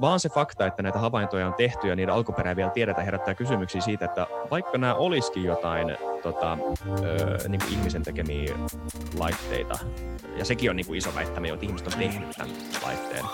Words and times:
vaan 0.00 0.20
se 0.20 0.28
fakta, 0.28 0.66
että 0.66 0.82
näitä 0.82 0.98
havaintoja 0.98 1.46
on 1.46 1.54
tehty 1.54 1.88
ja 1.88 1.96
niiden 1.96 2.14
alkuperää 2.14 2.56
vielä 2.56 2.70
tiedetään, 2.70 3.04
herättää 3.04 3.34
kysymyksiä 3.34 3.80
siitä, 3.80 4.04
että 4.04 4.26
vaikka 4.50 4.78
nämä 4.78 4.94
olisikin 4.94 5.44
jotain 5.44 5.96
tota, 6.22 6.58
ö, 7.02 7.48
niin 7.48 7.60
kuin 7.60 7.72
ihmisen 7.72 8.02
tekemiä 8.02 8.54
laitteita, 9.18 9.78
ja 10.36 10.44
sekin 10.44 10.70
on 10.70 10.76
niin 10.76 10.86
kuin 10.86 10.98
iso 10.98 11.14
väittämä, 11.14 11.48
että 11.48 11.66
ihmiset 11.66 11.86
on 11.86 11.98
tehnyt 11.98 12.30
tämän 12.38 12.54
laitteen, 12.82 13.24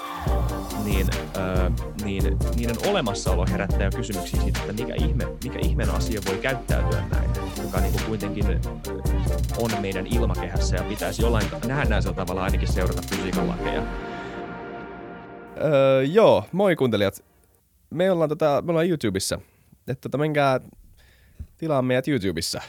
niin, 0.85 1.07
ö, 1.37 1.71
niin 2.05 2.39
niiden 2.57 2.77
olemassaolo 2.89 3.47
herättää 3.51 3.91
kysymyksiä 3.91 4.41
siitä, 4.43 4.61
että 4.61 4.73
mikä, 4.73 4.95
ihme, 4.95 5.25
mikä 5.45 5.59
ihmeen 5.59 5.91
asia 5.91 6.21
voi 6.27 6.37
käyttäytyä 6.37 7.03
näin, 7.13 7.31
joka 7.63 7.81
niin 7.81 7.93
kuin 7.93 8.05
kuitenkin 8.05 8.61
on 9.59 9.71
meidän 9.81 10.07
ilmakehässä 10.07 10.77
ja 10.77 10.83
pitäisi 10.83 11.23
jollain 11.23 11.47
nähdään 11.67 12.03
tavalla 12.17 12.45
ainakin 12.45 12.73
seurata 12.73 13.03
fysiikan 13.11 13.49
lakeja. 13.49 13.83
Öö, 15.65 16.03
joo, 16.03 16.45
moi 16.53 16.77
kuuntelijat. 16.77 17.25
Me 17.91 18.11
ollaan, 18.11 18.29
tota, 18.29 18.63
me 18.67 18.71
ollaan 18.71 18.89
YouTubessa. 18.89 19.41
Että 19.89 20.01
tota, 20.01 20.19
menkää 20.19 20.61
tilaa 21.59 21.83
meidät 21.83 22.09
YouTubessa. 22.09 22.61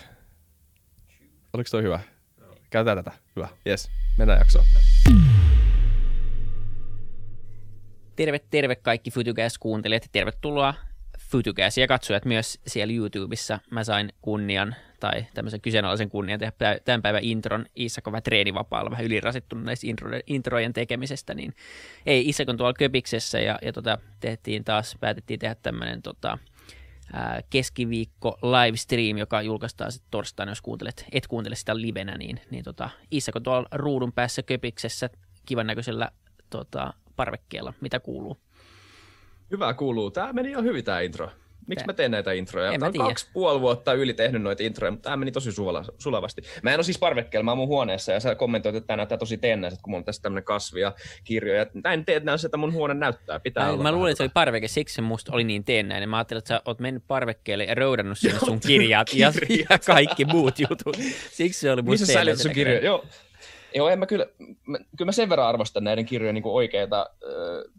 Oliko 1.54 1.68
toi 1.72 1.84
hyvä? 1.84 2.00
Käytetään 2.70 3.06
tätä. 3.06 3.18
Hyvä. 3.36 3.48
Yes. 3.68 3.90
Mennään 4.18 4.40
jaksoon. 4.40 4.66
Terve, 8.16 8.40
terve 8.50 8.76
kaikki 8.76 9.12
Fytycast-kuuntelijat. 9.12 10.10
Tervetuloa 10.12 10.74
Fytycast 11.20 11.78
ja 11.78 11.88
katsojat 11.88 12.26
myös 12.26 12.60
siellä 12.68 12.94
YouTubessa. 12.94 13.60
Mä 13.72 13.84
sain 13.84 14.14
kunnian 14.22 14.76
tai 15.00 15.26
tämmöisen 15.34 15.62
kyseenalaisen 15.62 16.10
kunnian 16.10 16.40
tehdä 16.40 16.80
tämän 16.86 17.02
päivän 17.02 17.24
intron. 17.24 17.66
Iissako 17.80 18.12
vähän 18.12 18.24
treenivapaalla, 18.24 18.92
vähän 18.92 19.06
ylirasittunut 19.06 19.66
näistä 19.66 19.88
intro, 19.88 20.10
introjen 20.28 20.74
tekemisestä, 20.74 21.34
niin 21.34 21.54
ei, 22.06 22.26
Iissako 22.26 22.54
tuolla 22.54 22.74
Köpiksessä 22.74 23.40
ja, 23.40 23.60
ja 23.62 23.74
tota, 23.74 23.98
tehtiin 24.20 24.64
taas, 24.64 24.98
päätettiin 25.00 25.40
tehdä 25.40 25.56
tämmöinen 25.56 26.02
tota, 26.02 26.38
keskiviikko 27.50 28.40
livestream, 28.42 29.18
joka 29.18 29.42
julkaistaan 29.42 29.92
sitten 29.92 30.12
torstaina, 30.12 30.52
jos 30.52 30.62
kuuntelet, 30.62 31.06
et 31.12 31.28
kuuntele 31.28 31.56
sitä 31.56 31.82
livenä, 31.82 32.18
niin, 32.18 32.42
niin 32.52 32.64
tota, 32.64 32.90
Iissako 33.12 33.40
tuolla 33.40 33.68
ruudun 33.72 34.14
päässä 34.14 34.44
Köpiksessä 34.44 35.10
kivan 35.46 35.68
näköisellä 35.68 36.12
tota, 36.50 36.94
parvekkeella, 37.16 37.74
mitä 37.82 38.00
kuuluu? 38.00 38.38
Hyvä 39.52 39.74
kuuluu. 39.74 40.12
Tämä 40.12 40.34
meni 40.34 40.52
jo 40.52 40.62
hyvin 40.62 40.84
tämä 40.84 41.00
intro. 41.00 41.32
Miksi 41.68 41.86
mä 41.86 41.94
teen 41.94 42.12
näitä 42.12 42.32
introja? 42.32 42.72
En 42.72 42.80
mä 42.80 42.92
tiedä. 42.92 43.06
kaksi 43.06 43.28
puoli 43.34 43.62
vuotta 43.62 43.94
yli 43.94 44.14
tehnyt 44.14 44.42
noita 44.42 44.64
introja, 44.64 44.92
mutta 44.92 45.04
tämä 45.04 45.18
meni 45.18 45.32
tosi 45.32 45.52
sulavasti. 45.98 46.42
Mä 46.64 46.72
en 46.72 46.78
ole 46.78 46.84
siis 46.84 47.00
parvekkeella, 47.00 47.44
mä 47.44 47.52
oon 47.52 47.58
mun 47.58 47.68
huoneessa 47.68 48.12
ja 48.12 48.20
sä 48.20 48.36
kommentoit, 48.36 48.76
että 48.76 48.88
tämä 48.88 48.98
näyttää 48.98 49.18
tosi 49.18 49.38
teennäiset, 49.38 49.82
kun 49.82 49.92
mulla 49.92 50.02
on 50.02 50.06
tässä 50.06 50.22
tämmöinen 50.22 50.44
kasvi 50.44 50.82
ja 50.82 50.94
kirjoja. 51.24 51.66
Näin 51.84 52.06
teennäiset, 52.06 52.46
että 52.46 52.58
mun 52.58 52.74
huone 52.74 52.94
näyttää. 52.94 53.40
Pitää 53.40 53.66
Mä, 53.66 53.72
olla 53.72 53.84
mä 53.84 53.92
luulin, 53.92 54.12
että 54.12 54.18
se 54.18 54.24
oli 54.24 54.32
parveke, 54.34 54.68
siksi 54.68 54.96
se 54.96 55.02
musta 55.02 55.32
oli 55.34 55.44
niin 55.44 55.64
teennäinen. 55.64 56.10
Mä 56.10 56.18
ajattelin, 56.18 56.40
että 56.40 56.48
sä 56.48 56.62
oot 56.66 56.80
mennyt 56.80 57.04
parvekkeelle 57.08 57.64
ja 57.64 57.76
roudannut 57.76 58.18
sinne 58.18 58.40
sun 58.40 58.60
kirjat 58.68 59.14
ja, 59.14 59.34
ja 59.70 59.80
kaikki 59.86 60.26
muut 60.26 60.60
jutut. 60.60 60.98
Siksi 61.32 61.60
se 61.60 61.72
oli 61.72 61.82
musta 61.82 62.06
Missä 62.06 62.36
sä 62.36 62.44
sun 62.44 62.52
kirjoja? 62.52 62.86
Joo. 62.86 63.06
Joo, 63.76 63.90
en 63.90 64.00
mä 64.00 64.06
kyllä, 64.06 64.26
mä, 64.66 64.78
kyllä 64.78 65.06
mä 65.06 65.12
sen 65.12 65.30
verran 65.30 65.48
arvostan 65.48 65.84
näiden 65.84 66.06
kirjojen 66.06 66.36
niin 66.36 66.44
oikeita, 66.46 67.10
äh, 67.24 67.74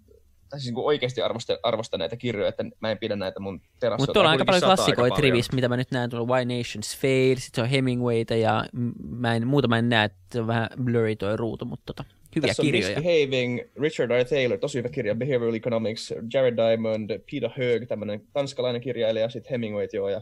tai 0.49 0.61
siis 0.61 0.75
niin 0.75 0.85
oikeasti 0.85 1.23
arvostan, 1.23 1.59
arvostan 1.63 2.01
näitä 2.01 2.17
kirjoja, 2.17 2.49
että 2.49 2.65
mä 2.81 2.91
en 2.91 2.99
pidä 2.99 3.17
näitä 3.17 3.41
mun 3.41 3.61
terassilta. 3.81 4.03
Mutta 4.03 4.13
tuolla 4.13 4.29
on 4.29 4.33
aika 4.33 4.45
paljon 4.45 4.63
klassikoita 4.63 5.21
rivissä, 5.21 5.53
mitä 5.55 5.69
mä 5.69 5.77
nyt 5.77 5.91
näen 5.91 6.11
tuolla 6.11 6.35
Why 6.35 6.45
Nations 6.45 6.97
Fail, 6.97 7.37
sitten 7.37 7.55
se 7.55 7.63
on 7.63 7.69
Hemingwayta 7.69 8.35
ja 8.35 8.65
mä 9.09 9.35
en, 9.35 9.47
muuta 9.47 9.69
mä 9.69 9.79
en 9.79 9.89
näe, 9.89 10.05
että 10.05 10.19
se 10.33 10.41
on 10.41 10.47
vähän 10.47 10.69
blurry 10.85 11.17
toi 11.17 11.37
ruutu, 11.37 11.65
mutta 11.65 11.83
tota, 11.87 12.05
hyviä 12.37 12.49
Tässä 12.49 12.63
on 12.63 12.67
kirjoja. 12.67 13.01
Misbehaving, 13.01 13.61
Richard 13.81 14.23
R. 14.23 14.25
Taylor, 14.25 14.59
tosi 14.59 14.79
hyvä 14.79 14.89
kirja, 14.89 15.15
Behavioral 15.15 15.55
Economics, 15.55 16.15
Jared 16.35 16.57
Diamond, 16.57 17.11
Peter 17.11 17.51
Hög, 17.57 17.89
tämmöinen 17.89 18.21
tanskalainen 18.33 18.81
kirjailija, 18.81 19.29
sitten 19.29 19.51
Hemingway 19.51 19.89
joo, 19.93 20.09
ja 20.09 20.21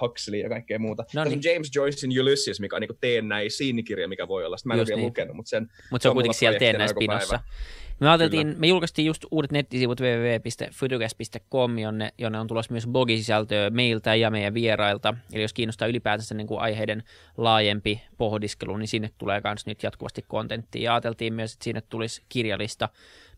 Huxley 0.00 0.40
ja 0.40 0.48
kaikkea 0.48 0.78
muuta. 0.78 1.02
No 1.02 1.06
Tässä 1.06 1.24
niin. 1.24 1.38
on 1.38 1.54
James 1.54 1.70
Joycein 1.74 2.20
Ulysses, 2.20 2.60
mikä 2.60 2.76
on 2.76 2.80
niin 2.80 2.98
teennäisiin 3.00 3.84
kirja, 3.84 4.08
mikä 4.08 4.28
voi 4.28 4.44
olla. 4.44 4.56
Sitä 4.56 4.68
mä 4.68 4.74
en 4.74 4.76
ole 4.76 4.80
Just 4.80 4.88
vielä 4.88 5.00
niin. 5.00 5.06
lukenut, 5.06 5.36
mutta 5.36 5.50
sen 5.50 5.70
Mutta 5.90 6.02
se 6.02 6.08
on 6.08 6.12
mulla 6.12 6.22
kuitenkin 6.22 6.38
siellä 6.38 6.58
teennäispinossa. 6.58 7.40
Me 8.00 8.08
ajateltiin, 8.08 8.54
me 8.58 8.66
julkaistiin 8.66 9.06
just 9.06 9.24
uudet 9.30 9.52
nettisivut 9.52 10.00
www.fytycast.com, 10.00 11.78
jonne, 11.78 12.12
jonne 12.18 12.40
on 12.40 12.46
tulossa 12.46 12.72
myös 12.72 12.86
blogisisältöä 12.86 13.70
meiltä 13.70 14.14
ja 14.14 14.30
meidän 14.30 14.54
vierailta. 14.54 15.14
Eli 15.32 15.42
jos 15.42 15.52
kiinnostaa 15.52 15.88
ylipäätänsä 15.88 16.34
niin 16.34 16.46
kuin 16.46 16.60
aiheiden 16.60 17.02
laajempi 17.36 18.02
pohdiskelu, 18.18 18.76
niin 18.76 18.88
sinne 18.88 19.10
tulee 19.18 19.40
myös 19.44 19.66
nyt 19.66 19.82
jatkuvasti 19.82 20.24
kontenttia. 20.28 20.82
Ja 20.82 20.94
ajateltiin 20.94 21.34
myös, 21.34 21.52
että 21.52 21.64
sinne 21.64 21.80
tulisi 21.80 22.22
kirjalista. 22.28 22.88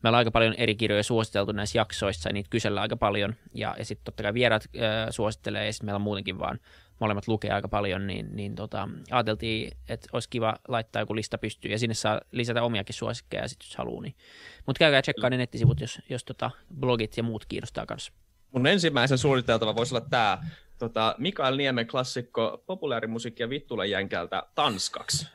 Me 0.03 0.09
ollaan 0.09 0.19
aika 0.19 0.31
paljon 0.31 0.55
eri 0.55 0.75
kirjoja 0.75 1.03
suositeltu 1.03 1.53
näissä 1.53 1.79
jaksoissa 1.79 2.29
ja 2.29 2.33
niitä 2.33 2.50
kysellään 2.50 2.83
aika 2.83 2.97
paljon. 2.97 3.34
Ja, 3.55 3.75
ja 3.79 3.84
sitten 3.84 4.05
totta 4.05 4.23
kai 4.23 4.34
vieraat 4.34 4.62
äh, 4.77 5.06
suosittelee 5.11 5.67
ja 5.67 5.73
sitten 5.73 5.87
meillä 5.87 5.97
on 5.97 6.03
muutenkin 6.03 6.39
vaan 6.39 6.59
molemmat 7.02 7.28
lukee 7.28 7.50
aika 7.50 7.68
paljon, 7.68 8.06
niin, 8.06 8.28
niin 8.36 8.54
tota, 8.54 8.88
ajateltiin, 9.10 9.72
että 9.88 10.08
olisi 10.12 10.28
kiva 10.28 10.54
laittaa 10.68 11.02
joku 11.02 11.14
lista 11.14 11.38
pystyyn 11.38 11.72
ja 11.72 11.78
sinne 11.78 11.94
saa 11.94 12.20
lisätä 12.32 12.62
omiakin 12.62 12.94
suosikkeja 12.94 13.48
sit, 13.48 13.58
jos 13.62 13.76
haluaa. 13.76 14.02
Niin. 14.02 14.14
Mutta 14.66 14.78
käykää 14.78 15.02
tsekkaa 15.02 15.30
ne 15.30 15.36
nettisivut, 15.36 15.80
jos, 15.80 15.98
jos 16.08 16.24
tota, 16.24 16.50
blogit 16.80 17.16
ja 17.16 17.22
muut 17.22 17.46
kiinnostaa 17.46 17.86
kanssa. 17.86 18.12
Mun 18.52 18.66
ensimmäisen 18.66 19.18
suunniteltava 19.18 19.76
voisi 19.76 19.94
olla 19.94 20.06
tämä 20.10 20.38
tota, 20.78 21.14
Mikael 21.18 21.56
Niemen 21.56 21.86
klassikko 21.86 22.62
populaarimusiikkia 22.66 23.50
Vittulan 23.50 23.90
jänkältä 23.90 24.42
tanskaksi. 24.54 25.28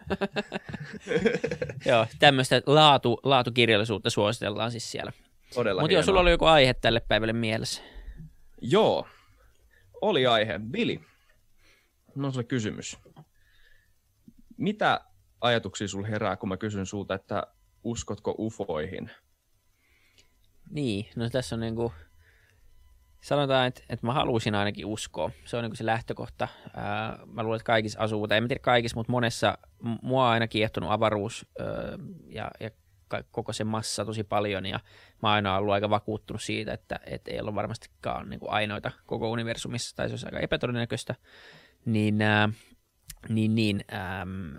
Joo, 1.86 2.06
tämmöistä 2.20 2.62
laatu, 2.66 3.20
laatukirjallisuutta 3.24 4.10
suositellaan 4.10 4.72
siis 4.72 4.92
siellä. 4.92 5.12
Todella 5.54 5.82
Mutta 5.82 5.94
jos 5.94 6.06
sulla 6.06 6.20
oli 6.20 6.32
joku 6.32 6.46
aihe 6.46 6.74
tälle 6.74 7.00
päivälle 7.00 7.34
mielessä. 7.34 7.82
Joo, 8.62 9.08
oli 10.02 10.28
aihe. 10.28 10.60
Vili, 10.72 11.02
no 12.22 12.32
sulle 12.32 12.44
kysymys. 12.44 12.98
Mitä 14.58 15.02
ajatuksia 15.42 15.88
sulla 15.88 16.08
herää, 16.08 16.36
kun 16.36 16.50
mä 16.50 16.58
kysyn 16.58 16.86
sulta, 16.86 17.16
että 17.16 17.44
uskotko 17.84 18.36
ufoihin? 18.40 19.12
Niin, 20.70 21.06
no 21.16 21.30
tässä 21.30 21.56
on 21.56 21.60
niinku, 21.60 21.94
sanotaan, 23.22 23.68
että, 23.68 23.82
että 23.90 24.06
mä 24.06 24.14
haluaisin 24.14 24.56
ainakin 24.56 24.86
uskoa. 24.86 25.32
Se 25.46 25.58
on 25.58 25.64
niinku 25.64 25.76
se 25.76 25.86
lähtökohta. 25.86 26.48
Ää, 26.76 27.20
mä 27.26 27.44
luulen, 27.44 27.56
että 27.58 27.66
kaikissa 27.66 28.00
asuu, 28.00 28.28
tai 28.28 28.38
en 28.38 28.48
tiedä 28.48 28.62
kaikissa, 28.62 28.98
mutta 28.98 29.12
monessa, 29.12 29.58
mua 30.02 30.26
on 30.26 30.32
aina 30.32 30.48
kiehtonut 30.48 30.92
avaruus 30.92 31.46
ää, 31.60 31.66
ja, 32.30 32.52
ja 32.60 32.70
koko 33.32 33.54
se 33.54 33.64
massa 33.64 34.06
tosi 34.06 34.24
paljon, 34.24 34.66
ja 34.66 34.80
mä 35.24 35.32
aina 35.32 35.58
ollut 35.58 35.74
aika 35.74 35.90
vakuuttunut 35.90 36.42
siitä, 36.42 36.74
että, 36.74 37.00
että 37.06 37.32
ei 37.32 37.42
ole 37.42 37.56
varmastikaan 37.56 38.30
niinku 38.30 38.48
ainoita 38.50 38.92
koko 39.06 39.32
universumissa, 39.32 39.96
tai 39.96 40.08
se 40.08 40.14
olisi 40.14 40.26
aika 40.26 40.40
epätodennäköistä. 40.40 41.16
Niin, 41.88 42.22
ää, 42.22 42.50
niin, 43.30 43.56
niin 43.56 43.84
äm, 43.94 44.58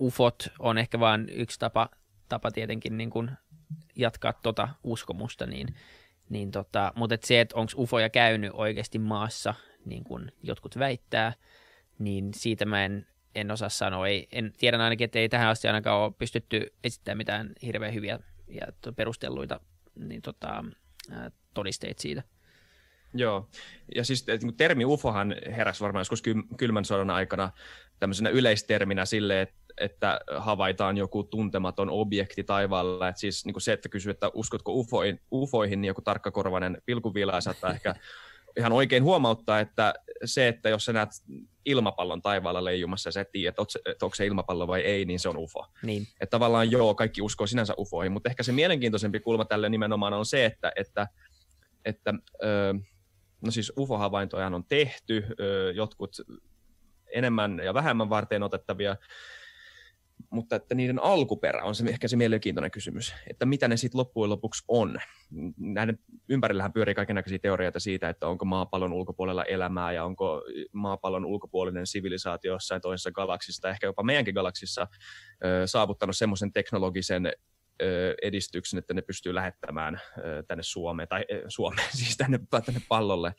ufot 0.00 0.48
on 0.58 0.78
ehkä 0.78 1.00
vain 1.00 1.28
yksi 1.32 1.58
tapa, 1.58 1.88
tapa 2.28 2.50
tietenkin 2.50 2.96
niin 2.96 3.10
kuin 3.10 3.30
jatkaa 3.96 4.32
tota 4.32 4.68
uskomusta, 4.84 5.46
niin, 5.46 5.74
niin 6.28 6.50
tota, 6.50 6.92
mutta 6.96 7.14
et 7.14 7.22
se, 7.22 7.40
että 7.40 7.56
onko 7.56 7.72
ufoja 7.78 8.08
käynyt 8.08 8.50
oikeasti 8.54 8.98
maassa, 8.98 9.54
niin 9.84 10.04
kuin 10.04 10.32
jotkut 10.42 10.78
väittää, 10.78 11.32
niin 11.98 12.34
siitä 12.34 12.64
mä 12.64 12.84
en, 12.84 13.06
en 13.34 13.50
osaa 13.50 13.68
sanoa. 13.68 14.08
Ei, 14.08 14.28
en, 14.32 14.52
tiedän 14.58 14.80
ainakin, 14.80 15.04
että 15.04 15.18
ei 15.18 15.28
tähän 15.28 15.48
asti 15.48 15.68
ainakaan 15.68 16.00
ole 16.00 16.12
pystytty 16.18 16.74
esittämään 16.84 17.18
mitään 17.18 17.52
hirveän 17.62 17.94
hyviä 17.94 18.18
ja 18.48 18.66
perustelluita 18.96 19.60
niin 19.94 20.22
tota, 20.22 20.64
ää, 21.10 21.30
todisteita 21.54 22.02
siitä. 22.02 22.22
Joo, 23.14 23.48
ja 23.94 24.04
siis 24.04 24.24
et, 24.28 24.42
niin 24.42 24.56
termi 24.56 24.84
ufohan 24.84 25.36
heräsi 25.56 25.80
varmaan 25.80 26.00
joskus 26.00 26.22
ky- 26.22 26.42
kylmän 26.56 26.84
sodan 26.84 27.10
aikana 27.10 27.50
tämmöisenä 27.98 28.30
yleisterminä 28.30 29.04
sille, 29.04 29.40
että, 29.40 29.56
että 29.80 30.20
havaitaan 30.36 30.96
joku 30.96 31.22
tuntematon 31.22 31.90
objekti 31.90 32.44
taivaalla. 32.44 33.08
Et 33.08 33.16
siis 33.16 33.46
niin 33.46 33.60
se, 33.60 33.72
että 33.72 33.88
kysyy, 33.88 34.10
että 34.10 34.30
uskotko 34.34 34.72
ufoihin, 34.72 35.20
ufoihin 35.32 35.80
niin 35.80 35.88
joku 35.88 36.02
tarkkakorvainen 36.02 36.82
pilkuviilaa 36.86 37.40
saattaa 37.40 37.70
ehkä 37.70 37.94
ihan 38.58 38.72
oikein 38.72 39.04
huomauttaa, 39.04 39.60
että 39.60 39.94
se, 40.24 40.48
että 40.48 40.68
jos 40.68 40.84
sä 40.84 40.92
näet 40.92 41.08
ilmapallon 41.64 42.22
taivaalla 42.22 42.64
leijumassa 42.64 43.08
ja 43.08 43.12
sä 43.12 43.20
et 43.20 43.32
tiedä, 43.32 43.48
että 43.48 43.62
onko 43.62 43.70
se, 43.70 43.80
että 43.86 44.06
onko 44.06 44.14
se 44.14 44.26
ilmapallo 44.26 44.66
vai 44.66 44.80
ei, 44.80 45.04
niin 45.04 45.20
se 45.20 45.28
on 45.28 45.36
ufo. 45.36 45.66
Niin, 45.82 46.02
Että 46.20 46.30
tavallaan 46.30 46.70
joo, 46.70 46.94
kaikki 46.94 47.22
uskoo 47.22 47.46
sinänsä 47.46 47.74
ufoihin, 47.78 48.12
mutta 48.12 48.28
ehkä 48.28 48.42
se 48.42 48.52
mielenkiintoisempi 48.52 49.20
kulma 49.20 49.44
tälle 49.44 49.68
nimenomaan 49.68 50.12
on 50.12 50.26
se, 50.26 50.44
että, 50.44 50.72
että, 50.76 51.08
että 51.84 52.14
ö, 52.42 52.74
no 53.44 53.50
siis 53.50 53.72
ufo-havaintoja 53.78 54.46
on 54.46 54.64
tehty, 54.68 55.24
jotkut 55.74 56.16
enemmän 57.14 57.60
ja 57.64 57.74
vähemmän 57.74 58.10
varten 58.10 58.42
otettavia, 58.42 58.96
mutta 60.30 60.56
että 60.56 60.74
niiden 60.74 61.02
alkuperä 61.02 61.64
on 61.64 61.74
se, 61.74 61.84
ehkä 61.88 62.08
se 62.08 62.16
mielenkiintoinen 62.16 62.70
kysymys, 62.70 63.14
että 63.30 63.46
mitä 63.46 63.68
ne 63.68 63.76
sitten 63.76 63.98
loppujen 63.98 64.30
lopuksi 64.30 64.64
on. 64.68 64.98
Näiden 65.56 65.98
ympärillähän 66.28 66.72
pyörii 66.72 66.94
kaikenlaisia 66.94 67.38
teorioita 67.38 67.80
siitä, 67.80 68.08
että 68.08 68.28
onko 68.28 68.44
maapallon 68.44 68.92
ulkopuolella 68.92 69.44
elämää 69.44 69.92
ja 69.92 70.04
onko 70.04 70.42
maapallon 70.72 71.24
ulkopuolinen 71.24 71.86
sivilisaatio 71.86 72.52
jossain 72.52 72.80
toisessa 72.80 73.12
galaksissa 73.12 73.62
tai 73.62 73.70
ehkä 73.70 73.86
jopa 73.86 74.02
meidänkin 74.02 74.34
galaksissa 74.34 74.86
saavuttanut 75.66 76.16
semmoisen 76.16 76.52
teknologisen 76.52 77.32
edistyksen, 78.22 78.78
että 78.78 78.94
ne 78.94 79.02
pystyy 79.02 79.34
lähettämään 79.34 80.00
tänne 80.48 80.62
Suomeen, 80.62 81.08
tai 81.08 81.24
Suomeen, 81.48 81.88
siis 81.98 82.16
tänne, 82.16 82.38
tänne 82.50 82.82
pallolle. 82.88 83.34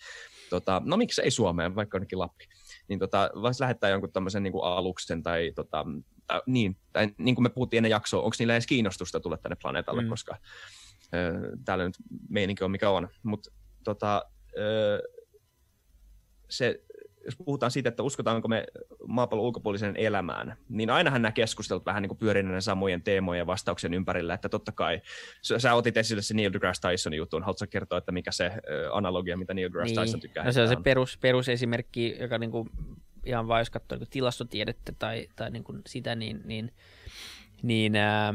Tota, 0.50 0.82
no 0.86 0.98
miksei 0.98 1.32
Suomeen, 1.32 1.76
vaikka 1.76 1.98
onnekin 1.98 2.20
Lappi. 2.20 2.46
Niin 2.88 3.00
tota, 3.00 3.30
voisi 3.42 3.62
lähettää 3.62 3.90
jonkun 3.90 4.12
tämmöisen 4.12 4.44
niin 4.44 4.54
aluksen 4.62 5.24
tai 5.24 5.52
tota, 5.56 5.86
äh, 6.32 6.42
niin, 6.46 6.78
tai 6.94 7.10
niin 7.18 7.36
kuin 7.36 7.44
me 7.44 7.50
puhuttiin 7.50 7.78
ennen 7.78 7.90
jaksoa, 7.90 8.22
onko 8.22 8.36
niillä 8.40 8.54
edes 8.54 8.68
kiinnostusta 8.68 9.20
tulla 9.20 9.38
tänne 9.38 9.56
planeetalle, 9.62 10.02
mm. 10.02 10.10
koska 10.10 10.38
äh, 11.04 11.34
täällä 11.66 11.86
nyt 11.86 11.98
meininki 12.30 12.64
on 12.64 12.72
mikä 12.72 12.90
on. 12.90 13.10
Mutta 13.24 13.52
tota, 13.84 14.26
äh, 14.46 15.26
se 16.50 16.85
jos 17.26 17.36
puhutaan 17.36 17.72
siitä, 17.72 17.90
että 17.90 18.04
uskotaanko 18.04 18.48
me 18.48 18.66
maapallon 19.08 19.46
ulkopuolisen 19.46 19.98
elämään, 19.98 20.56
niin 20.70 20.90
ainahan 20.90 21.22
nämä 21.22 21.32
keskustelut 21.32 21.86
vähän 21.86 22.04
niin 22.04 22.18
näiden 22.34 22.62
samojen 22.62 23.02
teemojen 23.02 23.40
ja 23.40 23.48
vastauksien 23.48 23.94
ympärillä, 23.94 24.34
että 24.34 24.50
totta 24.50 24.72
kai, 24.72 25.02
sä, 25.42 25.74
otit 25.74 25.98
esille 25.98 26.22
se 26.22 26.34
Neil 26.34 26.54
deGrasse 26.54 26.90
Tysonin 26.90 27.18
jutun, 27.18 27.44
haluatko 27.44 27.66
kertoa, 27.70 27.98
että 27.98 28.12
mikä 28.12 28.32
se 28.32 28.52
analogia, 28.92 29.38
mitä 29.38 29.54
Neil 29.54 29.68
deGrasse 29.68 29.96
niin. 29.96 30.06
Tyson 30.06 30.20
tykkää? 30.20 30.44
No 30.44 30.52
se 30.52 30.62
on 30.62 30.68
se 30.68 30.76
perus, 30.84 31.18
perusesimerkki, 31.18 32.18
joka 32.20 32.38
niin 32.38 32.52
kuin, 32.52 32.70
ihan 33.26 33.48
vaan 33.48 33.62
jos 33.62 33.70
katsoo 33.70 33.98
niin 33.98 34.10
tilastotiedettä 34.10 34.92
tai, 35.00 35.28
tai 35.36 35.52
niin 35.52 35.64
kuin 35.64 35.82
sitä, 35.88 36.16
niin, 36.16 36.42
niin, 36.46 36.72
niin 37.62 37.96
ää, 37.96 38.34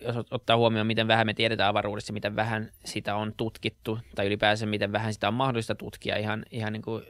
jos 0.00 0.16
ottaa 0.30 0.56
huomioon, 0.56 0.86
miten 0.86 1.08
vähän 1.08 1.26
me 1.26 1.34
tiedetään 1.34 1.68
avaruudessa, 1.68 2.12
miten 2.12 2.36
vähän 2.36 2.70
sitä 2.84 3.16
on 3.16 3.34
tutkittu, 3.36 3.98
tai 4.14 4.26
ylipäänsä 4.26 4.66
miten 4.66 4.92
vähän 4.92 5.12
sitä 5.12 5.28
on 5.28 5.34
mahdollista 5.34 5.74
tutkia 5.74 6.16
ihan, 6.16 6.44
ihan 6.50 6.72
niin 6.72 6.82
kuin 6.82 7.02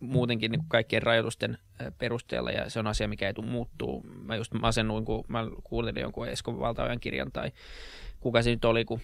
muutenkin 0.00 0.50
niin 0.50 0.64
kaikkien 0.68 1.02
rajoitusten 1.02 1.58
perusteella, 1.98 2.50
ja 2.50 2.70
se 2.70 2.78
on 2.78 2.86
asia, 2.86 3.08
mikä 3.08 3.26
ei 3.26 3.34
tule 3.34 3.46
muuttuu. 3.46 4.06
Mä 4.22 4.36
just 4.36 4.52
masennuin, 4.52 5.04
kun 5.04 5.24
mä 5.28 5.44
kuulin 5.64 6.00
jonkun 6.00 6.28
Esko 6.28 6.58
Valtaojan 6.60 7.00
kirjan, 7.00 7.32
tai 7.32 7.52
kuka 8.20 8.42
se 8.42 8.50
nyt 8.50 8.64
oli, 8.64 8.84
kun, 8.84 9.00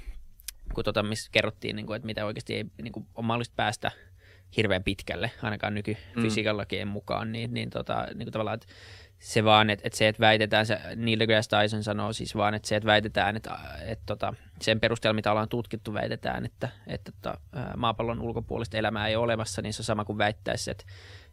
kun 0.75 0.85
tota, 0.85 1.03
missä 1.03 1.31
kerrottiin, 1.33 1.77
niin 1.77 1.87
kuin, 1.87 1.97
että 1.97 2.07
mitä 2.07 2.27
oikeasti 2.27 2.55
ei 2.55 2.65
niin 2.83 2.93
kuin, 2.93 3.07
on 3.15 3.25
mahdollista 3.25 3.55
päästä 3.57 3.91
hirveän 4.57 4.85
pitkälle, 4.85 5.31
ainakaan 5.43 5.75
nykyfysiikan 5.75 6.57
lakien 6.57 6.89
mukaan, 6.89 7.33
niin, 7.33 7.55
niin, 7.55 7.71
tota, 7.71 8.07
niin 8.15 8.27
kuin 8.27 8.33
tavallaan, 8.33 8.55
että 8.55 8.67
se 9.19 9.45
vaan, 9.45 9.71
että, 9.71 9.83
että 9.87 9.99
se, 9.99 10.09
että 10.09 10.21
väitetään, 10.21 10.67
se 10.67 10.79
Neil 10.97 11.19
deGrasse 11.19 11.51
Tyson 11.51 11.83
sanoo 11.83 12.13
siis 12.13 12.37
vaan, 12.37 12.55
että 12.55 12.69
se, 12.69 12.77
että 12.77 12.87
väitetään, 12.87 13.37
että, 13.37 13.59
että, 13.87 14.03
tota, 14.07 14.35
sen 14.61 14.81
perusteella, 14.81 15.15
mitä 15.15 15.31
ollaan 15.31 15.49
tutkittu, 15.49 15.95
väitetään, 15.95 16.45
että, 16.45 16.69
että 16.87 17.13
tota, 17.13 17.41
maapallon 17.77 18.21
ulkopuolista 18.21 18.77
elämää 18.77 19.09
ei 19.09 19.17
ole 19.17 19.25
olemassa, 19.25 19.63
niin 19.63 19.73
se 19.73 19.81
on 19.81 19.85
sama 19.85 20.05
kuin 20.05 20.19
väittäisi, 20.19 20.71
että, 20.71 20.85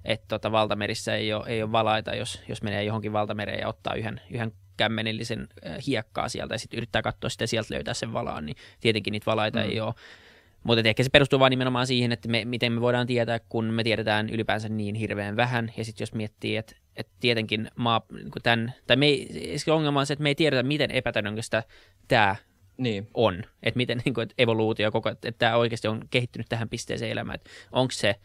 että 0.05 0.25
tota, 0.27 0.51
valtamerissä 0.51 1.15
ei 1.15 1.33
ole, 1.33 1.47
ei 1.47 1.63
ole 1.63 1.71
valaita, 1.71 2.15
jos, 2.15 2.41
jos 2.47 2.63
menee 2.63 2.83
johonkin 2.83 3.13
valtamereen 3.13 3.59
ja 3.59 3.67
ottaa 3.67 3.93
yhden, 3.93 4.21
yhden 4.31 4.51
kämmenillisen 4.77 5.47
hiekkaa 5.87 6.29
sieltä 6.29 6.53
ja 6.53 6.59
sitten 6.59 6.77
yrittää 6.77 7.01
katsoa 7.01 7.29
sitä 7.29 7.47
sieltä 7.47 7.73
löytää 7.73 7.93
sen 7.93 8.13
valaan, 8.13 8.45
niin 8.45 8.55
tietenkin 8.79 9.11
niitä 9.11 9.25
valaita 9.25 9.59
mm. 9.59 9.65
ei 9.65 9.79
ole. 9.79 9.93
Mutta 10.63 10.89
ehkä 10.89 11.03
se 11.03 11.09
perustuu 11.09 11.39
vain 11.39 11.51
nimenomaan 11.51 11.87
siihen, 11.87 12.11
että 12.11 12.29
me, 12.29 12.45
miten 12.45 12.71
me 12.71 12.81
voidaan 12.81 13.07
tietää, 13.07 13.39
kun 13.39 13.65
me 13.65 13.83
tiedetään 13.83 14.29
ylipäänsä 14.29 14.69
niin 14.69 14.95
hirveän 14.95 15.35
vähän. 15.35 15.73
Ja 15.77 15.85
sitten 15.85 16.01
jos 16.01 16.13
miettii, 16.13 16.57
että, 16.57 16.75
että 16.95 17.11
tietenkin 17.19 17.71
maa, 17.75 18.01
niin 18.11 18.31
tämän, 18.43 18.73
tai 18.87 18.97
me 18.97 19.05
ei, 19.05 19.57
ongelma 19.71 19.99
on 19.99 20.05
se, 20.05 20.13
että 20.13 20.23
me 20.23 20.29
ei 20.29 20.35
tiedetä, 20.35 20.63
miten 20.63 20.91
epätodennäköistä 20.91 21.63
tämä 22.07 22.35
niin. 22.77 23.07
on. 23.13 23.43
Että 23.63 23.77
miten 23.77 24.01
niin 24.05 24.13
kuin, 24.13 24.23
että 24.23 24.35
evoluutio 24.37 24.91
koko, 24.91 25.09
että 25.09 25.31
tämä 25.31 25.55
oikeasti 25.55 25.87
on 25.87 26.01
kehittynyt 26.09 26.49
tähän 26.49 26.69
pisteeseen 26.69 27.11
elämään. 27.11 27.39
Onko 27.71 27.91
se, 27.91 28.15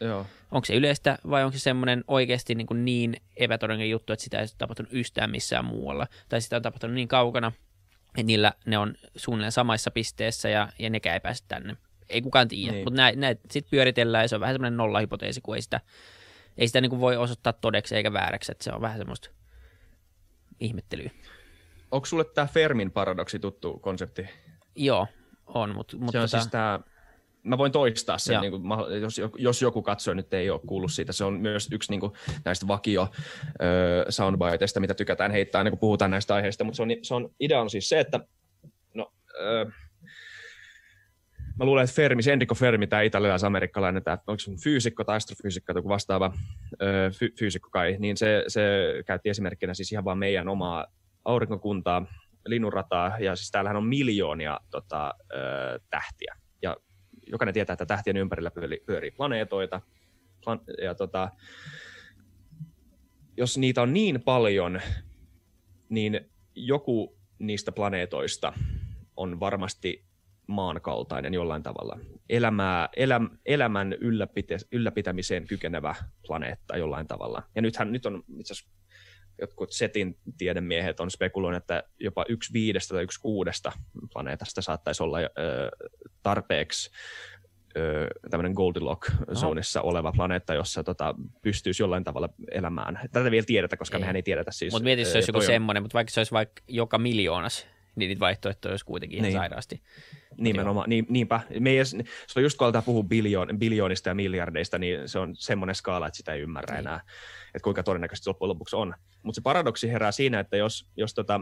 onko 0.51 0.65
se 0.65 0.75
yleistä 0.75 1.17
vai 1.29 1.43
onko 1.43 1.57
se 1.57 1.61
semmoinen 1.61 2.03
oikeasti 2.07 2.55
niin, 2.55 2.67
kuin 2.67 2.85
niin 2.85 3.15
epätodennäköinen 3.37 3.89
juttu, 3.89 4.13
että 4.13 4.23
sitä 4.23 4.39
ei 4.39 4.47
tapahtunut 4.57 4.93
yhtään 4.93 5.31
missään 5.31 5.65
muualla. 5.65 6.07
Tai 6.29 6.41
sitä 6.41 6.55
on 6.55 6.61
tapahtunut 6.61 6.95
niin 6.95 7.07
kaukana, 7.07 7.51
että 8.07 8.23
niillä 8.23 8.53
ne 8.65 8.77
on 8.77 8.95
suunnilleen 9.15 9.51
samassa 9.51 9.91
pisteessä 9.91 10.49
ja, 10.49 10.69
ja 10.79 10.89
nekään 10.89 11.13
ei 11.13 11.19
pääse 11.19 11.43
tänne 11.47 11.75
ei 12.09 12.21
kukaan 12.21 12.47
tiedä, 12.47 12.71
niin. 12.71 12.83
mutta 12.83 13.01
näitä 13.01 13.19
näit 13.19 13.39
sitten 13.51 13.71
pyöritellään 13.71 14.23
ja 14.23 14.27
se 14.27 14.35
on 14.35 14.41
vähän 14.41 14.55
semmoinen 14.55 14.77
nollahypoteesi, 14.77 15.41
kun 15.41 15.55
ei 15.55 15.61
sitä, 15.61 15.81
ei 16.57 16.67
sitä 16.67 16.81
niin 16.81 16.99
voi 16.99 17.17
osoittaa 17.17 17.53
todeksi 17.53 17.95
eikä 17.95 18.13
vääräksi, 18.13 18.51
että 18.51 18.63
se 18.63 18.71
on 18.71 18.81
vähän 18.81 18.97
semmoista 18.97 19.29
ihmettelyä. 20.59 21.09
Onko 21.91 22.05
sulle 22.05 22.25
tämä 22.25 22.47
Fermin 22.47 22.91
paradoksi 22.91 23.39
tuttu 23.39 23.79
konsepti? 23.79 24.29
Joo, 24.75 25.07
on. 25.45 25.75
Mutta, 25.75 25.97
mutta 25.97 26.11
se 26.11 26.19
on 26.19 26.23
tota... 26.23 26.37
siis 26.37 26.51
tämä, 26.51 26.79
mä 27.43 27.57
voin 27.57 27.71
toistaa 27.71 28.17
sen, 28.17 28.41
niin 28.41 28.51
kuin, 28.51 28.63
jos, 29.01 29.21
jos 29.37 29.61
joku 29.61 29.81
katsoo 29.81 30.13
nyt 30.13 30.33
ei 30.33 30.49
ole 30.49 30.61
kuullut 30.67 30.91
siitä. 30.91 31.13
Se 31.13 31.23
on 31.23 31.33
myös 31.33 31.67
yksi 31.71 31.91
niin 31.91 31.99
kuin, 31.99 32.11
näistä 32.45 32.67
vakio 32.67 33.07
soundbiteista, 34.09 34.79
mitä 34.79 34.93
tykätään 34.93 35.31
heittää 35.31 35.59
aina 35.59 35.69
kun 35.69 35.79
puhutaan 35.79 36.11
näistä 36.11 36.35
aiheista, 36.35 36.63
mutta 36.63 36.75
se 36.75 36.83
on, 36.83 36.89
se 37.01 37.13
on, 37.13 37.29
idea 37.39 37.61
on 37.61 37.69
siis 37.69 37.89
se, 37.89 37.99
että 37.99 38.19
no, 38.93 39.13
ö, 39.39 39.65
mä 41.59 41.65
luulen, 41.65 41.83
että 41.83 41.95
Fermi, 41.95 42.21
Enrico 42.31 42.55
Fermi, 42.55 42.87
tämä 42.87 43.01
italialais-amerikkalainen, 43.01 44.03
tämä, 44.03 44.17
onko 44.27 44.39
se 44.39 44.51
fyysikko 44.63 45.03
tai 45.03 45.15
astrofyysikko 45.15 45.73
tai 45.73 45.79
joku 45.79 45.89
vastaava 45.89 46.33
öö, 46.81 47.11
fy, 47.11 47.33
fyysikko 47.39 47.69
kai, 47.69 47.95
niin 47.99 48.17
se, 48.17 48.43
se 48.47 48.61
käytti 49.05 49.29
esimerkkinä 49.29 49.73
siis 49.73 49.91
ihan 49.91 50.05
vaan 50.05 50.17
meidän 50.17 50.47
omaa 50.47 50.85
aurinkokuntaa, 51.25 52.05
linnunrataa, 52.45 53.19
ja 53.19 53.35
siis 53.35 53.51
täällähän 53.51 53.77
on 53.77 53.85
miljoonia 53.85 54.59
tota, 54.71 55.13
öö, 55.33 55.79
tähtiä. 55.89 56.35
Ja 56.61 56.77
jokainen 57.27 57.53
tietää, 57.53 57.73
että 57.73 57.85
tähtien 57.85 58.17
ympärillä 58.17 58.51
pyörii, 58.51 58.79
pyörii 58.85 59.11
planeetoita, 59.11 59.81
plan, 60.43 60.59
ja 60.81 60.95
tota, 60.95 61.29
jos 63.37 63.57
niitä 63.57 63.81
on 63.81 63.93
niin 63.93 64.21
paljon, 64.21 64.81
niin 65.89 66.19
joku 66.55 67.17
niistä 67.39 67.71
planeetoista 67.71 68.53
on 69.17 69.39
varmasti 69.39 70.04
maan 70.47 70.81
kaltainen 70.81 71.33
jollain 71.33 71.63
tavalla. 71.63 71.99
Elämää, 72.29 72.89
eläm, 72.95 73.29
elämän 73.45 73.93
ylläpite, 73.93 74.57
ylläpitämiseen 74.71 75.47
kykenevä 75.47 75.95
planeetta 76.27 76.77
jollain 76.77 77.07
tavalla. 77.07 77.43
Ja 77.55 77.61
nythän 77.61 77.91
nyt 77.91 78.05
on 78.05 78.23
itse 78.39 78.53
asiassa 78.53 78.75
jotkut 79.41 79.71
setin 79.71 80.17
tiedemiehet 80.37 80.99
on 80.99 81.11
spekuloineet, 81.11 81.63
että 81.63 81.83
jopa 81.99 82.25
yksi 82.29 82.53
viidestä 82.53 82.93
tai 82.93 83.03
yksi 83.03 83.21
kuudesta 83.21 83.71
planeetasta 84.13 84.61
saattaisi 84.61 85.03
olla 85.03 85.17
ö, 85.19 85.27
tarpeeksi 86.23 86.91
tämmöinen 88.29 88.53
Goldilock-zoonissa 88.53 89.81
oleva 89.81 90.11
planeetta, 90.11 90.53
jossa 90.53 90.83
tota, 90.83 91.15
pystyisi 91.41 91.83
jollain 91.83 92.03
tavalla 92.03 92.29
elämään. 92.51 92.99
Tätä 93.11 93.31
vielä 93.31 93.45
tiedetä, 93.45 93.77
koska 93.77 93.97
ei. 93.97 94.01
mehän 94.01 94.15
ei 94.15 94.23
tiedetä 94.23 94.51
siis. 94.51 94.73
Mutta 94.73 94.83
mieti, 94.83 95.05
se 95.05 95.17
olisi 95.17 95.29
joku 95.29 95.41
semmoinen, 95.41 95.83
mutta 95.83 95.93
vaikka 95.93 96.11
se 96.11 96.19
olisi 96.19 96.31
vaikka 96.31 96.61
joka 96.67 96.97
miljoonas, 96.97 97.67
niin 97.95 98.07
niitä 98.07 98.19
vaihtoehtoja 98.19 98.73
olisi 98.73 98.85
kuitenkin 98.85 99.17
ihan 99.17 99.23
niin. 99.23 99.37
sairaasti. 99.37 99.81
Nimenomaan, 100.37 100.89
niin, 100.89 101.05
niinpä. 101.09 101.41
Me 101.59 101.69
ei 101.69 101.77
edes, 101.77 101.97
se 102.27 102.39
on 102.39 102.43
just 102.43 102.57
kun 102.57 102.65
aletaan 102.65 102.83
puhua 102.83 103.03
biljoon, 103.03 103.47
biljoonista 103.57 104.09
ja 104.09 104.15
miljardeista, 104.15 104.77
niin 104.77 105.09
se 105.09 105.19
on 105.19 105.35
semmoinen 105.35 105.75
skaala, 105.75 106.07
että 106.07 106.17
sitä 106.17 106.33
ei 106.33 106.41
ymmärrä 106.41 106.75
niin. 106.75 106.87
enää, 106.87 107.01
että 107.47 107.63
kuinka 107.63 107.83
todennäköisesti 107.83 108.29
loppujen 108.29 108.49
lopuksi 108.49 108.75
on. 108.75 108.93
Mutta 109.23 109.35
se 109.35 109.41
paradoksi 109.41 109.91
herää 109.91 110.11
siinä, 110.11 110.39
että 110.39 110.57
jos, 110.57 110.87
jos, 110.97 111.13
tota, 111.13 111.41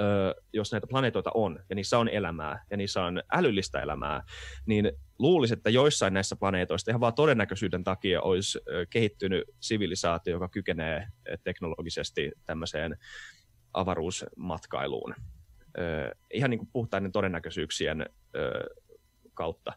ö, 0.00 0.34
jos 0.52 0.72
näitä 0.72 0.86
planeetoita 0.86 1.30
on, 1.34 1.64
ja 1.70 1.76
niissä 1.76 1.98
on 1.98 2.08
elämää, 2.08 2.64
ja 2.70 2.76
niissä 2.76 3.04
on 3.04 3.22
älyllistä 3.32 3.80
elämää, 3.80 4.22
niin 4.66 4.92
luulisi, 5.18 5.54
että 5.54 5.70
joissain 5.70 6.14
näissä 6.14 6.36
planeetoista 6.36 6.90
ihan 6.90 7.00
vaan 7.00 7.14
todennäköisyyden 7.14 7.84
takia 7.84 8.20
olisi 8.20 8.58
kehittynyt 8.90 9.44
sivilisaatio, 9.60 10.32
joka 10.32 10.48
kykenee 10.48 11.06
teknologisesti 11.44 12.32
tämmöiseen 12.46 12.96
avaruusmatkailuun 13.74 15.14
ihan 16.32 16.50
niin 16.50 16.58
kuin 16.58 16.70
puhtaiden 16.72 17.12
todennäköisyyksien 17.12 18.06
kautta. 19.34 19.72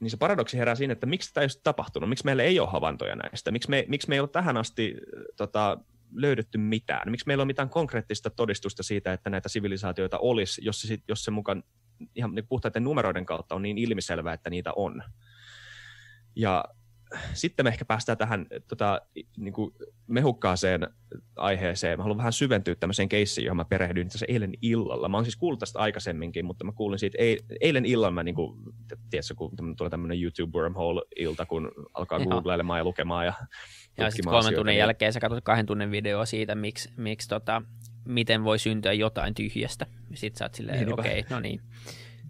Niin 0.00 0.10
se 0.10 0.16
paradoksi 0.16 0.58
herää 0.58 0.74
siinä, 0.74 0.92
että 0.92 1.06
miksi 1.06 1.34
tämä 1.34 1.42
ei 1.42 1.48
ole 1.56 1.60
tapahtunut, 1.64 2.08
miksi 2.08 2.24
meillä 2.24 2.42
ei 2.42 2.60
ole 2.60 2.68
havaintoja 2.68 3.16
näistä, 3.16 3.50
miksi 3.50 3.70
me, 3.70 3.84
miksi 3.88 4.08
me 4.08 4.14
ei 4.14 4.20
ole 4.20 4.28
tähän 4.28 4.56
asti 4.56 4.96
tota, 5.36 5.78
löydetty 6.12 6.58
mitään, 6.58 7.10
miksi 7.10 7.26
meillä 7.26 7.42
on 7.42 7.46
mitään 7.46 7.68
konkreettista 7.68 8.30
todistusta 8.30 8.82
siitä, 8.82 9.12
että 9.12 9.30
näitä 9.30 9.48
sivilisaatioita 9.48 10.18
olisi, 10.18 10.64
jos 10.64 10.80
se, 10.82 10.98
jos 11.08 11.24
se 11.24 11.30
mukaan 11.30 11.62
ihan 12.14 12.34
niin 12.34 12.46
puhtaiden 12.46 12.84
numeroiden 12.84 13.26
kautta 13.26 13.54
on 13.54 13.62
niin 13.62 13.78
ilmiselvää, 13.78 14.34
että 14.34 14.50
niitä 14.50 14.72
on. 14.76 15.02
Ja 16.36 16.64
sitten 17.32 17.66
me 17.66 17.68
ehkä 17.68 17.84
päästään 17.84 18.18
tähän 18.18 18.46
tota, 18.68 19.00
niin 19.36 19.52
kuin 19.52 19.74
mehukkaaseen 20.06 20.88
aiheeseen. 21.36 21.98
Mä 21.98 22.02
haluan 22.02 22.18
vähän 22.18 22.32
syventyä 22.32 22.74
tämmöiseen 22.74 23.08
keissiin, 23.08 23.44
johon 23.44 23.56
mä 23.56 23.64
perehdyin 23.64 24.08
tässä 24.08 24.26
eilen 24.28 24.52
illalla. 24.62 25.08
Mä 25.08 25.16
oon 25.16 25.24
siis 25.24 25.36
kuullut 25.36 25.60
tästä 25.60 25.78
aikaisemminkin, 25.78 26.44
mutta 26.44 26.64
mä 26.64 26.72
kuulin 26.72 26.98
siitä 26.98 27.18
eilen 27.60 27.86
illalla, 27.86 28.10
mä 28.10 28.22
niin 28.22 28.34
kuin, 28.34 28.62
tiedätkö, 29.10 29.34
kun 29.34 29.76
tulee 29.76 29.90
tämmöinen 29.90 30.22
YouTube 30.22 30.58
wormhole-ilta, 30.58 31.46
kun 31.46 31.72
alkaa 31.94 32.18
Joo. 32.18 32.28
googlailemaan 32.28 32.80
ja 32.80 32.84
lukemaan 32.84 33.26
ja 33.26 33.32
Ja 33.98 34.10
sitten 34.10 34.30
kolmen 34.30 34.54
tunnin 34.54 34.72
niin... 34.72 34.78
jälkeen 34.78 35.12
sä 35.12 35.20
katsot 35.20 35.44
kahden 35.44 35.66
tunnin 35.66 35.90
videoa 35.90 36.26
siitä, 36.26 36.54
miksi, 36.54 36.90
miksi 36.96 37.28
tota, 37.28 37.62
miten 38.04 38.44
voi 38.44 38.58
syntyä 38.58 38.92
jotain 38.92 39.34
tyhjästä. 39.34 39.86
Sitten 40.14 40.38
sä 40.38 40.44
oot 40.44 40.54
silleen, 40.54 40.92
okei, 40.92 41.20
okay, 41.20 41.36
no 41.36 41.40
niin 41.40 41.60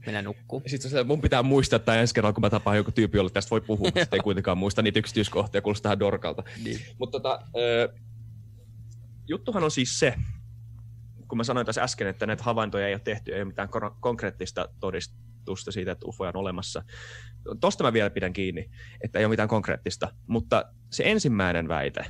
mennä 0.06 0.22
nukkuu. 0.22 0.62
Sitten 0.66 0.90
se, 0.90 1.04
mun 1.04 1.20
pitää 1.20 1.42
muistaa, 1.42 1.76
että 1.76 2.00
ensi 2.00 2.14
kerralla, 2.14 2.32
kun 2.32 2.40
mä 2.40 2.50
tapaan 2.50 2.76
joku 2.76 2.92
tyyppi, 2.92 3.18
jolle 3.18 3.30
tästä 3.30 3.50
voi 3.50 3.60
puhua, 3.60 3.90
mutta 3.94 4.16
ei 4.16 4.20
kuitenkaan 4.20 4.58
muista 4.58 4.82
niitä 4.82 4.98
yksityiskohtia, 4.98 5.62
kuulostaa 5.62 5.82
tähän 5.82 6.00
dorkalta. 6.00 6.42
Niin. 6.64 6.80
Mutta 6.98 7.20
tota, 7.20 7.40
juttuhan 9.28 9.64
on 9.64 9.70
siis 9.70 9.98
se, 9.98 10.14
kun 11.28 11.38
mä 11.38 11.44
sanoin 11.44 11.66
tässä 11.66 11.82
äsken, 11.82 12.06
että 12.06 12.26
näitä 12.26 12.44
havaintoja 12.44 12.88
ei 12.88 12.94
ole 12.94 13.00
tehty, 13.04 13.32
ei 13.32 13.38
ole 13.38 13.44
mitään 13.44 13.68
konkreettista 14.00 14.68
todistusta 14.80 15.72
siitä, 15.72 15.92
että 15.92 16.06
UFOja 16.06 16.28
on 16.28 16.36
olemassa. 16.36 16.82
Tosta 17.60 17.84
mä 17.84 17.92
vielä 17.92 18.10
pidän 18.10 18.32
kiinni, 18.32 18.70
että 19.00 19.18
ei 19.18 19.24
ole 19.24 19.32
mitään 19.32 19.48
konkreettista. 19.48 20.12
Mutta 20.26 20.64
se 20.90 21.04
ensimmäinen 21.06 21.68
väite, 21.68 22.04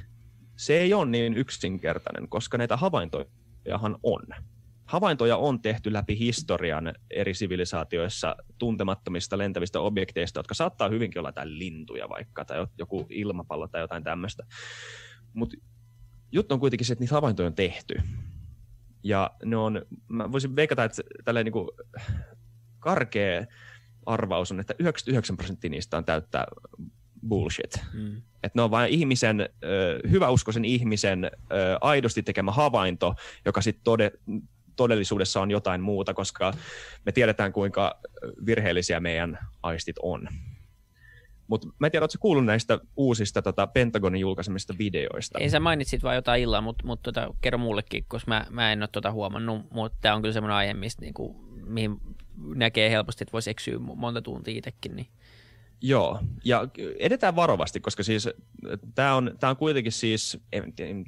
se 0.57 0.79
ei 0.79 0.95
ole 0.95 1.07
niin 1.07 1.35
yksinkertainen, 1.35 2.29
koska 2.29 2.59
näitä 2.59 2.77
havaintojahan 2.77 3.99
on. 4.03 4.23
Havaintoja 4.87 5.37
on 5.37 5.63
tehty 5.63 5.93
läpi 5.93 6.19
historian 6.19 6.95
eri 7.11 7.35
sivilisaatioissa 7.35 8.37
tuntemattomista 8.59 9.39
lentävistä 9.39 9.81
objekteista, 9.81 10.39
jotka 10.39 10.55
saattaa 10.55 10.89
hyvinkin 10.89 11.19
olla 11.19 11.29
jotain 11.29 11.59
lintuja 11.59 12.09
vaikka, 12.09 12.45
tai 12.45 12.67
joku 12.79 13.07
ilmapallo 13.11 13.69
tai 13.69 13.81
jotain 13.81 14.05
tämmöistä. 14.05 14.47
Mutta 15.33 15.57
juttu 16.33 16.55
on 16.55 16.61
kuitenkin 16.61 16.87
se, 16.87 16.93
että 16.93 17.03
niitä 17.03 17.15
havaintoja 17.15 17.47
on 17.47 17.55
tehty. 17.55 17.95
Ja 19.03 19.31
ne 19.45 19.57
on, 19.57 19.83
mä 20.09 20.33
voisin 20.33 20.57
veikata, 20.57 20.85
että 20.85 21.03
tällainen 21.25 21.53
niin 21.53 21.69
karkea 22.79 23.47
arvaus 24.07 24.53
on, 24.53 24.61
että 24.61 24.75
99 24.79 25.37
prosenttia 25.37 25.71
niistä 25.71 25.97
on 25.97 26.05
täyttää 26.05 26.47
bullshit. 27.29 27.81
Mm. 27.93 28.17
Että 28.17 28.59
ne 28.59 28.63
on 28.63 28.71
vain 28.71 28.93
ihmisen, 28.93 29.49
hyväuskoisen 30.11 30.65
ihmisen 30.65 31.31
aidosti 31.81 32.23
tekemä 32.23 32.53
havainto, 32.53 33.15
joka 33.45 33.63
sitten 33.63 33.85
todellisuudessa 34.77 35.41
on 35.41 35.51
jotain 35.51 35.81
muuta, 35.81 36.15
koska 36.15 36.53
me 37.05 37.13
tiedetään, 37.13 37.53
kuinka 37.53 38.01
virheellisiä 38.47 39.01
meidän 39.01 39.39
aistit 39.63 39.97
on. 40.03 40.29
Mutta 41.47 41.69
mä 41.79 41.87
en 41.87 41.91
tiedä, 41.91 42.05
ootko 42.05 42.19
kuullut 42.21 42.45
näistä 42.45 42.79
uusista 42.97 43.43
tota, 43.43 43.67
Pentagonin 43.67 44.21
julkaisemista 44.21 44.75
videoista? 44.79 45.39
Ei 45.39 45.51
sä 45.51 45.61
mainitsit 45.61 46.03
vaan 46.03 46.15
jotain 46.15 46.43
illaa, 46.43 46.61
mutta 46.61 46.87
mut, 46.87 47.03
tota, 47.03 47.35
kerro 47.41 47.59
mullekin, 47.59 48.05
koska 48.09 48.29
mä, 48.29 48.47
mä 48.51 48.73
en 48.73 48.83
ole 48.83 48.89
tota 48.93 49.13
huomannut, 49.13 49.71
mutta 49.71 49.99
tämä 50.01 50.15
on 50.15 50.23
kyllä 50.23 50.33
semmoinen 50.33 50.57
aihe, 50.57 50.75
mistä 50.75 51.03
niinku, 51.03 51.37
mihin 51.67 52.01
näkee 52.55 52.91
helposti, 52.91 53.25
että 53.25 53.33
voisi 53.33 53.51
eksyä 53.51 53.79
monta 53.79 54.23
tuntia 54.23 54.59
itsekin. 54.59 54.97
Niin. 54.97 55.07
Joo, 55.81 56.21
ja 56.45 56.69
edetään 56.99 57.37
varovasti, 57.37 57.81
koska 57.81 58.03
siis 58.03 58.29
tämä 58.95 59.15
on, 59.15 59.37
tää 59.41 59.51
on 59.51 59.57
kuitenkin 59.57 59.93
siis 59.93 60.39
ei, 60.53 60.63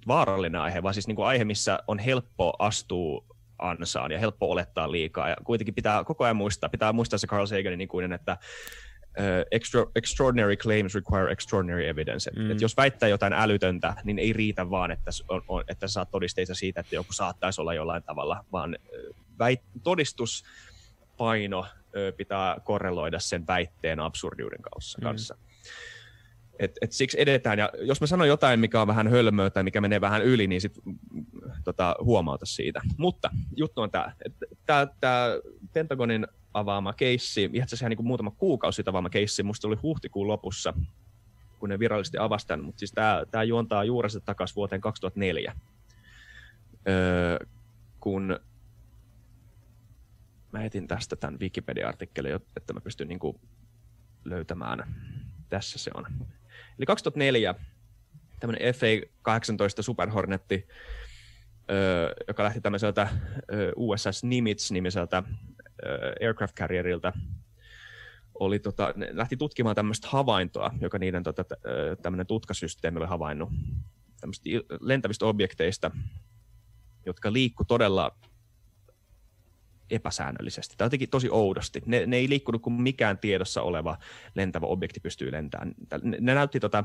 vaarallinen 0.07 0.61
aihe, 0.61 0.83
vaan 0.83 0.95
siis 0.95 1.07
niinku 1.07 1.23
aihe, 1.23 1.45
missä 1.45 1.79
on 1.87 1.99
helppo 1.99 2.53
astua 2.59 3.25
ansaan 3.59 4.13
ja 4.13 4.19
helppo 4.19 4.51
olettaa 4.51 4.93
liikaa. 4.93 5.29
Ja 5.29 5.37
kuitenkin 5.45 5.75
pitää 5.75 6.05
koko 6.05 6.25
ajan 6.25 6.37
muistaa, 6.37 6.69
pitää 6.69 6.93
muistaa 6.93 7.19
se 7.19 7.27
Carl 7.27 7.47
Saganin 7.47 7.81
ikuinen, 7.81 8.13
että 8.13 8.37
uh, 9.19 9.47
extra, 9.51 9.87
extraordinary 9.95 10.57
claims 10.57 10.95
require 10.95 11.33
extraordinary 11.33 11.89
evidence. 11.89 12.31
Mm. 12.37 12.51
Et 12.51 12.61
jos 12.61 12.77
väittää 12.77 13.09
jotain 13.09 13.33
älytöntä, 13.33 13.95
niin 14.05 14.19
ei 14.19 14.33
riitä 14.33 14.71
vaan, 14.71 14.91
että, 14.91 15.11
on, 15.29 15.43
on, 15.49 15.65
että 15.69 15.89
saat 15.89 16.11
todisteita 16.11 16.55
siitä, 16.55 16.81
että 16.81 16.95
joku 16.95 17.13
saattaisi 17.13 17.61
olla 17.61 17.75
jollain 17.75 18.03
tavalla, 18.03 18.45
vaan 18.53 18.79
väit, 19.39 19.61
todistuspaino 19.83 21.67
pitää 22.17 22.57
korreloida 22.65 23.19
sen 23.19 23.47
väitteen 23.47 24.01
absurdiuden 24.01 24.63
kanssa. 24.63 24.99
Mm. 24.99 25.03
kanssa. 25.03 25.37
Et, 26.59 26.73
et 26.81 26.93
siksi 26.93 27.21
edetään, 27.21 27.59
ja 27.59 27.71
jos 27.81 28.01
mä 28.01 28.07
sanon 28.07 28.29
jotain, 28.29 28.61
mikä 28.61 28.81
on 28.81 28.87
vähän 28.87 29.09
hölmöä 29.09 29.51
tai 29.51 29.63
mikä 29.63 29.81
menee 29.81 30.01
vähän 30.01 30.23
yli, 30.23 30.47
niin 30.47 30.61
sit 30.61 30.79
tota, 31.65 31.97
huomauta 32.01 32.47
siitä. 32.47 32.81
Mutta 32.97 33.31
juttu 33.57 33.81
on 33.81 33.91
tämä, 33.91 34.87
tämä 35.01 35.27
Pentagonin 35.73 36.27
avaama 36.55 36.93
keissi, 36.93 37.45
itse 37.45 37.63
asiassa 37.65 37.89
niin 37.89 38.07
muutama 38.07 38.31
kuukausi 38.31 38.77
sitten 38.77 38.93
avaama 38.93 39.11
keissi, 39.11 39.43
musta 39.43 39.69
oli 39.69 39.77
huhtikuun 39.77 40.29
lopussa, 40.29 40.75
kun 41.59 41.69
ne 41.69 41.79
virallisesti 41.79 42.19
avasi 42.19 42.47
tämän, 42.47 42.65
mutta 42.65 42.79
siis 42.79 42.93
tämä, 43.31 43.43
juontaa 43.43 43.85
juurensa 43.85 44.21
takaisin 44.21 44.57
vuoteen 44.57 44.81
2004, 44.81 45.55
öö, 46.89 47.47
kun 48.01 48.41
mä 50.53 50.65
etin 50.65 50.89
tästä 50.89 51.17
tämän 51.17 51.41
Wikipedia-artikkelin, 51.41 52.35
että 52.57 52.73
mä 52.73 52.81
pystyn 52.81 53.09
niin 53.09 53.21
löytämään. 54.25 54.95
Tässä 55.49 55.79
se 55.79 55.91
on. 55.95 56.07
Eli 56.79 56.87
2004 56.87 57.55
tämmöinen 58.41 58.75
FA-18 58.75 59.83
Super 59.83 60.11
Hornetti, 60.11 60.69
joka 62.29 62.45
lähti 62.45 62.61
tämmöiseltä 62.61 63.09
USS 63.77 64.25
Nimitz-nimiseltä 64.25 65.23
aircraft 66.21 66.57
carrierilta, 66.57 67.13
oli 68.35 68.59
tota, 68.59 68.93
ne 68.97 69.09
lähti 69.13 69.37
tutkimaan 69.37 69.77
tämmöistä 69.77 70.09
havaintoa, 70.11 70.71
joka 70.81 70.99
niiden 70.99 71.23
tota, 71.23 71.45
tämmöinen 72.03 72.27
tutkasysteemi 72.27 72.99
oli 72.99 73.07
havainnut. 73.07 73.51
Tämmöistä 74.21 74.45
lentävistä 74.81 75.27
objekteista, 75.27 75.91
jotka 77.07 77.33
liikku 77.33 77.65
todella 77.65 78.17
epäsäännöllisesti 79.91 80.75
tai 80.79 80.87
jotenkin 80.87 81.11
tosi 81.11 81.29
oudosti. 81.31 81.83
Ne, 81.87 82.07
ne 82.07 82.17
ei 82.17 82.29
liikkunut 82.29 82.63
kuin 82.63 82.83
mikään 82.83 83.19
tiedossa 83.19 83.63
oleva 83.63 83.99
lentävä 84.35 84.67
objekti 84.67 85.01
pystyy 85.01 85.33
lentämään. 85.33 85.75
Ne, 86.03 86.17
ne 86.21 86.35
näytti 86.35 86.61
tota, 86.61 86.85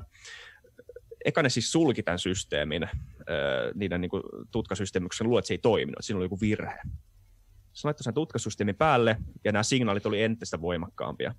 eka 1.25 1.43
ne 1.43 1.49
siis 1.49 1.71
sulki 1.71 2.03
tämän 2.03 2.19
systeemin, 2.19 2.89
niiden 3.73 4.01
niin 4.01 4.09
kuin, 4.09 4.23
tutkasysteemin, 4.51 5.09
koska 5.09 5.23
luulet, 5.23 5.41
että 5.41 5.47
se 5.47 5.53
ei 5.53 5.57
toiminut, 5.57 5.95
että 5.95 6.05
siinä 6.05 6.17
oli 6.17 6.25
joku 6.25 6.41
virhe. 6.41 6.79
Se 7.73 7.87
laittoi 7.87 8.03
sen 8.03 8.13
tutkasysteemin 8.13 8.75
päälle, 8.75 9.17
ja 9.43 9.51
nämä 9.51 9.63
signaalit 9.63 10.05
oli 10.05 10.21
entistä 10.21 10.61
voimakkaampia. 10.61 11.35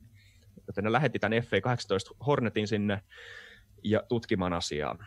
Joten 0.67 0.85
ne 0.85 0.93
lähetti 0.93 1.19
tämän 1.19 1.39
FA-18 1.43 2.17
Hornetin 2.27 2.69
sinne 2.69 3.03
ja 3.85 4.03
tutkimaan 4.09 4.53
asiaa. 4.53 4.99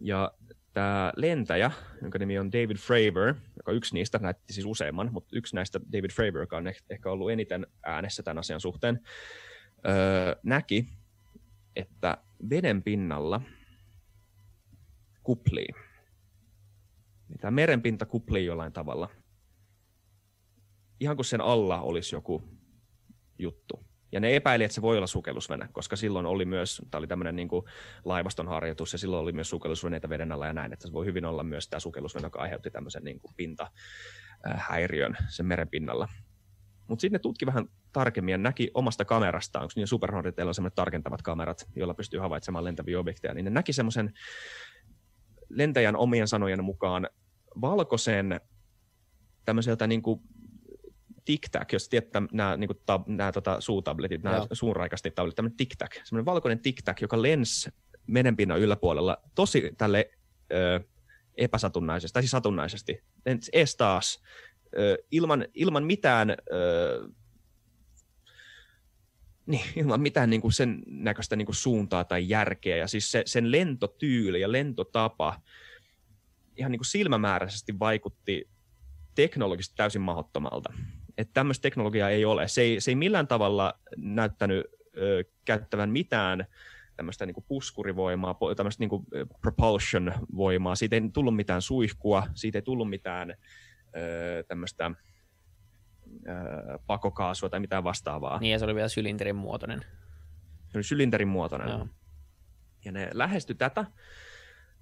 Ja 0.00 0.32
tämä 0.78 1.12
lentäjä, 1.16 1.70
jonka 2.02 2.18
nimi 2.18 2.38
on 2.38 2.52
David 2.52 2.76
Fravor, 2.76 3.34
joka 3.56 3.72
yksi 3.72 3.94
niistä, 3.94 4.18
näytti 4.18 4.52
siis 4.52 4.66
useamman, 4.66 5.12
mutta 5.12 5.36
yksi 5.36 5.54
näistä 5.54 5.80
David 5.92 6.10
Fravor, 6.10 6.40
joka 6.40 6.56
on 6.56 6.64
ehkä 6.90 7.10
ollut 7.10 7.30
eniten 7.30 7.66
äänessä 7.82 8.22
tämän 8.22 8.38
asian 8.38 8.60
suhteen, 8.60 9.00
öö, 9.86 10.34
näki, 10.42 10.86
että 11.76 12.18
veden 12.50 12.82
pinnalla 12.82 13.40
kuplii. 15.22 15.68
Tämä 17.40 17.50
merenpinta 17.50 18.06
kuplii 18.06 18.46
jollain 18.46 18.72
tavalla. 18.72 19.08
Ihan 21.00 21.16
kuin 21.16 21.26
sen 21.26 21.40
alla 21.40 21.80
olisi 21.80 22.14
joku 22.14 22.42
juttu. 23.38 23.87
Ja 24.12 24.20
ne 24.20 24.36
epäili, 24.36 24.64
että 24.64 24.74
se 24.74 24.82
voi 24.82 24.96
olla 24.96 25.06
sukellusvene, 25.06 25.68
koska 25.72 25.96
silloin 25.96 26.26
oli 26.26 26.44
myös, 26.44 26.82
tämä 26.90 26.98
oli 26.98 27.06
tämmöinen 27.06 27.36
niin 27.36 27.48
laivaston 28.04 28.48
harjoitus, 28.48 28.92
ja 28.92 28.98
silloin 28.98 29.22
oli 29.22 29.32
myös 29.32 29.50
sukellusveneitä 29.50 30.08
veden 30.08 30.32
alla 30.32 30.46
ja 30.46 30.52
näin, 30.52 30.72
että 30.72 30.86
se 30.86 30.92
voi 30.92 31.06
hyvin 31.06 31.24
olla 31.24 31.42
myös 31.42 31.68
tämä 31.68 31.80
sukellusvene, 31.80 32.26
joka 32.26 32.38
aiheutti 32.38 32.70
tämmöisen 32.70 33.04
niin 33.04 33.20
kuin 33.20 33.34
pintahäiriön 33.36 35.16
sen 35.28 35.46
meren 35.46 35.68
pinnalla. 35.68 36.08
Mutta 36.88 37.00
sitten 37.00 37.18
ne 37.18 37.22
tutki 37.22 37.46
vähän 37.46 37.66
tarkemmin 37.92 38.32
ja 38.32 38.38
näki 38.38 38.70
omasta 38.74 39.04
kamerastaan, 39.04 39.62
onko 39.62 39.72
niin 39.76 39.86
Superhorneteilla 39.86 40.50
on 40.50 40.54
semmoiset 40.54 40.74
tarkentavat 40.74 41.22
kamerat, 41.22 41.68
joilla 41.76 41.94
pystyy 41.94 42.20
havaitsemaan 42.20 42.64
lentäviä 42.64 42.98
objekteja, 43.00 43.34
niin 43.34 43.44
ne 43.44 43.50
näki 43.50 43.72
semmoisen 43.72 44.12
lentäjän 45.48 45.96
omien 45.96 46.28
sanojen 46.28 46.64
mukaan 46.64 47.08
valkoisen 47.60 48.40
tämmöiseltä 49.44 49.86
niin 49.86 50.02
kuin 50.02 50.20
tic-tac, 51.28 51.72
jos 51.72 51.88
tiedät 51.88 52.08
nämä, 52.32 52.56
niin 52.56 52.68
kuin, 52.68 52.78
tab, 52.86 53.08
nämä 53.08 53.32
tota, 53.32 53.60
suutabletit, 53.60 54.22
nämä 54.22 54.46
suunraikasti 54.52 55.10
tabletit, 55.10 55.36
tämmöinen 55.36 55.56
tic-tac, 55.56 56.00
semmoinen 56.04 56.24
valkoinen 56.24 56.58
tic-tac, 56.58 57.02
joka 57.02 57.22
lensi 57.22 57.70
merenpinnan 58.06 58.60
yläpuolella 58.60 59.18
tosi 59.34 59.70
tälle 59.78 60.10
ö, 60.52 60.80
epäsatunnaisesti, 61.36 62.12
tai 62.12 62.22
siis 62.22 62.30
satunnaisesti, 62.30 63.02
ees 63.52 63.76
taas, 63.76 64.22
ö, 64.78 64.98
ilman, 65.10 65.46
ilman 65.54 65.84
mitään 65.84 66.30
ö, 66.30 67.08
niin, 69.46 69.64
ilman 69.82 70.00
mitään 70.00 70.30
niin 70.30 70.40
kuin 70.40 70.52
sen 70.52 70.82
näköistä 70.86 71.36
niin 71.36 71.46
kuin 71.46 71.56
suuntaa 71.56 72.04
tai 72.04 72.28
järkeä. 72.28 72.76
Ja 72.76 72.86
siis 72.86 73.10
se, 73.10 73.22
sen 73.26 73.52
lentotyyli 73.52 74.40
ja 74.40 74.52
lentotapa 74.52 75.40
ihan 76.56 76.72
niin 76.72 76.78
kuin 76.78 76.86
silmämääräisesti 76.86 77.78
vaikutti 77.78 78.48
teknologisesti 79.14 79.76
täysin 79.76 80.02
mahdottomalta 80.02 80.72
että 81.18 81.34
tämmöistä 81.34 81.62
teknologiaa 81.62 82.10
ei 82.10 82.24
ole. 82.24 82.48
Se 82.48 82.60
ei, 82.60 82.80
se 82.80 82.90
ei 82.90 82.94
millään 82.94 83.28
tavalla 83.28 83.80
näyttänyt 83.96 84.66
ö, 84.96 85.24
käyttävän 85.44 85.90
mitään 85.90 86.46
tämmöistä 86.96 87.26
niin 87.26 87.44
puskurivoimaa, 87.48 88.38
tämmöistä 88.56 88.84
niin 88.84 89.26
propulsion-voimaa. 89.40 90.74
Siitä 90.74 90.96
ei 90.96 91.10
tullut 91.12 91.36
mitään 91.36 91.62
suihkua, 91.62 92.26
siitä 92.34 92.58
ei 92.58 92.62
tullut 92.62 92.90
mitään 92.90 93.30
ö, 93.30 94.44
tämmöistä 94.48 94.90
ö, 96.28 96.78
pakokaasua 96.86 97.48
tai 97.48 97.60
mitään 97.60 97.84
vastaavaa. 97.84 98.38
Niin, 98.38 98.52
ja 98.52 98.58
se 98.58 98.64
oli 98.64 98.74
vielä 98.74 98.88
sylinterin 98.88 99.36
muotoinen. 99.36 99.80
Se 100.68 100.78
oli 100.78 100.84
sylinterin 100.84 101.28
muotoinen. 101.28 101.68
Joo. 101.68 101.88
Ja 102.84 102.92
ne 102.92 103.10
lähesty 103.12 103.54
tätä, 103.54 103.84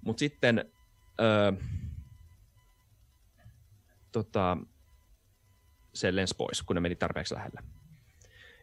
mutta 0.01 0.19
sitten 0.19 0.71
ö, 1.21 1.53
tota, 4.11 4.57
se 5.99 6.15
lensi 6.15 6.35
pois, 6.37 6.63
kun 6.63 6.75
ne 6.75 6.79
meni 6.79 6.95
tarpeeksi 6.95 7.33
lähellä. 7.33 7.61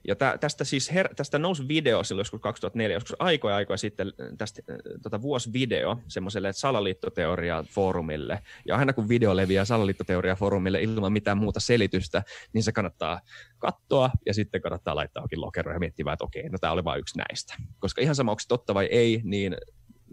Ja 0.09 0.17
tä, 0.17 0.39
tästä 0.41 0.65
siis 0.65 0.93
her, 0.93 1.15
tästä 1.15 1.39
nousi 1.39 1.69
video 1.69 2.05
silloin 2.05 2.21
joskus 2.21 2.41
2004, 2.41 2.97
joskus 2.97 3.17
aikoja 3.19 3.57
aikoja 3.57 3.77
sitten 3.77 4.13
tästä 4.39 4.63
tota, 5.03 5.23
vuosi 5.23 5.53
video 5.53 5.99
semmoiselle 6.09 6.53
salaliittoteoria-foorumille. 6.53 8.39
Ja 8.67 8.77
aina 8.77 8.93
kun 8.93 9.09
video 9.09 9.37
leviää 9.37 9.65
salaliittoteoria-foorumille 9.65 10.83
ilman 10.83 11.13
mitään 11.13 11.39
muuta 11.39 11.61
selitystä, 11.61 12.23
niin 12.53 12.63
se 12.63 12.73
kannattaa 12.73 13.21
katsoa 13.59 14.11
ja 14.27 14.35
sitten 14.35 14.63
kannattaa 14.63 14.97
laittaa 14.97 15.21
johonkin 15.21 15.41
lokeroon 15.41 15.77
ja 15.77 15.81
miettiä, 15.81 16.13
että 16.13 16.25
okei, 16.25 16.49
no 16.49 16.59
tämä 16.59 16.73
oli 16.73 16.85
vain 16.85 17.01
yksi 17.01 17.19
näistä. 17.19 17.55
Koska 17.79 18.01
ihan 18.01 18.15
sama, 18.15 18.33
onko 18.33 18.41
se 18.41 18.49
totta 18.49 18.75
vai 18.75 18.87
ei, 18.87 19.21
niin 19.25 19.57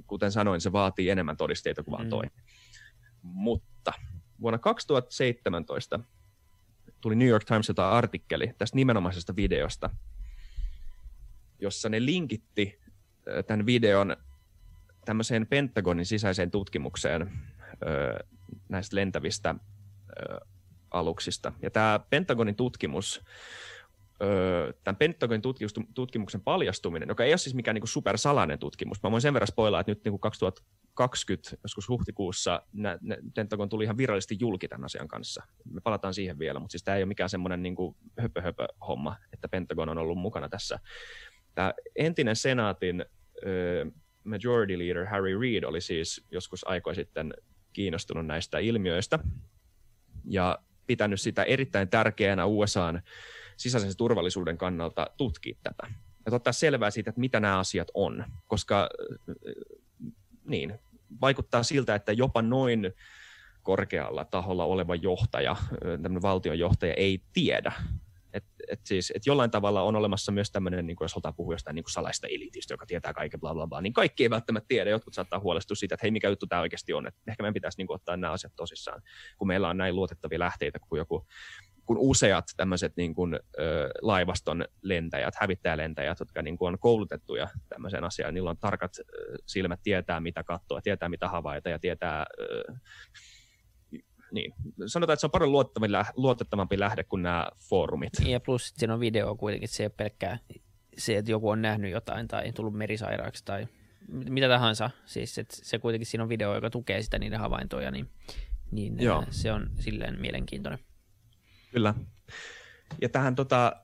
kuten 0.07 0.31
sanoin, 0.31 0.61
se 0.61 0.71
vaatii 0.71 1.09
enemmän 1.09 1.37
todisteita 1.37 1.83
kuin 1.83 1.91
vaan 1.91 2.09
toi. 2.09 2.23
Mm. 2.23 2.31
Mutta 3.21 3.93
vuonna 4.41 4.57
2017 4.57 5.99
tuli 7.01 7.15
New 7.15 7.27
York 7.27 7.45
Timesilta 7.45 7.89
artikkeli 7.89 8.53
tästä 8.57 8.75
nimenomaisesta 8.75 9.35
videosta, 9.35 9.89
jossa 11.59 11.89
ne 11.89 12.05
linkitti 12.05 12.79
tämän 13.47 13.65
videon 13.65 14.15
tämmöiseen 15.05 15.47
Pentagonin 15.47 16.05
sisäiseen 16.05 16.51
tutkimukseen 16.51 17.31
näistä 18.69 18.95
lentävistä 18.95 19.55
aluksista. 20.91 21.51
Ja 21.61 21.71
tämä 21.71 21.99
Pentagonin 22.09 22.55
tutkimus, 22.55 23.25
tämän 24.83 24.95
Pentagonin 24.95 25.41
tutkimuksen 25.93 26.41
paljastuminen, 26.41 27.09
joka 27.09 27.23
ei 27.23 27.31
ole 27.31 27.37
siis 27.37 27.55
mikään 27.55 27.75
niinku 27.75 27.87
supersalainen 27.87 28.59
tutkimus, 28.59 29.03
mä 29.03 29.11
voin 29.11 29.21
sen 29.21 29.33
verran 29.33 29.47
spoilaa, 29.47 29.79
että 29.79 29.91
nyt 29.91 30.03
niinku 30.03 30.19
2000 30.19 30.61
2020, 30.93 31.57
joskus 31.63 31.89
huhtikuussa, 31.89 32.63
nä, 32.73 32.97
Pentagon 33.35 33.69
tuli 33.69 33.83
ihan 33.83 33.97
virallisesti 33.97 34.37
julki 34.39 34.67
tämän 34.67 34.85
asian 34.85 35.07
kanssa. 35.07 35.43
Me 35.71 35.81
palataan 35.81 36.13
siihen 36.13 36.39
vielä, 36.39 36.59
mutta 36.59 36.71
siis 36.71 36.83
tämä 36.83 36.97
ei 36.97 37.03
ole 37.03 37.07
mikään 37.07 37.29
semmoinen 37.29 37.63
niin 37.63 37.75
höpö, 38.19 38.41
höpö 38.41 38.67
homma, 38.87 39.15
että 39.33 39.49
Pentagon 39.49 39.89
on 39.89 39.97
ollut 39.97 40.17
mukana 40.17 40.49
tässä. 40.49 40.79
Tämä 41.55 41.73
entinen 41.95 42.35
senaatin 42.35 43.05
ö, 43.45 43.85
majority 44.23 44.79
leader 44.79 45.05
Harry 45.05 45.39
Reid 45.41 45.63
oli 45.63 45.81
siis 45.81 46.25
joskus 46.31 46.67
aikoja 46.67 46.95
sitten 46.95 47.33
kiinnostunut 47.73 48.25
näistä 48.25 48.59
ilmiöistä 48.59 49.19
ja 50.29 50.59
pitänyt 50.87 51.21
sitä 51.21 51.43
erittäin 51.43 51.89
tärkeänä 51.89 52.45
USAn 52.45 53.01
sisäisen 53.57 53.97
turvallisuuden 53.97 54.57
kannalta 54.57 55.07
tutkia 55.17 55.55
tätä. 55.63 55.93
Ja 56.25 56.35
ottaa 56.35 56.53
selvää 56.53 56.91
siitä, 56.91 57.09
että 57.09 57.19
mitä 57.21 57.39
nämä 57.39 57.59
asiat 57.59 57.87
on, 57.93 58.25
koska 58.47 58.89
niin, 60.45 60.79
vaikuttaa 61.21 61.63
siltä, 61.63 61.95
että 61.95 62.11
jopa 62.11 62.41
noin 62.41 62.93
korkealla 63.63 64.25
taholla 64.25 64.65
oleva 64.65 64.95
johtaja, 64.95 65.55
tämmöinen 65.81 66.21
valtionjohtaja 66.21 66.93
ei 66.93 67.21
tiedä. 67.33 67.71
Et, 68.33 68.45
et 68.67 68.79
siis, 68.85 69.11
et 69.15 69.25
jollain 69.25 69.51
tavalla 69.51 69.81
on 69.81 69.95
olemassa 69.95 70.31
myös 70.31 70.51
tämmöinen, 70.51 70.87
niin 70.87 70.97
jos 71.01 71.13
halutaan 71.13 71.35
puhua 71.35 71.53
jostain 71.53 71.75
niin 71.75 71.83
salaista 71.89 72.27
elitistä, 72.27 72.73
joka 72.73 72.85
tietää 72.85 73.13
kaiken 73.13 73.39
bla 73.39 73.53
bla 73.53 73.67
bla, 73.67 73.81
niin 73.81 73.93
kaikki 73.93 74.23
ei 74.23 74.29
välttämättä 74.29 74.67
tiedä. 74.67 74.89
Jotkut 74.89 75.13
saattaa 75.13 75.39
huolestua 75.39 75.75
siitä, 75.75 75.95
että 75.95 76.03
hei, 76.03 76.11
mikä 76.11 76.29
juttu 76.29 76.47
tämä 76.47 76.61
oikeasti 76.61 76.93
on. 76.93 77.07
Et 77.07 77.15
ehkä 77.27 77.43
meidän 77.43 77.53
pitäisi 77.53 77.77
niin 77.77 77.87
kuin, 77.87 77.95
ottaa 77.95 78.17
nämä 78.17 78.33
asiat 78.33 78.53
tosissaan, 78.55 79.01
kun 79.37 79.47
meillä 79.47 79.69
on 79.69 79.77
näin 79.77 79.95
luotettavia 79.95 80.39
lähteitä 80.39 80.79
kuin 80.79 80.97
joku 80.97 81.27
kun 81.85 81.97
useat 81.99 82.45
tämmöiset 82.57 82.93
niin 82.95 83.13
kuin, 83.15 83.39
ö, 83.59 83.89
laivaston 84.01 84.65
lentäjät, 84.81 85.33
hävittäjälentäjät, 85.39 86.19
jotka 86.19 86.41
niin 86.41 86.57
kuin 86.57 86.73
on 86.73 86.79
koulutettuja 86.79 87.47
tämmöiseen 87.69 88.03
asiaan, 88.03 88.33
niillä 88.33 88.49
on 88.49 88.57
tarkat 88.57 88.91
ö, 88.99 89.03
silmät 89.45 89.79
tietää, 89.83 90.19
mitä 90.19 90.43
katsoa, 90.43 90.81
tietää, 90.81 91.09
mitä 91.09 91.27
havaita 91.27 91.69
ja 91.69 91.79
tietää, 91.79 92.25
ö, 92.39 92.63
niin. 94.31 94.53
Sanotaan, 94.85 95.13
että 95.13 95.21
se 95.21 95.27
on 95.27 95.31
paljon 95.31 95.51
luotettavampi 96.15 96.79
lähde 96.79 97.03
kuin 97.03 97.23
nämä 97.23 97.47
foorumit. 97.69 98.13
Ja 98.25 98.39
plus 98.39 98.73
siinä 98.75 98.93
on 98.93 98.99
video 98.99 99.35
kuitenkin, 99.35 99.69
se 99.69 99.83
ei 99.83 99.85
ole 99.85 99.93
pelkkää 99.97 100.37
se, 100.97 101.17
että 101.17 101.31
joku 101.31 101.49
on 101.49 101.61
nähnyt 101.61 101.91
jotain 101.91 102.27
tai 102.27 102.51
tullut 102.51 102.73
merisairaaksi 102.73 103.45
tai 103.45 103.67
mitä 104.07 104.47
tahansa. 104.47 104.89
Siis 105.05 105.37
että 105.37 105.55
se 105.61 105.79
kuitenkin 105.79 106.05
siinä 106.07 106.23
on 106.23 106.29
video, 106.29 106.55
joka 106.55 106.69
tukee 106.69 107.01
sitä 107.01 107.19
niiden 107.19 107.39
havaintoja, 107.39 107.91
niin, 107.91 108.09
niin 108.71 108.99
Joo. 108.99 109.23
se 109.29 109.51
on 109.51 109.69
silleen 109.79 110.21
mielenkiintoinen. 110.21 110.79
Kyllä. 111.71 111.93
Ja 113.01 113.09
tähän 113.09 113.35
tota, 113.35 113.83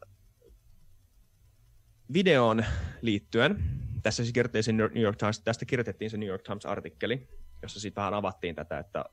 videoon 2.13 2.65
liittyen, 3.01 3.63
tässä 4.03 4.23
siis 4.23 4.33
kirjoitettiin 4.33 4.77
New 4.77 5.03
York 5.03 5.17
Times, 5.17 5.39
tästä 5.39 5.65
kirjoitettiin 5.65 6.11
se 6.11 6.17
New 6.17 6.29
York 6.29 6.43
Times-artikkeli, 6.43 7.27
jossa 7.61 7.79
sitten 7.79 8.01
vähän 8.01 8.13
avattiin 8.13 8.55
tätä, 8.55 8.79
että 8.79 9.05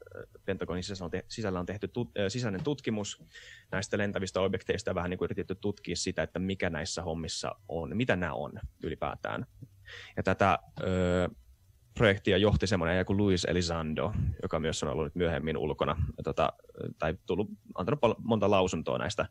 Pentagonin 0.44 0.82
sisällä 0.82 1.04
on, 1.04 1.10
te, 1.10 1.24
sisällä 1.28 1.60
on 1.60 1.66
tehty 1.66 1.88
tut, 1.88 2.12
sisäinen 2.28 2.64
tutkimus 2.64 3.24
näistä 3.70 3.98
lentävistä 3.98 4.40
objekteista 4.40 4.90
ja 4.90 4.94
vähän 4.94 5.10
niin 5.10 5.18
kuin 5.18 5.26
yritetty 5.26 5.54
tutkia 5.54 5.96
sitä, 5.96 6.22
että 6.22 6.38
mikä 6.38 6.70
näissä 6.70 7.02
hommissa 7.02 7.54
on, 7.68 7.96
mitä 7.96 8.16
nämä 8.16 8.32
on 8.32 8.52
ylipäätään. 8.82 9.46
Ja 10.16 10.22
tätä 10.22 10.58
ö, 10.80 11.28
projektia 11.94 12.38
johti 12.38 12.66
semmoinen 12.66 13.06
kuin 13.06 13.16
Luis 13.16 13.44
Elizondo, 13.44 14.12
joka 14.42 14.60
myös 14.60 14.82
on 14.82 14.88
ollut 14.88 15.06
nyt 15.06 15.14
myöhemmin 15.14 15.56
ulkona 15.56 15.96
tota, 16.24 16.52
tai 16.98 17.14
tullut, 17.26 17.50
antanut 17.74 18.00
monta 18.18 18.50
lausuntoa 18.50 18.98
näistä 18.98 19.26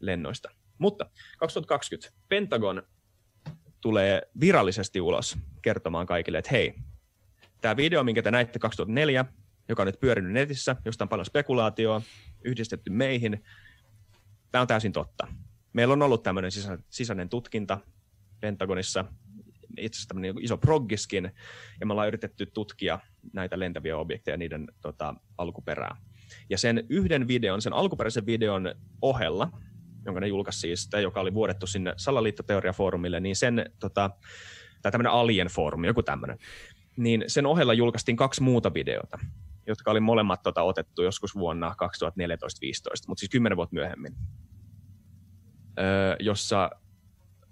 lennoista. 0.00 0.48
Mutta 0.78 1.10
2020 1.38 2.12
Pentagon 2.28 2.82
tulee 3.80 4.22
virallisesti 4.40 5.00
ulos 5.00 5.38
kertomaan 5.62 6.06
kaikille, 6.06 6.38
että 6.38 6.50
hei, 6.50 6.74
tämä 7.60 7.76
video, 7.76 8.04
minkä 8.04 8.22
te 8.22 8.30
näitte 8.30 8.58
2004, 8.58 9.24
joka 9.68 9.82
on 9.82 9.86
nyt 9.86 10.00
pyörinyt 10.00 10.32
netissä, 10.32 10.76
josta 10.84 11.04
on 11.04 11.08
paljon 11.08 11.26
spekulaatioa, 11.26 12.02
yhdistetty 12.44 12.90
meihin, 12.90 13.44
tämä 14.50 14.62
on 14.62 14.68
täysin 14.68 14.92
totta. 14.92 15.26
Meillä 15.72 15.92
on 15.92 16.02
ollut 16.02 16.22
tämmöinen 16.22 16.50
sisäinen 16.88 17.28
tutkinta 17.28 17.78
Pentagonissa, 18.40 19.04
itse 19.78 19.96
asiassa 19.96 20.08
tämmöinen 20.08 20.34
iso 20.40 20.56
proggiskin, 20.56 21.30
ja 21.80 21.86
me 21.86 21.92
ollaan 21.92 22.08
yritetty 22.08 22.46
tutkia 22.46 22.98
näitä 23.32 23.58
lentäviä 23.58 23.96
objekteja 23.96 24.32
ja 24.32 24.38
niiden 24.38 24.68
tota, 24.80 25.14
alkuperää. 25.38 25.96
Ja 26.50 26.58
sen 26.58 26.86
yhden 26.88 27.28
videon, 27.28 27.62
sen 27.62 27.72
alkuperäisen 27.72 28.26
videon 28.26 28.74
ohella, 29.02 29.50
jonka 30.04 30.20
ne 30.20 30.26
julkaisi 30.26 30.60
siis, 30.60 30.88
tai 30.88 31.02
joka 31.02 31.20
oli 31.20 31.34
vuodettu 31.34 31.66
sinne 31.66 31.94
salaliittoteoriafoorumille, 31.96 33.20
niin 33.20 33.36
sen, 33.36 33.70
tota, 33.80 34.10
tai 34.82 34.92
tämmöinen 34.92 35.12
Alien-foorumi, 35.12 35.86
joku 35.86 36.02
tämmöinen, 36.02 36.38
niin 36.96 37.24
sen 37.26 37.46
ohella 37.46 37.74
julkaistiin 37.74 38.16
kaksi 38.16 38.42
muuta 38.42 38.74
videota, 38.74 39.18
jotka 39.66 39.90
oli 39.90 40.00
molemmat 40.00 40.42
tota, 40.42 40.62
otettu 40.62 41.02
joskus 41.02 41.34
vuonna 41.34 41.74
2014-2015, 41.74 41.76
mutta 43.08 43.20
siis 43.20 43.30
kymmenen 43.30 43.56
vuotta 43.56 43.74
myöhemmin, 43.74 44.14
öö, 45.78 46.16
jossa 46.20 46.70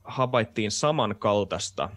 havaittiin 0.04 0.70
samankaltaista 0.70 1.90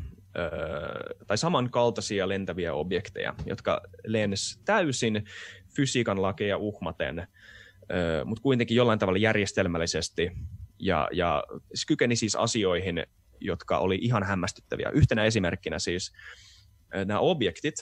tai 1.28 1.38
samankaltaisia 1.38 2.30
lentäviä 2.30 2.74
objekteja, 2.74 3.34
jotka 3.46 3.82
lens 4.06 4.62
täysin 4.66 5.24
fysiikan 5.76 6.22
lakeja 6.22 6.58
uhmaten, 6.58 7.28
mutta 8.26 8.42
kuitenkin 8.42 8.78
jollain 8.78 9.00
tavalla 9.00 9.20
järjestelmällisesti 9.20 10.32
ja, 10.80 11.10
ja 11.12 11.44
kykeni 11.88 12.16
siis 12.16 12.36
asioihin, 12.36 13.04
jotka 13.42 13.78
oli 13.78 14.00
ihan 14.02 14.24
hämmästyttäviä. 14.24 14.90
Yhtenä 14.94 15.24
esimerkkinä 15.24 15.80
siis 15.80 16.14
nämä 17.06 17.20
objektit, 17.20 17.76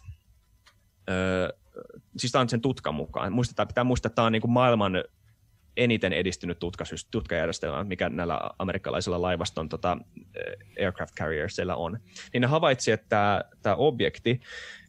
siis 2.18 2.32
tämä 2.32 2.42
on 2.42 2.50
sen 2.50 2.62
tutkan 2.62 2.96
mukaan. 2.96 3.34
Muistetaan, 3.34 3.68
pitää 3.68 3.84
muistaa, 3.84 4.08
että 4.08 4.16
tämä 4.16 4.26
on 4.26 4.32
niin 4.32 4.42
kuin 4.42 4.52
maailman 4.52 5.04
eniten 5.78 6.14
edistynyt 6.14 6.58
tutkajärjestelmä, 7.12 7.84
mikä 7.84 8.10
näillä 8.10 8.40
amerikkalaisilla 8.60 9.22
laivaston 9.22 9.70
tota, 9.70 9.98
eh, 10.36 10.86
aircraft 10.86 11.16
carriersilla 11.16 11.76
on, 11.76 12.00
niin 12.34 12.42
ne 12.42 12.48
havaitsi, 12.48 12.92
että 12.92 13.46
tämä 13.62 13.76
objekti 13.76 14.40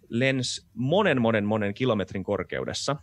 lensi 0.08 0.66
monen, 0.74 1.20
monen, 1.20 1.44
monen 1.44 1.74
kilometrin 1.74 2.24
korkeudessa, 2.24 2.96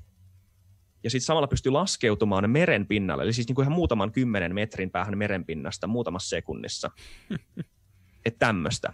ja 1.03 1.09
sitten 1.09 1.25
samalla 1.25 1.47
pystyi 1.47 1.71
laskeutumaan 1.71 2.49
meren 2.49 2.87
pinnalle, 2.87 3.23
eli 3.23 3.33
siis 3.33 3.47
niin 3.47 3.55
kuin 3.55 3.63
ihan 3.63 3.75
muutaman 3.75 4.11
kymmenen 4.11 4.53
metrin 4.53 4.91
päähän 4.91 5.17
merenpinnasta 5.17 5.87
muutamassa 5.87 6.29
sekunnissa. 6.29 6.91
että 8.25 8.39
tämmöistä. 8.39 8.93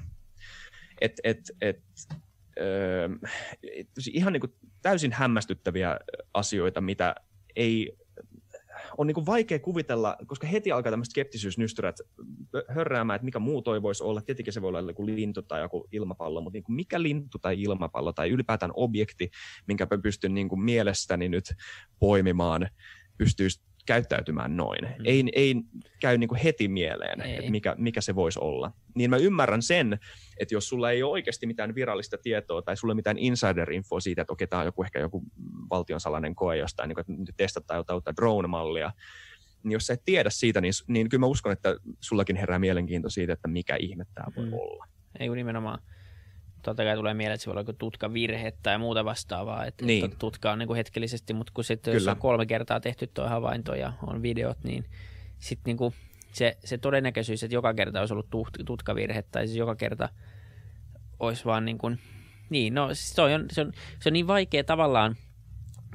Et, 1.01 1.19
et, 1.23 1.51
et, 1.61 1.81
öö, 2.59 3.09
et, 3.63 3.87
ihan 4.13 4.33
niin 4.33 4.41
kuin 4.41 4.53
täysin 4.81 5.13
hämmästyttäviä 5.13 5.99
asioita, 6.33 6.81
mitä 6.81 7.15
ei 7.55 7.97
on 8.97 9.07
niin 9.07 9.15
kuin 9.15 9.25
vaikea 9.25 9.59
kuvitella, 9.59 10.17
koska 10.27 10.47
heti 10.47 10.71
alkaa 10.71 10.91
tämmöiset 10.91 11.11
skeptisyysnystyrät 11.11 11.95
hörräämään, 12.67 13.15
että 13.15 13.25
mikä 13.25 13.39
muu 13.39 13.61
toi 13.61 13.81
voisi 13.81 14.03
olla. 14.03 14.21
Tietenkin 14.21 14.53
se 14.53 14.61
voi 14.61 14.69
olla 14.69 14.79
joku 14.79 15.05
lintu 15.05 15.41
tai 15.41 15.61
joku 15.61 15.87
ilmapallo, 15.91 16.41
mutta 16.41 16.55
niin 16.55 16.63
kuin 16.63 16.75
mikä 16.75 17.01
lintu 17.01 17.39
tai 17.39 17.61
ilmapallo 17.61 18.13
tai 18.13 18.29
ylipäätään 18.29 18.71
objekti, 18.75 19.31
minkä 19.67 19.87
pystyn 20.03 20.33
niin 20.33 20.49
kuin 20.49 20.61
mielestäni 20.61 21.29
nyt 21.29 21.45
poimimaan, 21.99 22.69
pystyisi 23.17 23.68
käyttäytymään 23.85 24.57
noin. 24.57 24.81
Mm. 24.81 25.05
Ei, 25.05 25.23
ei 25.33 25.55
käy 26.01 26.17
niin 26.17 26.27
kuin 26.27 26.41
heti 26.41 26.67
mieleen, 26.67 27.21
ei. 27.21 27.35
että 27.35 27.51
mikä, 27.51 27.75
mikä 27.77 28.01
se 28.01 28.15
voisi 28.15 28.39
olla. 28.41 28.71
Niin 28.95 29.09
mä 29.09 29.17
ymmärrän 29.17 29.61
sen, 29.61 29.99
että 30.39 30.55
jos 30.55 30.69
sulla 30.69 30.91
ei 30.91 31.03
ole 31.03 31.11
oikeasti 31.11 31.47
mitään 31.47 31.75
virallista 31.75 32.17
tietoa 32.23 32.61
tai 32.61 32.77
sulla 32.77 32.91
ei 32.91 32.95
mitään 32.95 33.17
insider-infoa 33.17 33.99
siitä, 33.99 34.21
että 34.21 34.33
okei, 34.33 34.47
tämä 34.47 34.59
on 34.59 34.65
joku, 34.65 34.83
ehkä 34.83 34.99
joku 34.99 35.23
valtion 35.69 35.99
salainen 35.99 36.35
koe 36.35 36.57
jostain, 36.57 36.87
niin 36.87 36.95
kuin, 36.95 37.01
että 37.01 37.13
nyt 37.13 37.37
testataan 37.37 37.85
jotain 37.87 38.15
drone-mallia, 38.15 38.91
niin 39.63 39.71
jos 39.71 39.87
sä 39.87 39.93
et 39.93 40.01
tiedä 40.05 40.29
siitä, 40.29 40.61
niin, 40.61 40.73
niin 40.87 41.09
kyllä 41.09 41.19
mä 41.19 41.25
uskon, 41.27 41.51
että 41.51 41.75
sullakin 42.01 42.35
herää 42.35 42.59
mielenkiinto 42.59 43.09
siitä, 43.09 43.33
että 43.33 43.47
mikä 43.47 43.75
ihme 43.79 44.05
tämä 44.13 44.27
voi 44.35 44.45
Mm. 44.45 44.53
olla. 44.53 44.85
Ei 45.19 45.27
kun 45.27 45.37
nimenomaan. 45.37 45.79
Totta 46.61 46.83
kai 46.83 46.95
tulee 46.95 47.13
mieleen, 47.13 47.33
että 47.33 47.43
se 47.43 47.47
voi 47.47 47.51
olla 47.51 47.61
joku 47.61 47.73
tutkavirhe 47.73 48.53
tai 48.63 48.77
muuta 48.77 49.05
vastaavaa. 49.05 49.65
Että 49.65 49.85
Niin. 49.85 50.15
tutka 50.19 50.51
on 50.51 50.59
niin 50.59 50.67
kuin 50.67 50.77
hetkellisesti, 50.77 51.33
mutta 51.33 51.51
kun 51.55 51.63
sitten 51.63 51.93
jos 51.93 52.07
on 52.07 52.17
kolme 52.17 52.45
kertaa 52.45 52.79
tehty 52.79 53.07
tuo 53.07 53.27
havainto 53.27 53.75
ja 53.75 53.93
on 54.07 54.21
videot, 54.21 54.63
niin 54.63 54.85
sitten 55.39 55.63
niin 55.65 55.77
kuin 55.77 55.93
se, 56.31 56.57
se 56.63 56.77
todennäköisyys, 56.77 57.43
että 57.43 57.55
joka 57.55 57.73
kerta 57.73 57.99
olisi 57.99 58.13
ollut 58.13 58.29
tutkavirhe 58.65 59.21
tai 59.21 59.47
siis 59.47 59.57
joka 59.57 59.75
kerta 59.75 60.09
olisi 61.19 61.45
vaan 61.45 61.65
niin 61.65 61.77
kuin, 61.77 61.99
niin 62.49 62.73
no 62.73 62.87
siis 62.87 63.09
se 63.09 63.21
on, 63.21 63.45
se 63.51 63.61
on, 63.61 63.71
se 63.99 64.09
on 64.09 64.13
niin 64.13 64.27
vaikea 64.27 64.63
tavallaan 64.63 65.15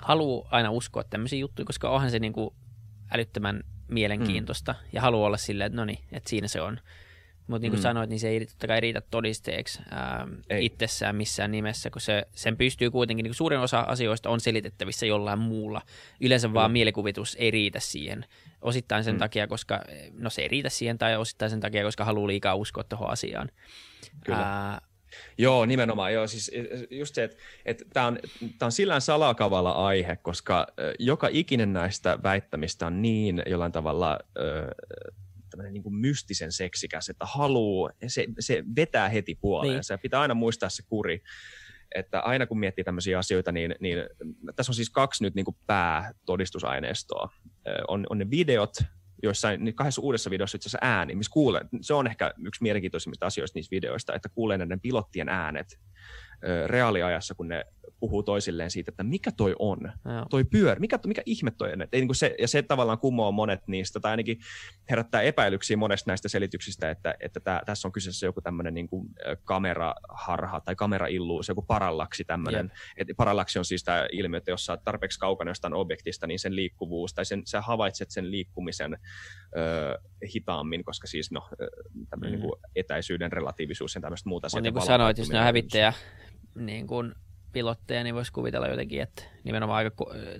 haluaa 0.02 0.48
aina 0.50 0.70
uskoa 0.70 1.04
tämmöisiä 1.04 1.38
juttuja, 1.38 1.66
koska 1.66 1.90
onhan 1.90 2.10
se 2.10 2.18
niin 2.18 2.32
kuin 2.32 2.54
älyttömän 3.10 3.62
mielenkiintoista 3.88 4.72
mm. 4.72 4.88
ja 4.92 5.00
haluaa 5.00 5.26
olla 5.26 5.36
silleen, 5.36 5.66
että 5.66 5.76
no 5.76 5.84
niin, 5.84 5.98
että 6.12 6.30
siinä 6.30 6.48
se 6.48 6.60
on. 6.60 6.80
Mutta 7.46 7.60
niin 7.62 7.70
kuin 7.70 7.78
Mm. 7.78 7.80
mm. 7.80 7.82
sanoit, 7.82 8.10
niin 8.10 8.20
se 8.20 8.28
ei 8.28 8.46
totta 8.46 8.66
kai 8.66 8.80
riitä 8.80 9.02
todisteeksi 9.10 9.80
ää, 9.90 10.26
Ei. 10.50 10.64
itsessään 10.64 11.16
missään 11.16 11.50
nimessä, 11.50 11.90
kun 11.90 12.00
se, 12.00 12.26
sen 12.34 12.56
pystyy 12.56 12.90
kuitenkin, 12.90 13.24
niin 13.24 13.30
kuin 13.30 13.36
suurin 13.36 13.60
osa 13.60 13.80
asioista 13.80 14.30
on 14.30 14.40
selitettävissä 14.40 15.06
jollain 15.06 15.38
muulla. 15.38 15.82
Yleensä 16.20 16.52
vaan 16.52 16.64
Kyllä. 16.64 16.72
mielikuvitus 16.72 17.36
ei 17.40 17.50
riitä 17.50 17.80
siihen. 17.80 18.24
Osittain 18.62 19.04
sen 19.04 19.14
Mm. 19.14 19.16
mm. 19.16 19.18
takia, 19.18 19.46
koska, 19.46 19.80
no 20.18 20.30
se 20.30 20.42
ei 20.42 20.48
riitä 20.48 20.68
siihen, 20.68 20.98
tai 20.98 21.16
osittain 21.16 21.50
sen 21.50 21.60
takia, 21.60 21.84
koska 21.84 22.04
haluaa 22.04 22.26
liikaa 22.26 22.54
uskoa 22.54 22.84
tuohon 22.84 23.10
asiaan. 23.10 23.48
Kyllä. 24.24 24.38
Ää, 24.38 24.80
Joo, 25.38 25.66
nimenomaan. 25.66 26.12
Joo, 26.12 26.26
siis 26.26 26.50
just 26.90 27.14
se, 27.14 27.24
että, 27.24 27.36
että 27.64 27.84
tämä 27.92 28.06
on, 28.06 28.18
tämä 28.58 28.66
on 28.66 28.72
sillään 28.72 29.00
salakavalla 29.00 29.70
aihe, 29.72 30.16
koska 30.16 30.66
ö, 30.80 30.94
joka 30.98 31.28
ikinen 31.32 31.72
näistä 31.72 32.18
väittämistä 32.22 32.86
on 32.86 33.02
niin 33.02 33.42
jollain 33.46 33.72
tavalla 33.72 34.18
ö, 34.38 34.66
tämmöinen 35.56 35.72
niin 35.72 35.82
kuin 35.82 35.94
mystisen 35.94 36.52
seksikäs, 36.52 37.08
että 37.08 37.26
haluu, 37.26 37.90
se, 38.06 38.26
se 38.38 38.64
vetää 38.76 39.08
heti 39.08 39.34
puoleensa. 39.34 39.94
Niin. 39.94 40.02
Pitää 40.02 40.20
aina 40.20 40.34
muistaa 40.34 40.68
se 40.68 40.82
kuri, 40.86 41.22
että 41.94 42.20
aina 42.20 42.46
kun 42.46 42.58
miettii 42.58 42.84
tämmöisiä 42.84 43.18
asioita, 43.18 43.52
niin, 43.52 43.74
niin 43.80 43.98
tässä 44.56 44.70
on 44.70 44.74
siis 44.74 44.90
kaksi 44.90 45.24
nyt 45.24 45.34
niin 45.34 45.44
kuin 45.44 45.56
päätodistusaineistoa. 45.66 47.28
On, 47.88 48.06
on 48.10 48.18
ne 48.18 48.30
videot, 48.30 48.74
joissain 49.22 49.64
niin 49.64 49.74
kahdessa 49.74 50.02
uudessa 50.02 50.30
videossa 50.30 50.56
itse 50.56 50.68
asiassa 50.68 50.86
ääni, 50.86 51.14
missä 51.14 51.32
kuulee, 51.32 51.60
se 51.80 51.94
on 51.94 52.06
ehkä 52.06 52.34
yksi 52.46 52.62
mielenkiintoisimmista 52.62 53.26
asioista 53.26 53.58
niistä 53.58 53.74
videoista, 53.74 54.14
että 54.14 54.28
kuulee 54.28 54.58
näiden 54.58 54.80
pilottien 54.80 55.28
äänet 55.28 55.80
reaaliajassa, 56.66 57.34
kun 57.34 57.48
ne 57.48 57.64
puhuu 58.00 58.22
toisilleen 58.22 58.70
siitä, 58.70 58.88
että 58.88 59.02
mikä 59.02 59.30
toi 59.36 59.54
on, 59.58 59.78
joo. 60.04 60.26
toi 60.30 60.44
pyörä, 60.44 60.80
mikä, 60.80 60.98
mikä 61.06 61.22
ihme 61.26 61.50
toi 61.50 61.72
on. 61.72 61.82
Ei, 61.82 61.88
niin 61.92 62.08
kuin 62.08 62.16
se, 62.16 62.34
ja 62.38 62.48
se 62.48 62.62
tavallaan 62.62 62.98
kumoaa 62.98 63.30
monet 63.30 63.60
niistä, 63.66 64.00
tai 64.00 64.10
ainakin 64.10 64.38
herättää 64.90 65.22
epäilyksiä 65.22 65.76
monesta 65.76 66.10
näistä 66.10 66.28
selityksistä, 66.28 66.90
että, 66.90 67.14
että 67.20 67.40
tää, 67.40 67.62
tässä 67.66 67.88
on 67.88 67.92
kyseessä 67.92 68.26
joku 68.26 68.40
tämmöinen 68.40 68.74
niin 68.74 68.88
kuin 68.88 69.08
kameraharha 69.44 70.60
tai 70.60 70.74
kamerailluus, 70.74 71.48
joku 71.48 71.62
parallaksi 71.62 72.24
tämmöinen. 72.24 72.72
Et 72.96 73.08
parallaksi 73.16 73.58
on 73.58 73.64
siis 73.64 73.84
tämä 73.84 74.06
ilmiö, 74.12 74.38
että 74.38 74.50
jos 74.50 74.66
sä 74.66 74.72
oot 74.72 74.84
tarpeeksi 74.84 75.18
kaukana 75.18 75.50
jostain 75.50 75.74
objektista, 75.74 76.26
niin 76.26 76.38
sen 76.38 76.56
liikkuvuus, 76.56 77.14
tai 77.14 77.24
sen, 77.24 77.42
sä 77.44 77.60
havaitset 77.60 78.10
sen 78.10 78.30
liikkumisen 78.30 78.98
ö, 79.56 79.98
hitaammin, 80.34 80.84
koska 80.84 81.06
siis 81.06 81.30
no, 81.30 81.48
tämmöinen 82.10 82.34
Mm. 82.34 82.40
niin 82.40 82.52
etäisyyden 82.76 83.32
relatiivisuus 83.32 83.94
ja 83.94 84.00
tämmöistä 84.00 84.28
muuta 84.28 84.46
Mutta 84.46 84.60
niin 84.60 84.74
kuin 84.74 84.86
sanoit, 84.86 85.18
jos 85.18 85.30
ne 85.30 85.38
on 85.38 85.44
hävittäjä 85.44 85.92
niin 86.54 86.86
kuin 86.86 87.14
pilotteja, 87.52 88.04
niin 88.04 88.14
voisi 88.14 88.32
kuvitella 88.32 88.68
jotenkin, 88.68 89.02
että 89.02 89.22
nimenomaan 89.44 89.76
aika, 89.76 89.90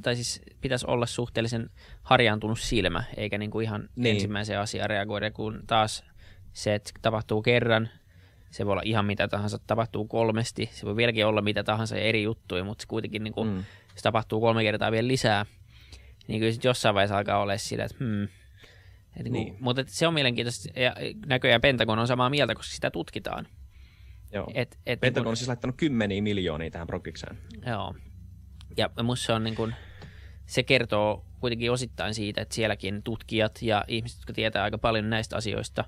tai 0.03 0.15
siis 0.15 0.43
pitäisi 0.61 0.87
olla 0.89 1.07
suhteellisen 1.07 1.71
harjaantunut 2.03 2.59
silmä, 2.61 3.05
eikä 3.17 3.39
niin 3.39 3.51
kuin 3.51 3.65
ihan 3.65 3.89
Niin. 3.97 4.15
ensimmäiseen 4.15 4.61
asiaan 4.61 4.91
reagoida, 4.91 5.31
kun 5.31 5.63
taas 5.67 6.05
se, 6.53 6.75
että 6.75 6.91
tapahtuu 7.03 7.43
kerran, 7.43 7.89
se 8.51 8.67
voi 8.67 8.73
olla 8.73 8.83
ihan 8.85 9.05
mitä 9.05 9.29
tahansa, 9.29 9.59
tapahtuu 9.67 10.07
kolmesti, 10.07 10.69
se 10.73 10.87
voi 10.87 10.97
vieläkin 10.97 11.27
olla 11.27 11.43
mitä 11.43 11.65
tahansa 11.65 11.97
eri 11.97 12.23
juttuja, 12.23 12.65
mutta 12.65 12.83
se 12.83 12.89
kuitenkin 12.89 13.25
niin 13.25 13.35
kuin, 13.35 13.49
Mm. 13.49 13.65
se 13.97 14.03
tapahtuu 14.03 14.41
kolme 14.41 14.63
kertaa 14.63 14.93
vielä 14.93 15.09
lisää, 15.09 15.47
niin 16.29 16.41
kyllä 16.41 16.53
sitten 16.53 16.69
jossain 16.69 16.95
vaiheessa 16.95 17.19
alkaa 17.19 17.39
olla 17.41 17.57
sillä, 17.59 17.85
että 17.85 17.97
hmm, 17.99 18.23
et 18.25 18.29
niin. 19.25 19.33
Niin. 19.33 19.57
Mutta 19.61 19.83
se 19.87 20.07
on 20.07 20.15
mielenkiintoista, 20.15 20.81
ja 20.81 20.95
näköjään 21.27 21.61
Pentagon 21.61 21.99
on 21.99 22.07
samaa 22.07 22.31
mieltä, 22.31 22.55
koska 22.55 22.75
sitä 22.75 22.91
tutkitaan. 22.91 23.47
Joo. 24.35 24.47
Et, 24.55 24.79
et 24.87 25.01
Pentagon 25.01 25.25
niin 25.25 25.31
on 25.31 25.37
siis 25.37 25.49
laittanut 25.49 25.77
kymmeniä 25.77 26.23
miljoonia 26.23 26.71
tähän 26.71 26.87
projektikseen. 26.87 27.39
Joo. 27.67 27.95
Ja 28.77 28.91
musta 29.03 29.27
se 29.27 29.33
on 29.33 29.45
niin 29.45 29.55
kuin, 29.55 29.75
se 30.47 30.63
kertoo 30.63 31.25
kuitenkin 31.41 31.73
osittain 31.73 32.15
siitä, 32.15 32.41
että 32.41 32.55
sielläkin 32.55 33.03
tutkijat 33.03 33.63
ja 33.63 33.85
ihmiset, 33.89 34.19
jotka 34.19 34.33
tietää 34.33 34.65
aika 34.65 34.79
paljon 34.79 35.11
näistä 35.11 35.37
asioista, 35.37 35.85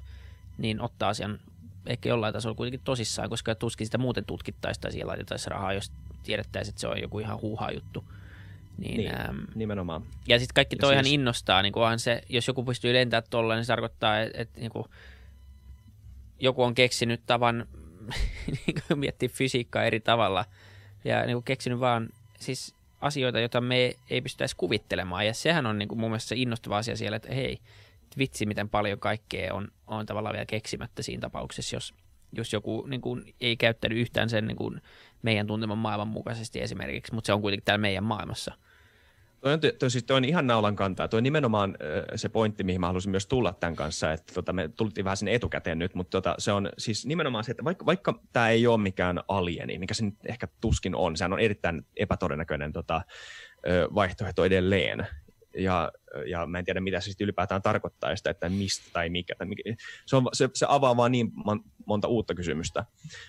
niin 0.58 0.80
ottaa 0.80 1.08
asian 1.08 1.40
ehkä 1.86 2.08
jollain 2.08 2.32
tasolla 2.34 2.54
kuitenkin 2.56 2.80
tosissaan, 2.84 3.30
koska 3.30 3.54
tuskin 3.54 3.86
sitä 3.86 3.98
muuten 3.98 4.24
tutkittaisiin 4.24 4.82
tai 4.82 4.92
siellä 4.92 5.10
laitettaisiin 5.10 5.50
rahaa, 5.50 5.72
jos 5.72 5.92
tiedettäisiin, 6.22 6.72
että 6.72 6.80
se 6.80 6.88
on 6.88 7.00
joku 7.00 7.18
ihan 7.18 7.40
huuhaa 7.40 7.70
juttu. 7.70 8.04
Niin, 8.78 8.96
Niin. 8.96 9.20
Ähm, 9.20 9.38
Nimenomaan. 9.54 10.02
ja 10.28 10.38
sitten 10.38 10.54
kaikki 10.54 10.76
toihan 10.76 11.04
siis- 11.04 11.14
innostaa, 11.14 11.62
niin 11.62 11.72
onhan 11.78 11.98
se, 11.98 12.22
jos 12.28 12.48
joku 12.48 12.64
pystyy 12.64 12.92
lentämään 12.94 13.24
tuolla, 13.30 13.54
niin 13.54 13.64
se 13.64 13.72
tarkoittaa, 13.72 14.20
että, 14.20 14.42
että 14.42 14.60
niin 14.60 14.70
kuin, 14.70 14.84
joku 16.40 16.62
on 16.62 16.74
keksinyt 16.74 17.20
tavan 17.26 17.66
kuin 17.72 17.85
miettiä 18.94 19.28
fysiikkaa 19.28 19.84
eri 19.84 20.00
tavalla 20.00 20.44
ja 21.04 21.26
niin 21.26 21.34
kuin 21.34 21.44
keksinyt 21.44 21.80
vaan 21.80 22.08
siis 22.40 22.74
asioita, 23.00 23.40
joita 23.40 23.60
me 23.60 23.94
ei 24.10 24.20
pystyttäisi 24.20 24.56
kuvittelemaan. 24.56 25.26
Ja 25.26 25.34
sehän 25.34 25.66
on 25.66 25.78
niin 25.78 25.88
kuin 25.88 25.98
mun 25.98 26.10
mielestä 26.10 26.28
se 26.28 26.36
innostava 26.36 26.76
asia 26.76 26.96
siellä, 26.96 27.16
että 27.16 27.34
hei, 27.34 27.58
vitsi 28.18 28.46
miten 28.46 28.68
paljon 28.68 28.98
kaikkea 28.98 29.54
on, 29.54 29.68
on 29.86 30.06
tavallaan 30.06 30.32
vielä 30.32 30.46
keksimättä 30.46 31.02
siinä 31.02 31.20
tapauksessa, 31.20 31.76
jos, 31.76 31.94
jos 32.32 32.52
joku 32.52 32.86
niin 32.86 33.00
kuin, 33.00 33.34
ei 33.40 33.56
käyttänyt 33.56 33.98
yhtään 33.98 34.30
sen 34.30 34.46
niin 34.46 34.56
kuin, 34.56 34.82
meidän 35.22 35.46
tunteman 35.46 35.78
maailman 35.78 36.08
mukaisesti 36.08 36.60
esimerkiksi, 36.60 37.14
mutta 37.14 37.26
se 37.26 37.32
on 37.32 37.40
kuitenkin 37.40 37.64
täällä 37.64 37.80
meidän 37.80 38.04
maailmassa. 38.04 38.54
Toi 39.46 39.52
on, 39.52 39.60
toi, 39.78 39.90
siis 39.90 40.04
toi 40.04 40.16
on 40.16 40.24
ihan 40.24 40.46
naulan 40.46 40.76
kantaa. 40.76 41.08
Toi 41.08 41.18
on 41.18 41.22
nimenomaan 41.22 41.76
se 42.14 42.28
pointti, 42.28 42.64
mihin 42.64 42.80
mä 42.80 42.86
halusin 42.86 43.10
myös 43.10 43.26
tulla 43.26 43.52
tämän 43.52 43.76
kanssa. 43.76 44.12
Että 44.12 44.34
tota, 44.34 44.52
me 44.52 44.68
tultiin 44.68 45.04
vähän 45.04 45.16
sinne 45.16 45.34
etukäteen 45.34 45.78
nyt, 45.78 45.94
mutta 45.94 46.10
tota, 46.10 46.34
se 46.38 46.52
on 46.52 46.68
siis 46.78 47.06
nimenomaan 47.06 47.44
se, 47.44 47.50
että 47.50 47.64
vaikka, 47.64 47.86
vaikka 47.86 48.20
tämä 48.32 48.48
ei 48.48 48.66
ole 48.66 48.80
mikään 48.80 49.20
alieni, 49.28 49.78
mikä 49.78 49.94
se 49.94 50.04
nyt 50.04 50.14
ehkä 50.28 50.48
tuskin 50.60 50.94
on, 50.94 51.16
sehän 51.16 51.32
on 51.32 51.40
erittäin 51.40 51.86
epätodennäköinen 51.96 52.72
tota, 52.72 53.02
vaihtoehto 53.94 54.44
edelleen. 54.44 55.06
Ja, 55.58 55.92
ja 56.26 56.46
mä 56.46 56.58
en 56.58 56.64
tiedä, 56.64 56.80
mitä 56.80 57.00
se 57.00 57.04
sitten 57.04 57.24
ylipäätään 57.24 57.62
tarkoittaa 57.62 58.16
sitä, 58.16 58.30
että 58.30 58.48
mistä 58.48 58.90
tai 58.92 59.08
mikä. 59.08 59.34
Tai 59.38 59.46
mikä. 59.46 59.62
Se, 60.06 60.16
on, 60.16 60.28
se, 60.32 60.48
se 60.54 60.66
avaa 60.68 60.96
vaan 60.96 61.12
niin 61.12 61.30
mon, 61.34 61.64
monta 61.86 62.08
uutta 62.08 62.34
kysymystä. 62.34 62.84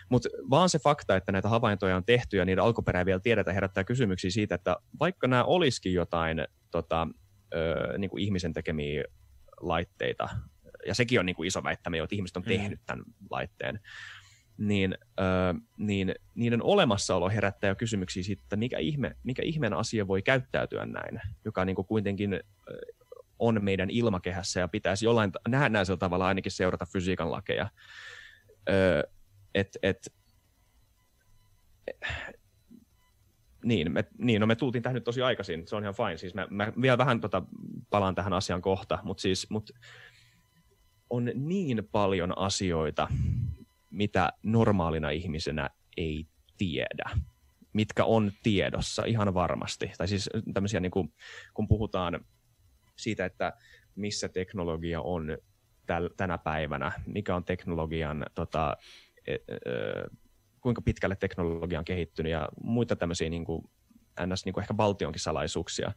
Mutta 0.09 0.29
vaan 0.49 0.69
se 0.69 0.79
fakta, 0.79 1.15
että 1.15 1.31
näitä 1.31 1.49
havaintoja 1.49 1.95
on 1.95 2.05
tehty 2.05 2.37
ja 2.37 2.45
niiden 2.45 2.63
alkuperää 2.63 3.05
vielä 3.05 3.19
tiedetään, 3.19 3.53
herättää 3.55 3.83
kysymyksiä 3.83 4.31
siitä, 4.31 4.55
että 4.55 4.77
vaikka 4.99 5.27
nämä 5.27 5.43
olisikin 5.43 5.93
jotain 5.93 6.47
tota, 6.71 7.07
ö, 7.53 7.97
niin 7.97 8.09
kuin 8.09 8.23
ihmisen 8.23 8.53
tekemiä 8.53 9.03
laitteita, 9.61 10.29
ja 10.87 10.95
sekin 10.95 11.19
on 11.19 11.25
niin 11.25 11.35
kuin 11.35 11.47
iso 11.47 11.63
väittämä, 11.63 11.97
että 11.97 12.15
ihmiset 12.15 12.37
on 12.37 12.43
Mm. 12.43 12.47
tehnyt 12.47 12.79
tämän 12.85 13.05
laitteen, 13.29 13.79
niin, 14.57 14.97
ö, 15.19 15.23
niin 15.77 16.15
niiden 16.35 16.63
olemassaolo 16.63 17.29
herättää 17.29 17.67
jo 17.67 17.75
kysymyksiä 17.75 18.23
siitä, 18.23 18.41
että 18.43 18.55
mikä, 18.55 18.77
ihme, 18.77 19.15
mikä 19.23 19.41
ihmeen 19.45 19.73
asia 19.73 20.07
voi 20.07 20.21
käyttäytyä 20.21 20.85
näin, 20.85 21.21
joka 21.45 21.65
niin 21.65 21.75
kuin 21.75 21.87
kuitenkin 21.87 22.39
on 23.39 23.63
meidän 23.63 23.89
ilmakehässä 23.89 24.59
ja 24.59 24.67
pitäisi 24.67 25.05
jollain 25.05 25.31
näennäisellä 25.47 25.97
tavalla 25.97 26.27
ainakin 26.27 26.51
seurata 26.51 26.85
fysiikan 26.85 27.31
lakeja. 27.31 27.69
Ö, 28.69 29.09
et, 29.55 29.77
et, 29.83 30.13
niin, 33.63 33.91
me, 33.91 34.05
niin, 34.17 34.41
no 34.41 34.47
me 34.47 34.55
tultiin 34.55 34.83
tähän 34.83 34.93
nyt 34.93 35.03
tosi 35.03 35.21
aikaisin, 35.21 35.67
se 35.67 35.75
on 35.75 35.83
ihan 35.83 35.95
fine. 35.95 36.17
Siis 36.17 36.33
mä, 36.33 36.47
mä 36.49 36.73
vielä 36.81 36.97
vähän 36.97 37.21
tota, 37.21 37.43
palaan 37.89 38.15
tähän 38.15 38.33
asiaan 38.33 38.61
kohta, 38.61 38.99
mutta 39.03 39.21
siis, 39.21 39.49
mut 39.49 39.71
on 41.09 41.31
niin 41.35 41.87
paljon 41.91 42.37
asioita, 42.37 43.07
mitä 43.97 44.33
normaalina 44.43 45.09
ihmisenä 45.09 45.69
ei 45.97 46.27
tiedä, 46.57 47.09
mitkä 47.73 48.05
on 48.05 48.31
tiedossa 48.43 49.05
ihan 49.05 49.33
varmasti. 49.33 49.91
Tai 49.97 50.07
siis 50.07 50.29
tämmöisiä, 50.53 50.79
niin 50.79 50.91
kuin, 50.91 51.13
kun 51.53 51.67
puhutaan 51.67 52.25
siitä, 52.95 53.25
että 53.25 53.53
missä 53.95 54.29
teknologia 54.29 55.01
on 55.01 55.37
täl, 55.85 56.09
tänä 56.17 56.37
päivänä, 56.37 56.91
mikä 57.05 57.35
on 57.35 57.43
teknologian, 57.43 58.25
tota, 58.35 58.77
e, 59.27 59.33
e, 59.33 59.39
kuinka 60.61 60.81
pitkälle 60.81 61.15
teknologia 61.15 61.79
on 61.79 61.85
kehittynyt 61.85 62.31
ja 62.31 62.49
muita 62.63 62.95
tämmöisiä 62.95 63.29
niin 63.29 63.45
kuin, 63.45 63.63
ns. 64.25 64.45
Niin 64.45 64.53
kuin 64.53 64.61
ehkä 64.61 64.77
valtionkin 64.77 65.21
salaisuuksia, 65.21 65.91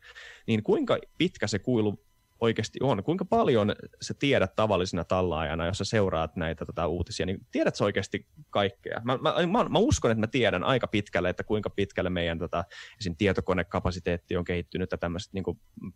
niin 0.46 0.62
kuinka 0.62 0.98
pitkä 1.18 1.46
se 1.46 1.58
kuilu 1.58 2.04
oikeasti 2.40 2.78
on? 2.82 3.04
Kuinka 3.04 3.24
paljon 3.24 3.72
sä 4.02 4.14
tiedät 4.18 4.56
tavallisena 4.56 5.04
tallaajana, 5.04 5.66
jos 5.66 5.78
sä 5.78 5.84
seuraat 5.84 6.36
näitä 6.36 6.64
tota, 6.64 6.86
uutisia, 6.86 7.26
niin 7.26 7.46
tiedät 7.50 7.76
sä 7.76 7.84
oikeasti 7.84 8.26
kaikkea? 8.50 9.00
Mä, 9.04 9.18
mä, 9.18 9.34
mä, 9.46 9.64
mä 9.64 9.78
uskon, 9.78 10.10
että 10.10 10.20
mä 10.20 10.26
tiedän 10.26 10.64
aika 10.64 10.86
pitkälle, 10.86 11.28
että 11.28 11.44
kuinka 11.44 11.70
pitkälle 11.70 12.10
meidän 12.10 12.38
tota, 12.38 12.64
esim. 13.00 13.16
tietokonekapasiteetti 13.16 14.36
on 14.36 14.44
kehittynyt 14.44 14.92
ja 14.92 14.98
tämmöiset 14.98 15.32
niin 15.32 15.44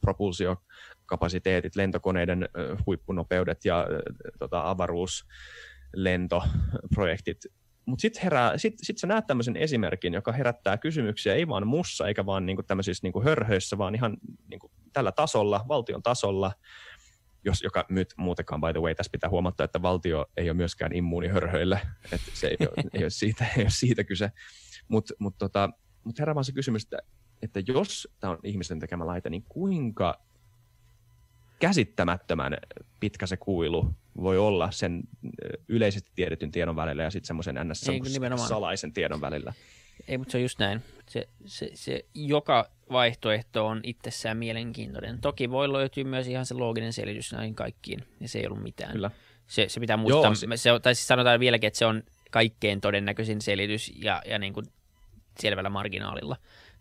propulsiokapasiteetit, 0.00 1.76
lentokoneiden 1.76 2.42
äh, 2.42 2.48
huippunopeudet 2.86 3.64
ja 3.64 3.80
äh, 3.80 3.86
tota, 4.38 4.70
avaruuslentoprojektit 4.70 7.38
mutta 7.86 8.02
sitten 8.02 8.30
sit, 8.56 8.74
sit 8.82 8.98
sä 8.98 9.06
näet 9.06 9.26
tämmöisen 9.26 9.56
esimerkin, 9.56 10.14
joka 10.14 10.32
herättää 10.32 10.78
kysymyksiä 10.78 11.34
ei 11.34 11.48
vaan 11.48 11.66
mussa, 11.66 12.08
eikä 12.08 12.26
vaan 12.26 12.46
niinku 12.46 12.62
tämmöisissä 12.62 13.04
niinku 13.04 13.22
hörhöissä, 13.22 13.78
vaan 13.78 13.94
ihan 13.94 14.16
niinku 14.48 14.70
tällä 14.94 15.12
tasolla, 15.12 15.64
valtion 15.68 16.02
tasolla, 16.02 16.52
jos, 17.44 17.62
joka 17.62 17.84
nyt 17.88 18.14
muutenkaan, 18.16 18.60
by 18.60 18.72
the 18.72 18.80
way, 18.80 18.94
tässä 18.94 19.10
pitää 19.10 19.30
huomata, 19.30 19.64
että 19.64 19.82
valtio 19.82 20.26
ei 20.36 20.50
ole 20.50 20.56
myöskään 20.56 20.96
immuuni 20.96 21.28
hörhöille, 21.28 21.80
että 22.12 22.30
se 22.34 22.46
ei 22.46 22.56
ole, 22.60 22.84
ei 22.94 23.04
ole, 23.04 23.10
siitä, 23.10 23.46
ei 23.56 23.62
ole 23.62 23.70
siitä 23.70 24.04
kyse. 24.04 24.32
Mutta 24.88 25.14
mut 25.18 25.34
tota, 25.38 25.70
mut 26.04 26.18
herää 26.18 26.34
vaan 26.34 26.44
se 26.44 26.52
kysymys, 26.52 26.82
että, 26.82 26.98
että 27.42 27.60
jos 27.66 28.08
tämä 28.20 28.30
on 28.30 28.38
ihmisten 28.42 28.78
tekemä 28.78 29.06
laite, 29.06 29.30
niin 29.30 29.44
kuinka 29.48 30.20
käsittämättömän 31.58 32.56
pitkä 33.00 33.26
se 33.26 33.36
kuilu 33.36 33.94
voi 34.16 34.38
olla 34.38 34.70
sen 34.70 35.02
yleisesti 35.68 36.12
tiedetyn 36.14 36.50
tiedon 36.50 36.76
välillä 36.76 37.02
ja 37.02 37.10
sitten 37.10 37.26
semmoisen 37.26 37.56
ns. 37.64 37.80
salaisen 38.48 38.92
tiedon 38.92 39.20
välillä. 39.20 39.52
Ei, 40.08 40.18
mutta 40.18 40.32
se 40.32 40.38
on 40.38 40.42
just 40.42 40.58
näin. 40.58 40.82
Se, 41.08 41.28
se, 41.46 41.70
se, 41.74 42.04
joka 42.14 42.70
vaihtoehto 42.92 43.66
on 43.66 43.80
itsessään 43.82 44.36
mielenkiintoinen. 44.36 45.20
Toki 45.20 45.50
voi 45.50 45.72
löytyä 45.72 46.04
myös 46.04 46.28
ihan 46.28 46.46
se 46.46 46.54
looginen 46.54 46.92
selitys 46.92 47.32
näihin 47.32 47.54
kaikkiin, 47.54 48.04
ja 48.20 48.28
se 48.28 48.38
ei 48.38 48.46
ollut 48.46 48.62
mitään. 48.62 48.92
Kyllä. 48.92 49.10
Se, 49.46 49.68
se 49.68 49.80
pitää 49.80 49.96
muistaa. 49.96 50.24
Joo, 50.24 50.34
se... 50.34 50.46
Se, 50.56 50.70
tai 50.82 50.94
siis 50.94 51.06
sanotaan 51.06 51.40
vieläkin, 51.40 51.68
että 51.68 51.78
se 51.78 51.86
on 51.86 52.02
kaikkein 52.30 52.80
todennäköisin 52.80 53.40
selitys 53.40 53.92
ja, 53.96 54.22
ja 54.26 54.38
niin 54.38 54.52
kuin 54.52 54.66
selvällä 55.40 55.70
marginaalilla. 55.70 56.36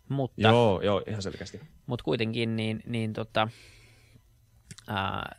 Mutta, 0.08 0.40
joo, 0.48 0.80
joo, 0.82 1.02
ihan 1.06 1.22
selkeästi. 1.22 1.60
Mutta 1.86 2.04
kuitenkin 2.04 2.56
niin, 2.56 2.82
niin 2.86 3.12
tota, 3.12 3.48
ää, 4.88 5.36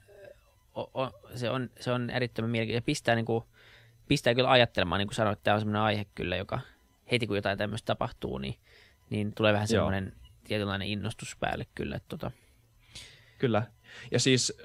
o, 0.75 1.01
o, 1.01 1.11
se, 1.35 1.49
on, 1.49 1.69
se 1.79 1.91
on 1.91 2.09
erittäin 2.09 2.49
mielenkiintoista. 2.49 2.85
Pistää, 2.85 3.15
niin 3.15 3.25
kuin, 3.25 3.43
pistää 4.07 4.35
kyllä 4.35 4.51
ajattelemaan, 4.51 4.99
niin 4.99 5.07
kuin 5.07 5.15
sanoit, 5.15 5.43
tämä 5.43 5.55
on 5.55 5.61
sellainen 5.61 5.81
aihe 5.81 6.05
kyllä, 6.15 6.35
joka 6.35 6.59
heti 7.11 7.27
kun 7.27 7.35
jotain 7.35 7.57
tämmöistä 7.57 7.85
tapahtuu, 7.85 8.37
niin, 8.37 8.55
niin 9.09 9.33
tulee 9.33 9.53
vähän 9.53 9.67
semmoinen 9.67 10.13
tietynlainen 10.43 10.87
innostus 10.87 11.35
päälle 11.39 11.65
kyllä. 11.75 11.95
Että 11.95 12.09
tota. 12.09 12.31
Kyllä. 13.37 13.63
Ja 14.11 14.19
siis 14.19 14.57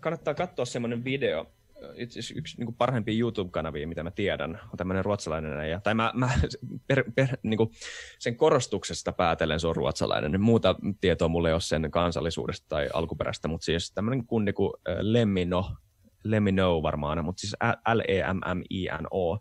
kannattaa 0.00 0.34
katsoa 0.34 0.64
semmoinen 0.64 1.04
video, 1.04 1.46
itse 1.94 2.18
asiassa 2.18 2.34
yksi 2.38 2.56
niin 2.58 2.66
kuin 2.66 2.76
parhaimpia 2.76 3.20
YouTube-kanavia, 3.20 3.88
mitä 3.88 4.02
mä 4.02 4.10
tiedän, 4.10 4.60
on 4.64 4.76
tämmöinen 4.76 5.04
ruotsalainen. 5.04 5.70
Ja, 5.70 5.80
tai 5.80 5.94
mä, 5.94 6.12
mä 6.14 6.30
per, 6.88 7.04
per, 7.14 7.28
niin 7.42 7.58
kuin 7.58 7.70
sen 8.18 8.36
korostuksesta 8.36 9.12
päätellen 9.12 9.60
se 9.60 9.66
on 9.66 9.76
ruotsalainen. 9.76 10.40
Muuta 10.40 10.74
tietoa 11.00 11.28
mulle 11.28 11.48
ei 11.48 11.52
ole 11.52 11.60
sen 11.60 11.90
kansallisuudesta 11.90 12.66
tai 12.68 12.88
alkuperäistä, 12.92 13.48
mutta 13.48 13.64
siis 13.64 13.92
tämmöinen 13.92 14.26
kunni 14.26 14.52
kuin 14.52 14.72
Lemmino, 15.00 15.76
Lemino 16.24 16.82
varmaan, 16.82 17.24
mutta 17.24 17.40
siis 17.40 17.56
L-E-M-M-I-N-O, 17.94 19.38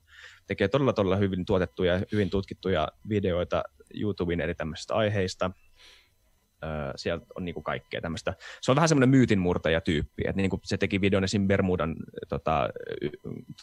tekee 0.48 0.68
todella 0.68 0.94
todella 0.94 1.16
hyvin 1.16 1.46
tuotettuja 1.46 1.94
ja 1.94 2.02
hyvin 2.12 2.30
tutkittuja 2.30 2.88
videoita 3.10 3.64
YouTuben 3.94 4.42
eri 4.42 4.56
tämmöisistä 4.56 4.96
aiheista– 4.96 5.52
sieltä 6.96 7.26
on 7.36 7.46
niinku 7.46 7.62
kaikkea 7.62 8.02
tämmöistä. 8.02 8.34
Se 8.62 8.72
on 8.72 8.76
vähän 8.76 8.89
semmoinen 8.89 9.10
myytinmurtaja 9.10 9.82
tyyppi, 9.82 10.24
että 10.28 10.41
niinku 10.41 10.60
se 10.63 10.78
teki 10.78 11.02
videon 11.02 11.24
esim. 11.24 11.48
Bermudan 11.48 11.96
tota, 12.30 12.70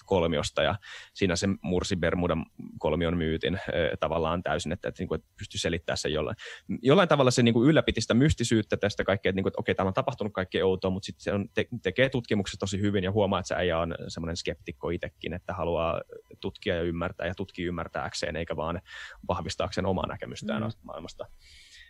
kolmiosta 0.07 0.63
ja 0.63 0.75
siinä 1.15 1.37
se 1.37 1.49
mursi 1.63 1.97
Bermudan 1.97 2.47
kolmion 2.79 3.17
myytin 3.17 3.61
tavallaan 4.01 4.43
täysin, 4.43 4.73
että, 4.73 4.89
että, 4.89 5.01
niinku, 5.01 5.15
että 5.15 5.29
pystyi 5.39 5.61
selittämään 5.61 5.97
sen 5.97 6.13
jollain. 6.13 6.37
Jollain 6.83 7.09
tavalla 7.09 7.31
se 7.31 7.43
niinku 7.43 7.65
ylläpiti 7.65 8.01
sitä 8.01 8.15
mystisyyttä 8.15 8.77
tästä 8.77 9.05
kaikkea, 9.05 9.31
että, 9.31 9.37
niinku, 9.37 9.49
että 9.49 9.61
okei, 9.61 9.75
täällä 9.75 9.89
on 9.89 9.95
tapahtunut 9.95 10.33
kaikkea 10.33 10.67
outoa, 10.67 10.91
mutta 10.91 11.07
sitten 11.07 11.23
se 11.23 11.33
on, 11.33 11.49
te, 11.55 11.67
tekee 11.83 12.09
tutkimukset 12.09 12.61
tosi 12.61 12.81
hyvin 12.81 13.05
ja 13.05 13.13
huomaa, 13.13 13.41
että 13.41 13.49
se 13.49 13.55
äijä 13.55 13.79
on 13.79 13.95
semmoinen 14.09 14.37
skeptikko 14.37 14.91
itsekin, 14.91 15.33
että 15.33 15.55
haluaa 15.55 16.01
tutkia 16.41 16.75
ja 16.75 16.83
ymmärtää 16.83 17.27
ja 17.27 17.35
tutkia 17.35 17.67
ymmärtääkseen, 17.67 18.37
eikä 18.37 18.57
vaan 18.57 18.81
vahvistaakseen 19.29 19.87
omaa 19.87 20.07
näkemystään 20.07 20.63
mm. 20.63 20.71
maailmasta 20.83 21.27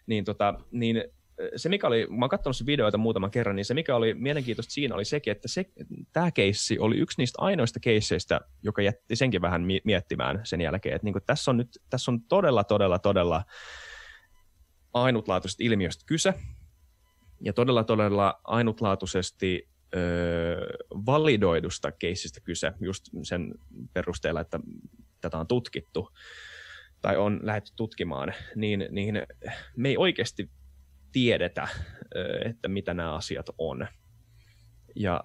niin, 0.06 0.24
tota, 0.24 0.54
niin 0.70 1.04
se, 1.56 1.68
mikä 1.68 1.86
oli, 1.86 2.06
mä 2.10 2.24
oon 2.24 2.30
katsonut 2.30 2.56
se 2.56 2.66
videoita 2.66 2.98
muutaman 2.98 3.30
kerran, 3.30 3.56
niin 3.56 3.64
se, 3.64 3.74
mikä 3.74 3.96
oli 3.96 4.14
mielenkiintoista 4.14 4.72
siinä, 4.72 4.94
oli 4.94 5.04
sekin, 5.04 5.30
että 5.30 5.48
se, 5.48 5.64
tämä 6.12 6.30
keissi 6.30 6.78
oli 6.78 6.96
yksi 6.96 7.20
niistä 7.20 7.42
ainoista 7.42 7.80
keisseistä, 7.80 8.40
joka 8.62 8.82
jätti 8.82 9.16
senkin 9.16 9.42
vähän 9.42 9.62
miettimään 9.84 10.40
sen 10.44 10.60
jälkeen, 10.60 10.94
että 10.94 11.04
niin 11.04 11.12
kuin 11.12 11.22
tässä 11.26 11.50
on 11.50 11.56
nyt, 11.56 11.78
tässä 11.90 12.10
on 12.10 12.20
todella, 12.20 12.64
todella, 12.64 12.98
todella 12.98 13.44
ainutlaatuisesta 14.94 15.64
ilmiöstä 15.64 16.04
kyse, 16.06 16.34
ja 17.40 17.52
todella, 17.52 17.84
todella 17.84 18.40
ainutlaatuisesti 18.44 19.68
öö, 19.94 20.66
validoidusta 21.06 21.92
keissistä 21.92 22.40
kyse, 22.40 22.72
just 22.80 23.04
sen 23.22 23.54
perusteella, 23.92 24.40
että 24.40 24.60
tätä 25.20 25.38
on 25.38 25.46
tutkittu 25.46 26.08
tai 27.02 27.16
on 27.16 27.40
lähdetty 27.42 27.72
tutkimaan, 27.76 28.34
niin, 28.56 28.86
niin 28.90 29.22
me 29.76 29.88
ei 29.88 29.96
oikeasti 29.96 30.50
tiedetä, 31.12 31.68
että 32.44 32.68
mitä 32.68 32.94
nämä 32.94 33.14
asiat 33.14 33.46
on. 33.58 33.86
Ja 34.96 35.24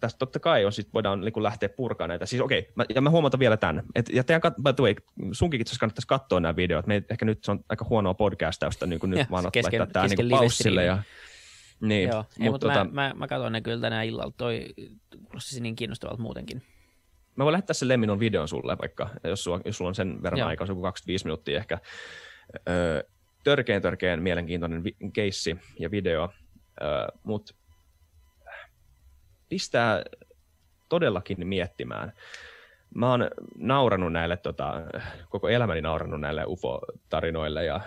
tästä 0.00 0.18
totta 0.18 0.38
kai 0.38 0.64
on, 0.64 0.72
sit 0.72 0.94
voidaan 0.94 1.20
niin 1.20 1.42
lähteä 1.42 1.68
purkamaan 1.68 2.08
näitä. 2.08 2.26
Siis 2.26 2.42
okei, 2.42 2.58
okay, 2.58 2.86
ja 2.94 3.00
mä 3.00 3.10
huomautan 3.10 3.40
vielä 3.40 3.56
tämän. 3.56 3.82
Et, 3.94 4.08
ja 4.08 4.24
teidän, 4.24 4.40
by 4.62 4.72
the 4.72 4.82
way, 4.82 4.94
sunkin 5.32 5.60
itse 5.60 5.76
kannattaisi 5.80 6.08
katsoa 6.08 6.40
nämä 6.40 6.56
videot. 6.56 6.86
Me, 6.86 7.02
ehkä 7.10 7.24
nyt 7.24 7.44
se 7.44 7.50
on 7.50 7.64
aika 7.68 7.86
huonoa 7.88 8.14
podcastausta, 8.14 8.86
niin 8.86 9.00
kuin 9.00 9.10
nyt 9.10 9.18
ja, 9.18 9.26
vaan 9.30 9.52
kesken, 9.52 9.80
laittaa 9.80 10.08
tämä 10.08 10.14
niin 10.14 10.30
paussille. 10.30 10.84
Ja, 10.84 11.02
niin, 11.80 12.08
Joo, 12.08 12.24
ei, 12.40 12.50
mutta 12.50 12.66
tota, 12.66 12.84
mä, 12.84 12.90
mä, 12.90 13.12
mä 13.16 13.26
katson 13.26 13.52
ne 13.52 13.60
kyllä 13.60 13.80
tänään 13.80 14.06
illalla. 14.06 14.32
Toi 14.36 14.66
kuulosti 15.24 15.60
niin 15.60 15.76
kiinnostavalta 15.76 16.22
muutenkin. 16.22 16.62
Mä 17.36 17.44
voin 17.44 17.52
lähettää 17.52 17.74
sen 17.74 17.88
Lemminon 17.88 18.20
videon 18.20 18.48
sulle 18.48 18.78
vaikka, 18.78 19.10
jos 19.24 19.44
sulla, 19.44 19.60
jos 19.64 19.76
sulla 19.76 19.88
on 19.88 19.94
sen 19.94 20.22
verran 20.22 20.38
Joo. 20.38 20.48
aikaa, 20.48 20.66
se 20.66 20.72
on 20.72 20.82
25 20.82 21.24
minuuttia 21.24 21.58
ehkä. 21.58 21.78
Öö, 22.68 23.02
törkeän 23.44 23.82
törkeän 23.82 24.22
mielenkiintoinen 24.22 24.84
vi- 24.84 24.96
keissi 25.12 25.56
ja 25.78 25.90
video, 25.90 26.32
öö, 26.82 26.88
mutta 27.22 27.54
pistää 29.48 30.04
todellakin 30.88 31.46
miettimään 31.48 32.12
mä 32.94 33.10
oon 33.10 33.30
nauranut 33.58 34.12
näille, 34.12 34.36
tota, 34.36 34.82
koko 35.28 35.48
elämäni 35.48 35.80
nauranut 35.80 36.20
näille 36.20 36.44
UFO-tarinoille 36.44 37.64
ja 37.64 37.80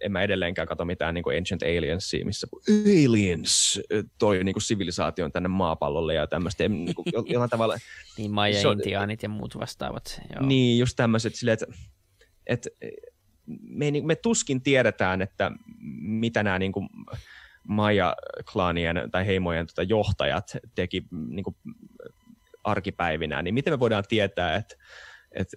en 0.00 0.12
mä 0.12 0.22
edelleenkään 0.22 0.68
katso 0.68 0.84
mitään 0.84 1.14
niin 1.14 1.24
kuin 1.24 1.36
Ancient 1.36 1.62
Aliensia, 1.62 2.24
missä 2.24 2.46
aliens 3.08 3.80
toi 4.18 4.44
niin 4.44 4.54
kuin 4.54 4.62
sivilisaation 4.62 5.32
tänne 5.32 5.48
maapallolle 5.48 6.14
ja 6.14 6.26
tämmöistä. 6.26 6.68
Niin 6.68 6.94
kuin, 6.94 7.06
jollain 7.26 7.50
tavalla, 7.50 7.76
niin 8.18 8.30
Maja-intiaanit 8.30 9.22
ja 9.22 9.28
muut 9.28 9.58
vastaavat. 9.58 10.20
Joo. 10.34 10.46
Niin, 10.46 10.78
just 10.78 10.96
tämmöiset 10.96 11.34
silleen, 11.34 11.58
että, 11.62 11.66
että 12.46 12.70
me, 13.62 13.90
me 14.04 14.16
tuskin 14.16 14.62
tiedetään, 14.62 15.22
että 15.22 15.50
mitä 16.00 16.42
nämä 16.42 16.58
niin 16.58 16.72
kuin, 16.72 16.88
Maja-klaanien 17.68 19.08
tai 19.10 19.26
heimojen 19.26 19.66
tota, 19.66 19.82
johtajat 19.82 20.56
teki 20.74 21.04
niin 21.28 21.44
kuin, 21.44 21.56
arkipäivinä, 22.64 23.42
niin 23.42 23.54
miten 23.54 23.72
me 23.72 23.78
voidaan 23.78 24.04
tietää, 24.08 24.56
että, 24.56 24.76
että 25.32 25.56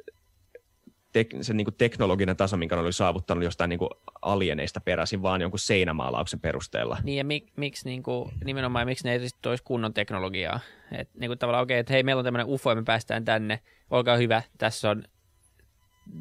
tek, 1.14 1.30
se 1.42 1.54
niin 1.54 1.66
kuin 1.66 1.76
teknologinen 1.76 2.38
taso, 2.38 2.58
minkä 2.58 2.80
oli 2.80 2.94
saavuttanut 2.94 3.44
jostain 3.44 3.70
niin 3.70 3.80
kuin 3.80 3.90
alieneista 4.22 4.82
peräisin, 4.82 5.22
vaan 5.22 5.42
jonkun 5.42 5.60
seinämaalauksen 5.60 6.40
perusteella. 6.40 6.98
Niin 7.04 7.18
ja 7.18 7.24
mik, 7.24 7.48
miksi 7.56 7.90
niin 7.90 8.04
kuin, 8.04 8.32
nimenomaan, 8.44 8.88
miksi 8.88 9.04
ne 9.04 9.14
ei 9.14 9.20
olisi 9.46 9.64
kunnon 9.64 9.94
teknologiaa? 9.94 10.60
Et, 10.92 11.10
niin 11.20 11.30
kuin 11.30 11.40
tavallaan 11.40 11.64
okei, 11.64 11.76
okay, 11.76 11.80
että 11.80 11.94
hei, 11.94 12.04
meillä 12.04 12.20
on 12.20 12.26
tämmöinen 12.26 12.48
UFO 12.48 12.70
ja 12.70 12.76
me 12.76 12.84
päästään 12.84 13.26
tänne, 13.26 13.60
olkaa 13.90 14.18
hyvä, 14.18 14.42
tässä 14.58 14.90
on 14.90 15.04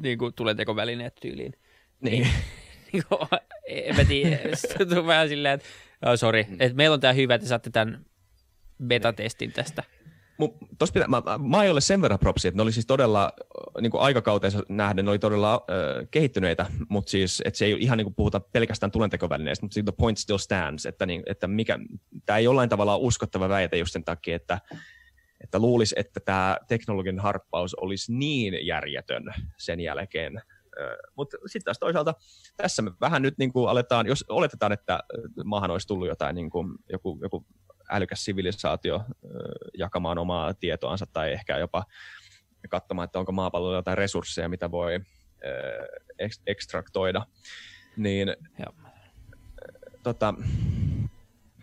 niin 0.01 0.17
kuin 0.17 0.33
tulentekovälineet 0.33 1.15
tyyliin. 1.21 1.53
Niin. 2.01 2.27
niin 2.93 3.03
kuin, 3.09 3.19
en 3.67 3.95
mä 3.95 4.05
tiedä, 4.05 4.39
vähän 5.05 5.29
silleen, 5.29 5.53
että 5.53 5.67
oh, 6.05 6.17
sorry, 6.17 6.39
että 6.39 6.77
meillä 6.77 6.93
on 6.93 6.99
tämä 6.99 7.13
hyvä, 7.13 7.35
että 7.35 7.47
saatte 7.47 7.69
tämän 7.69 8.05
beta-testin 8.87 9.51
tästä 9.51 9.83
tos 10.79 10.91
pitää, 10.91 11.07
mä, 11.07 11.21
mä, 11.49 11.57
ole 11.57 11.81
sen 11.81 12.01
verran 12.01 12.19
propsi, 12.19 12.47
että 12.47 12.57
ne 12.57 12.61
oli 12.61 12.71
siis 12.71 12.85
todella, 12.85 13.31
niin 13.81 13.91
kuin 13.91 14.01
aikakautensa 14.01 14.63
nähden, 14.69 15.05
ne 15.05 15.11
oli 15.11 15.19
todella 15.19 15.53
äh, 15.53 16.07
kehittyneitä, 16.11 16.65
mutta 16.89 17.09
siis, 17.09 17.41
että 17.45 17.57
se 17.57 17.65
ei 17.65 17.77
ihan 17.79 17.97
niin 17.97 18.05
kuin 18.05 18.15
puhuta 18.15 18.39
pelkästään 18.39 18.91
tulentekovälineistä, 18.91 19.65
mutta 19.65 19.83
the 19.83 19.93
point 19.97 20.17
still 20.17 20.37
stands, 20.37 20.85
että, 20.85 21.05
niin, 21.05 21.23
että 21.25 21.47
mikä, 21.47 21.79
tämä 22.25 22.37
ei 22.37 22.43
jollain 22.43 22.69
tavalla 22.69 22.97
uskottava 22.97 23.49
väite 23.49 23.77
just 23.77 23.93
sen 23.93 24.03
takia, 24.03 24.35
että, 24.35 24.59
että 25.43 25.59
luulisi, 25.59 25.95
että 25.97 26.19
tämä 26.19 26.57
teknologinen 26.67 27.19
harppaus 27.19 27.75
olisi 27.75 28.13
niin 28.13 28.67
järjetön 28.67 29.33
sen 29.57 29.79
jälkeen, 29.79 30.41
mutta 31.15 31.37
sitten 31.45 31.65
taas 31.65 31.79
toisaalta 31.79 32.13
tässä 32.57 32.81
me 32.81 32.91
vähän 33.01 33.21
nyt 33.21 33.37
niin 33.37 33.53
kuin 33.53 33.69
aletaan, 33.69 34.07
jos 34.07 34.25
oletetaan, 34.29 34.71
että 34.71 34.99
maahan 35.43 35.71
olisi 35.71 35.87
tullut 35.87 36.07
jotain 36.07 36.35
niin 36.35 36.49
kuin, 36.49 36.75
joku, 36.89 37.19
joku 37.21 37.45
älykäs 37.91 38.25
sivilisaatio 38.25 39.03
jakamaan 39.77 40.17
omaa 40.17 40.53
tietoansa 40.53 41.05
tai 41.13 41.31
ehkä 41.31 41.57
jopa 41.57 41.83
katsomaan, 42.69 43.05
että 43.05 43.19
onko 43.19 43.31
maapallolla 43.31 43.77
jotain 43.77 43.97
resursseja, 43.97 44.49
mitä 44.49 44.71
voi 44.71 44.99
ekstraktoida. 46.47 47.25
Niin, 47.97 48.35
Joo. 48.59 48.73
tota, 50.03 50.33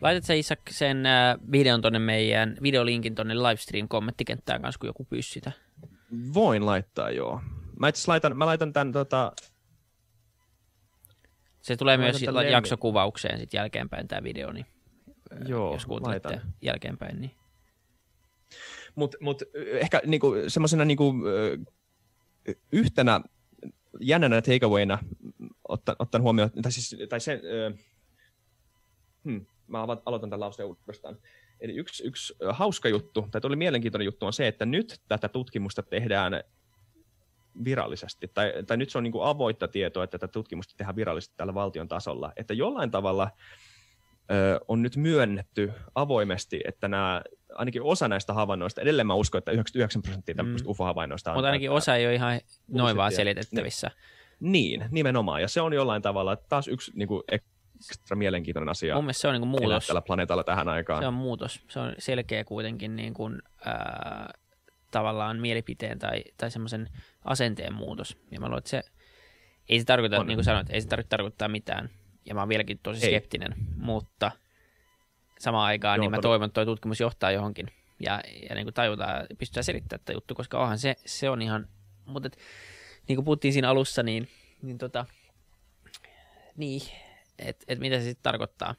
Laitat 0.00 0.24
sä 0.24 0.34
Isak 0.34 0.60
sen 0.70 1.04
videon 1.52 1.82
tonne 1.82 1.98
meidän, 1.98 2.56
videolinkin 2.62 3.14
tonne 3.14 3.34
livestream 3.34 3.88
kommenttikenttään 3.88 4.62
kanssa, 4.62 4.78
kun 4.78 4.88
joku 4.88 5.04
pyysi 5.04 5.30
sitä? 5.30 5.52
Voin 6.34 6.66
laittaa, 6.66 7.10
joo. 7.10 7.40
Mä 7.78 7.88
itse 7.88 8.04
laitan, 8.06 8.36
mä 8.36 8.46
laitan 8.46 8.72
tämän 8.72 8.92
tota... 8.92 9.32
Se 11.60 11.76
tulee 11.76 11.96
mä 11.96 12.02
myös 12.02 12.22
jaksokuvaukseen 12.50 13.38
sitten 13.38 13.58
jälkeenpäin 13.58 14.08
tämä 14.08 14.22
video, 14.22 14.52
niin 14.52 14.66
joo, 15.48 15.72
jos 15.72 15.86
kuuntelette 15.86 16.28
laitan. 16.28 16.52
jälkeenpäin, 16.62 17.20
niin 17.20 17.30
mutta 18.94 19.18
mut, 19.20 19.42
ehkä 19.54 20.02
niinku, 20.06 20.34
semmoisena 20.48 20.84
niinku, 20.84 21.14
yhtenä 22.72 23.20
jännänä 24.00 24.42
takeawayna, 24.42 24.98
ottan, 25.68 25.96
ottan 25.98 26.22
huomioon, 26.22 26.50
tai, 26.62 26.72
siis, 26.72 26.96
tai 27.08 27.20
se, 27.20 27.40
hmm, 29.24 29.46
mä 29.66 29.82
aloitan 29.82 30.30
tämän 30.30 30.40
lauseen 30.40 30.68
uudestaan. 30.68 31.16
Eli 31.60 31.74
yksi, 31.74 32.06
yksi 32.06 32.34
hauska 32.50 32.88
juttu, 32.88 33.28
tai 33.30 33.40
oli 33.44 33.56
mielenkiintoinen 33.56 34.04
juttu, 34.04 34.26
on 34.26 34.32
se, 34.32 34.48
että 34.48 34.66
nyt 34.66 35.00
tätä 35.08 35.28
tutkimusta 35.28 35.82
tehdään 35.82 36.44
virallisesti, 37.64 38.28
tai, 38.34 38.52
tai 38.66 38.76
nyt 38.76 38.90
se 38.90 38.98
on 38.98 39.04
niin 39.04 39.12
kuin 39.12 39.26
avoitta 39.26 39.68
tietoa, 39.68 40.04
että 40.04 40.18
tätä 40.18 40.32
tutkimusta 40.32 40.74
tehdään 40.76 40.96
virallisesti 40.96 41.34
tällä 41.36 41.54
valtion 41.54 41.88
tasolla, 41.88 42.32
että 42.36 42.54
jollain 42.54 42.90
tavalla 42.90 43.30
ö, 43.30 43.69
on 44.68 44.82
nyt 44.82 44.96
myönnetty 44.96 45.72
avoimesti, 45.94 46.60
että 46.64 46.88
nämä 46.88 47.22
ainakin 47.54 47.82
osa 47.82 48.08
näistä 48.08 48.32
havainnoista, 48.32 48.80
edelleen 48.80 49.06
mä 49.06 49.14
uskon, 49.14 49.38
että 49.38 49.52
99 49.52 50.02
prosenttia 50.02 50.34
tämmöistä 50.34 50.68
mm. 50.68 50.70
UFO-havainnoista 50.70 51.30
on. 51.30 51.36
Mutta 51.36 51.48
ainakin 51.48 51.70
osa 51.70 51.96
ei 51.96 52.06
ole 52.06 52.14
ihan 52.14 52.40
noin 52.68 52.96
vaan 52.96 53.12
selitettävissä. 53.12 53.90
Niin, 54.40 54.84
nimenomaan. 54.90 55.42
Ja 55.42 55.48
se 55.48 55.60
on 55.60 55.72
jollain 55.72 56.02
tavalla 56.02 56.36
taas 56.36 56.68
yksi 56.68 56.92
niin 56.94 57.08
kuin, 57.08 57.22
ekstra 57.32 58.16
mielenkiintoinen 58.16 58.68
asia. 58.68 58.94
Mun 58.94 59.04
mielestä 59.04 59.20
se 59.20 59.28
on 59.28 59.34
niin 59.34 59.40
kuin 59.40 59.48
muutos. 59.48 59.86
Tällä 59.86 60.02
planeetalla 60.02 60.44
tähän 60.44 60.68
aikaan. 60.68 61.02
Se 61.02 61.06
on 61.06 61.14
muutos. 61.14 61.60
Se 61.68 61.80
on 61.80 61.94
selkeä 61.98 62.44
kuitenkin 62.44 62.96
niin 62.96 63.14
kuin, 63.14 63.42
ää, 63.64 64.32
tavallaan 64.90 65.38
mielipiteen 65.38 65.98
tai, 65.98 66.24
tai 66.36 66.50
semmoisen 66.50 66.88
asenteen 67.24 67.74
muutos. 67.74 68.16
Ja 68.30 68.40
mä 68.40 68.46
luulen, 68.46 68.58
että 68.58 68.70
se 68.70 68.82
ei 69.68 69.78
se 69.78 69.84
tarkoita, 69.84 70.20
on. 70.20 70.26
niin 70.26 70.36
kuin 70.36 70.44
sanoit, 70.44 70.70
ei 70.70 70.80
se 70.80 70.88
tarkoita 70.88 71.08
tarkoittaa 71.08 71.48
mitään. 71.48 71.90
Ja 72.26 72.34
mä 72.34 72.40
oon 72.40 72.48
vieläkin 72.48 72.80
tosi 72.82 73.06
ei. 73.06 73.10
skeptinen, 73.12 73.54
mutta 73.76 74.30
samaan 75.38 75.66
aikaan 75.66 75.96
Joo, 75.96 76.00
niin 76.00 76.10
mä 76.10 76.16
todella. 76.16 76.32
toivon, 76.32 76.46
että 76.46 76.64
tuo 76.64 76.72
tutkimus 76.72 77.00
johtaa 77.00 77.30
johonkin. 77.30 77.66
Ja, 78.00 78.20
ja 78.48 78.54
niin 78.54 78.64
kuin 78.64 78.74
tajutaan, 78.74 79.26
pystytään 79.38 79.64
selittämään 79.64 80.00
tätä 80.00 80.12
juttu, 80.12 80.34
koska 80.34 80.58
onhan 80.58 80.78
se, 80.78 80.96
se 81.06 81.30
on 81.30 81.42
ihan, 81.42 81.68
mutta 82.06 82.26
et, 82.26 82.38
niin 83.08 83.16
kuin 83.16 83.24
puhuttiin 83.24 83.52
siinä 83.52 83.70
alussa, 83.70 84.02
niin, 84.02 84.28
niin 84.62 84.78
tota, 84.78 85.06
niin, 86.56 86.80
että 87.38 87.64
et 87.68 87.78
mitä 87.78 87.98
se 87.98 88.04
sitten 88.04 88.22
tarkoittaa 88.22 88.74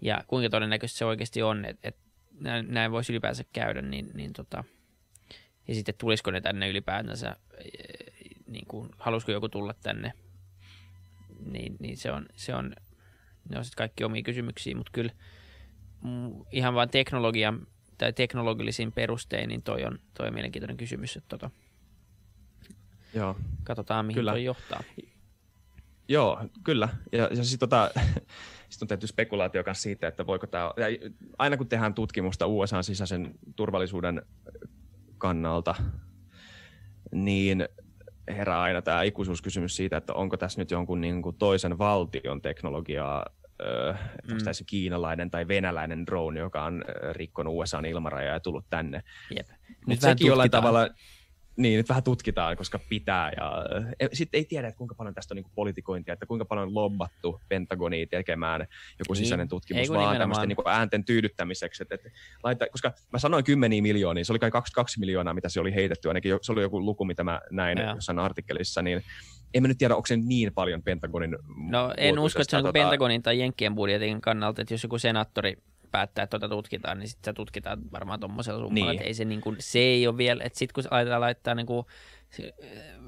ja 0.00 0.24
kuinka 0.26 0.50
todennäköistä 0.50 0.98
se 0.98 1.04
oikeasti 1.04 1.42
on, 1.42 1.64
että 1.64 1.88
et 1.88 1.96
näin, 2.40 2.66
näin 2.68 2.92
voisi 2.92 3.12
ylipäänsä 3.12 3.44
käydä, 3.52 3.82
niin, 3.82 4.10
niin 4.14 4.32
tota, 4.32 4.64
ja 5.68 5.74
sitten 5.74 5.94
tulisiko 5.98 6.30
ne 6.30 6.40
tänne 6.40 6.68
ylipäätänsä, 6.68 7.36
niin 8.46 8.66
kuin, 8.66 8.90
halusiko 8.98 9.32
joku 9.32 9.48
tulla 9.48 9.74
tänne, 9.82 10.12
niin, 11.52 11.76
niin 11.80 11.96
se 11.96 12.12
on, 12.12 12.26
se 12.36 12.54
on, 12.54 12.74
ne 13.48 13.58
on 13.58 13.64
sitten 13.64 13.76
kaikki 13.76 14.04
omia 14.04 14.22
kysymyksiä, 14.22 14.76
mutta 14.76 14.92
kyllä 14.92 15.12
ihan 16.52 16.74
vain 16.74 16.88
teknologian 16.88 17.66
tai 17.98 18.12
teknologillisiin 18.12 18.92
perustein, 18.92 19.48
niin 19.48 19.62
toi 19.62 19.84
on, 19.84 19.98
toi 20.14 20.28
on 20.28 20.34
mielenkiintoinen 20.34 20.76
kysymys, 20.76 21.16
että 21.16 21.28
tota, 21.28 21.50
Joo. 23.14 23.36
katsotaan 23.64 24.06
mihin 24.06 24.14
kyllä. 24.14 24.30
toi 24.30 24.44
johtaa. 24.44 24.82
Joo, 26.08 26.40
kyllä. 26.64 26.88
Ja, 27.12 27.28
ja 27.34 27.44
sitten 27.44 27.58
tota, 27.58 27.90
sit 28.70 28.82
on 28.82 28.88
tehty 28.88 29.06
spekulaatio 29.06 29.62
myös 29.66 29.82
siitä, 29.82 30.08
että 30.08 30.26
voiko 30.26 30.46
tämä, 30.46 30.70
aina 31.38 31.56
kun 31.56 31.68
tehdään 31.68 31.94
tutkimusta 31.94 32.46
USA 32.46 32.82
sisäisen 32.82 33.34
turvallisuuden 33.56 34.22
kannalta, 35.18 35.74
niin 37.12 37.68
herää 38.28 38.62
aina 38.62 38.82
tämä 38.82 39.02
ikuisuuskysymys 39.02 39.76
siitä, 39.76 39.96
että 39.96 40.12
onko 40.12 40.36
tässä 40.36 40.60
nyt 40.60 40.70
jonkun 40.70 41.00
niin 41.00 41.22
kuin 41.22 41.36
toisen 41.36 41.78
valtion 41.78 42.42
teknologiaa, 42.42 43.26
äh, 43.90 43.98
mm. 44.30 44.38
tässä 44.44 44.64
kiinalainen 44.66 45.30
tai 45.30 45.48
venäläinen 45.48 46.06
drone, 46.06 46.40
joka 46.40 46.64
on 46.64 46.84
rikkonut 47.12 47.54
USAn 47.56 47.84
ilmarajaa 47.84 48.34
ja 48.34 48.40
tullut 48.40 48.64
tänne. 48.70 49.02
Jep. 49.36 49.46
Nyt 49.86 50.00
sekin 50.00 50.26
jollain 50.26 50.50
tavalla, 50.50 50.88
niin, 51.56 51.76
nyt 51.76 51.88
vähän 51.88 52.02
tutkitaan, 52.02 52.56
koska 52.56 52.80
pitää. 52.88 53.32
Ja, 53.36 53.64
e, 54.00 54.08
sitten 54.12 54.38
ei 54.38 54.44
tiedä, 54.44 54.68
että 54.68 54.78
kuinka 54.78 54.94
paljon 54.94 55.14
tästä 55.14 55.34
on 55.34 55.36
niin 55.36 55.52
politikointia, 55.54 56.14
että 56.14 56.26
kuinka 56.26 56.44
paljon 56.44 56.68
on 56.68 56.74
lobbattu 56.74 57.40
Pentagoniin 57.48 58.08
tekemään 58.08 58.66
joku 58.98 59.12
niin. 59.12 59.24
sisäinen 59.24 59.48
tutkimus, 59.48 59.82
ei, 59.82 59.96
vaan 59.96 60.18
tämmöisten 60.18 60.48
niin 60.48 60.58
äänten 60.66 61.04
tyydyttämiseksi. 61.04 61.82
Että, 61.82 61.94
että 61.94 62.10
laita, 62.44 62.66
koska 62.72 62.92
mä 63.12 63.18
sanoin 63.18 63.44
kymmeniä 63.44 63.82
miljoonia, 63.82 64.24
se 64.24 64.32
oli 64.32 64.38
kai 64.38 64.50
22 64.50 65.00
miljoonaa, 65.00 65.34
mitä 65.34 65.48
se 65.48 65.60
oli 65.60 65.74
heitetty, 65.74 66.08
ainakin 66.08 66.38
se 66.42 66.52
oli 66.52 66.62
joku 66.62 66.84
luku, 66.84 67.04
mitä 67.04 67.24
mä 67.24 67.40
näin 67.50 67.78
ja. 67.78 67.94
jossain 67.94 68.18
artikkelissa, 68.18 68.82
niin 68.82 69.02
en 69.54 69.62
mä 69.62 69.68
nyt 69.68 69.78
tiedä, 69.78 69.96
onko 69.96 70.06
se 70.06 70.16
niin 70.16 70.54
paljon 70.54 70.82
Pentagonin 70.82 71.36
No 71.70 71.94
en 71.96 72.18
usko, 72.18 72.42
että 72.42 72.50
se 72.50 72.56
on 72.56 72.62
tota... 72.62 72.72
Pentagonin 72.72 73.22
tai 73.22 73.38
Jenkkien 73.38 73.74
budjetin 73.74 74.20
kannalta, 74.20 74.62
että 74.62 74.74
jos 74.74 74.82
joku 74.82 74.98
senaattori 74.98 75.56
päättää, 75.94 76.22
että 76.22 76.38
tuota 76.38 76.54
tutkitaan, 76.54 76.98
niin 76.98 77.08
sitten 77.08 77.32
se 77.32 77.32
tutkitaan 77.32 77.78
varmaan 77.92 78.20
tuommoisella 78.20 78.60
summalla, 78.60 78.90
niin. 78.90 78.96
että 78.96 79.08
ei 79.08 79.14
se, 79.14 79.24
niin 79.24 79.40
kuin, 79.40 79.56
se 79.60 79.78
ei 79.78 80.06
ole 80.06 80.16
vielä, 80.16 80.44
että 80.44 80.58
sitten 80.58 80.74
kun 80.74 80.92
aletaan 80.92 81.20
laittaa 81.20 81.54
niin 81.54 81.66
kuin, 81.66 81.86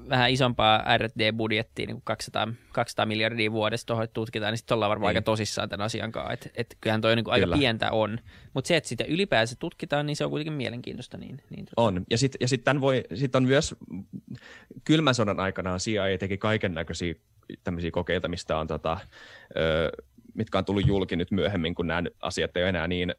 vähän 0.09 0.31
isompaa 0.31 0.97
R&D-budjettia, 0.97 1.85
niin 1.85 1.95
kuin 1.95 2.03
200, 2.03 2.47
200 2.71 3.05
miljardia 3.05 3.51
vuodessa 3.51 3.87
tuohon, 3.87 4.07
tutkitaan, 4.13 4.51
niin 4.51 4.57
sitten 4.57 4.75
ollaan 4.75 4.89
varmaan 4.89 5.11
niin. 5.11 5.17
aika 5.17 5.25
tosissaan 5.25 5.69
tämän 5.69 5.85
asian 5.85 6.11
kanssa, 6.11 6.33
että, 6.33 6.49
että 6.55 6.75
kyllähän 6.81 7.01
toi 7.01 7.15
niin 7.15 7.23
kuin 7.23 7.33
aika 7.33 7.57
pientä 7.57 7.91
on, 7.91 8.19
mutta 8.53 8.67
se, 8.67 8.77
että 8.77 8.89
sitä 8.89 9.03
ylipäänsä 9.07 9.55
tutkitaan, 9.59 10.05
niin 10.05 10.15
se 10.15 10.25
on 10.25 10.29
kuitenkin 10.29 10.53
mielenkiintoista. 10.53 11.17
Niin, 11.17 11.41
niin 11.49 11.65
tuota. 11.65 11.81
On, 11.81 12.05
ja 12.09 12.17
sitten 12.17 12.37
ja 12.41 12.47
sit 12.47 12.61
voi, 12.81 13.03
sit 13.15 13.35
on 13.35 13.43
myös 13.43 13.75
kylmän 14.83 15.15
sodan 15.15 15.39
aikana 15.39 15.77
CIA 15.77 16.17
teki 16.19 16.37
kaiken 16.37 16.73
näköisiä 16.73 17.13
tämmöisiä 17.63 17.91
kokeita, 17.91 18.27
mistä 18.27 18.57
on 18.57 18.67
tota, 18.67 18.99
ö, 19.57 19.91
mitkä 20.37 20.57
on 20.57 20.65
tullut 20.65 20.87
julki 20.87 21.15
nyt 21.15 21.31
myöhemmin, 21.31 21.75
kun 21.75 21.87
nämä 21.87 22.03
asiat 22.21 22.57
ei 22.57 22.63
ole 22.63 22.69
enää 22.69 22.87
niin 22.87 23.13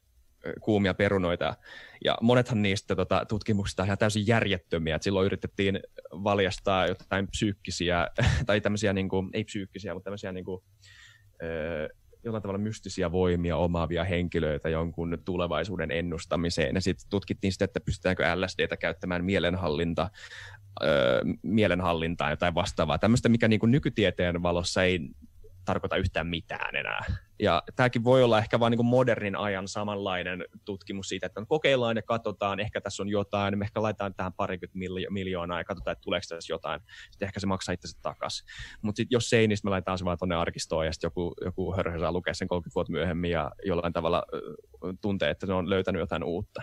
kuumia 0.60 0.94
perunoita. 0.94 1.56
Ja 2.04 2.18
monethan 2.22 2.62
niistä 2.62 2.96
tota, 2.96 3.24
tutkimuksista 3.28 3.82
on 3.82 3.86
ihan 3.86 3.98
täysin 3.98 4.26
järjettömiä. 4.26 4.96
Et 4.96 5.02
silloin 5.02 5.26
yritettiin 5.26 5.80
valjastaa 6.12 6.86
jotain 6.86 7.28
psyykkisiä, 7.28 8.08
tai 8.46 8.60
tämmöisiä, 8.60 8.92
niin 8.92 9.08
kuin, 9.08 9.30
ei 9.32 9.44
psyykkisiä, 9.44 9.94
mutta 9.94 10.04
tämmöisiä 10.04 10.32
niin 10.32 10.44
kuin, 10.44 10.62
öö, 11.42 11.88
jollain 12.24 12.42
tavalla 12.42 12.58
mystisiä 12.58 13.12
voimia 13.12 13.56
omaavia 13.56 14.04
henkilöitä 14.04 14.68
jonkun 14.68 15.18
tulevaisuuden 15.24 15.90
ennustamiseen. 15.90 16.74
Ja 16.74 16.80
sitten 16.80 17.10
tutkittiin 17.10 17.52
sitä, 17.52 17.64
että 17.64 17.80
pystytäänkö 17.80 18.24
LSDtä 18.34 18.76
käyttämään 18.76 19.24
mielenhallinta, 19.24 20.10
öö, 20.82 21.22
mielenhallintaa 21.42 22.36
tai 22.36 22.54
vastaavaa. 22.54 22.98
Tämmöistä, 22.98 23.28
mikä 23.28 23.48
niin 23.48 23.60
kuin 23.60 23.72
nykytieteen 23.72 24.42
valossa 24.42 24.82
ei 24.82 25.00
tarkoita 25.68 25.96
yhtään 25.96 26.26
mitään 26.26 26.76
enää. 26.76 27.04
Ja 27.40 27.62
tämäkin 27.76 28.04
voi 28.04 28.22
olla 28.22 28.38
ehkä 28.38 28.60
vain 28.60 28.70
niin 28.70 28.86
modernin 28.86 29.36
ajan 29.36 29.68
samanlainen 29.68 30.44
tutkimus 30.64 31.08
siitä, 31.08 31.26
että 31.26 31.44
kokeillaan 31.48 31.96
ja 31.96 32.02
katsotaan, 32.02 32.60
ehkä 32.60 32.80
tässä 32.80 33.02
on 33.02 33.08
jotain, 33.08 33.58
me 33.58 33.64
ehkä 33.64 33.82
laitetaan 33.82 34.14
tähän 34.14 34.32
parikymmentä 34.32 35.10
miljoonaa 35.10 35.60
ja 35.60 35.64
katsotaan, 35.64 35.92
että 35.92 36.02
tuleeko 36.02 36.24
tässä 36.28 36.52
jotain. 36.52 36.80
Sitten 37.10 37.26
ehkä 37.26 37.40
se 37.40 37.46
maksaa 37.46 37.72
itse 37.72 37.88
takaisin. 38.02 38.46
Mutta 38.82 39.02
jos 39.10 39.32
ei, 39.32 39.48
niin 39.48 39.58
me 39.64 39.70
laitetaan 39.70 39.98
se 39.98 40.04
vaan 40.04 40.18
tuonne 40.18 40.34
arkistoon 40.34 40.86
ja 40.86 40.92
sitten 40.92 41.06
joku, 41.06 41.34
joku 41.44 41.76
hörhö 41.76 41.98
saa 41.98 42.12
lukea 42.12 42.34
sen 42.34 42.48
30 42.48 42.74
vuotta 42.74 42.92
myöhemmin 42.92 43.30
ja 43.30 43.50
jollain 43.64 43.92
tavalla 43.92 44.22
tuntee, 45.00 45.30
että 45.30 45.46
ne 45.46 45.52
on 45.52 45.70
löytänyt 45.70 46.00
jotain 46.00 46.24
uutta. 46.24 46.62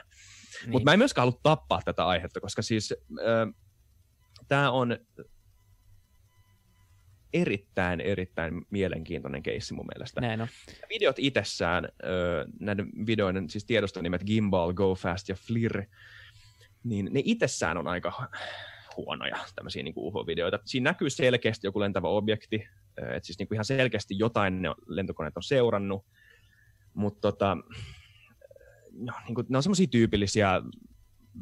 Niin. 0.62 0.72
Mutta 0.72 0.86
mä 0.86 0.94
en 0.94 1.00
myöskään 1.00 1.24
halua 1.28 1.40
tappaa 1.44 1.80
tätä 1.86 2.06
aihetta, 2.06 2.42
koska 2.42 2.62
siis 2.62 2.94
äh, 3.20 3.54
tämä 4.48 4.72
on 4.72 4.98
erittäin, 7.36 8.02
erittäin 8.02 8.66
mielenkiintoinen 8.70 9.44
keissi 9.44 9.74
mun 9.74 9.86
mielestä. 9.96 10.22
Näin 10.22 10.42
on. 10.42 10.48
Videot 10.90 11.16
itsessään, 11.20 11.90
näiden 12.60 12.90
videoiden 13.08 13.50
siis 13.50 13.66
tiedostonimet 13.66 14.24
Gimbal, 14.26 14.74
Go 14.74 14.96
Fast 14.96 15.30
ja 15.30 15.36
Flir, 15.36 15.84
niin 16.84 17.10
ne 17.12 17.22
itsessään 17.24 17.78
on 17.78 17.88
aika 17.88 18.30
huonoja 18.98 19.38
tämmöisiä 19.56 19.84
niin 19.84 19.94
UFO-videoita. 19.98 20.60
Siinä 20.66 20.90
näkyy 20.90 21.10
selkeästi 21.10 21.68
joku 21.68 21.80
lentävä 21.80 22.08
objekti, 22.08 22.68
että 22.98 23.26
siis 23.26 23.40
niin 23.40 23.48
kuin 23.48 23.56
ihan 23.56 23.66
selkeästi 23.66 24.16
jotain 24.18 24.62
ne 24.62 24.70
lentokoneet 24.88 25.38
on 25.38 25.44
seurannut, 25.44 26.06
mutta 26.94 27.22
tota, 27.22 27.58
no, 28.92 29.14
niin 29.26 29.36
kuin, 29.36 29.48
ne 29.50 29.58
on 29.58 29.64
semmoisia 29.64 29.88
tyypillisiä 29.88 30.62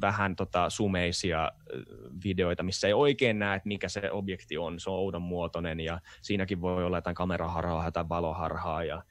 vähän 0.01 0.35
tota 0.35 0.69
sumeisia 0.69 1.51
videoita, 2.23 2.63
missä 2.63 2.87
ei 2.87 2.93
oikein 2.93 3.39
näe, 3.39 3.55
että 3.55 3.67
mikä 3.67 3.89
se 3.89 4.11
objekti 4.11 4.57
on. 4.57 4.79
Se 4.79 4.89
on 4.89 4.95
oudon 4.95 5.21
muotoinen 5.21 5.79
ja 5.79 5.99
siinäkin 6.21 6.61
voi 6.61 6.85
olla 6.85 6.97
jotain 6.97 7.15
kameraharhaa 7.15 7.91
tai 7.91 8.09
valoharhaa 8.09 8.83
ja 8.83 9.03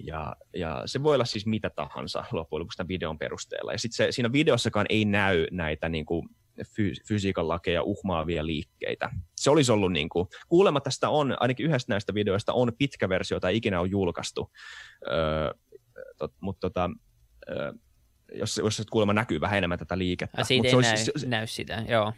Ja, 0.00 0.36
ja 0.54 0.82
se 0.86 1.02
voi 1.02 1.14
olla 1.14 1.24
siis 1.24 1.46
mitä 1.46 1.70
tahansa 1.70 2.24
loppujen 2.32 2.60
lopuksi 2.60 2.88
videon 2.88 3.18
perusteella. 3.18 3.72
Ja 3.72 3.78
sitten 3.78 4.12
siinä 4.12 4.32
videossakaan 4.32 4.86
ei 4.88 5.04
näy 5.04 5.46
näitä 5.50 5.88
niin 5.88 6.06
kuin 6.06 6.28
fy- 6.76 7.02
fysiikan 7.08 7.48
lakeja 7.48 7.82
uhmaavia 7.82 8.46
liikkeitä. 8.46 9.10
Se 9.36 9.50
olisi 9.50 9.72
ollut, 9.72 9.92
niin 9.92 10.08
kuin, 10.08 10.28
kuulemma 10.48 10.80
tästä 10.80 11.08
on, 11.08 11.36
ainakin 11.40 11.66
yhdestä 11.66 11.92
näistä 11.92 12.14
videoista 12.14 12.52
on 12.52 12.72
pitkä 12.78 13.08
versio, 13.08 13.36
jota 13.36 13.48
ikinä 13.48 13.80
on 13.80 13.90
julkaistu, 13.90 14.50
öö, 15.06 15.54
tot, 16.18 16.32
mutta 16.40 16.60
tota, 16.60 16.90
öö, 17.50 17.72
jos, 18.32 18.58
jos 18.58 18.76
se 18.76 18.84
kuulemma 18.90 19.12
näkyy 19.12 19.40
vähän 19.40 19.58
enemmän 19.58 19.78
tätä 19.78 19.98
liikettä. 19.98 20.40
Ja 20.40 20.44
siitä 20.44 20.58
Mut 20.58 20.66
ei 20.66 20.70
se 20.70 20.76
olisi, 20.76 21.10
näy, 21.10 21.20
se, 21.20 21.26
näy 21.26 21.46
sitä, 21.46 21.84
joo. 21.88 22.12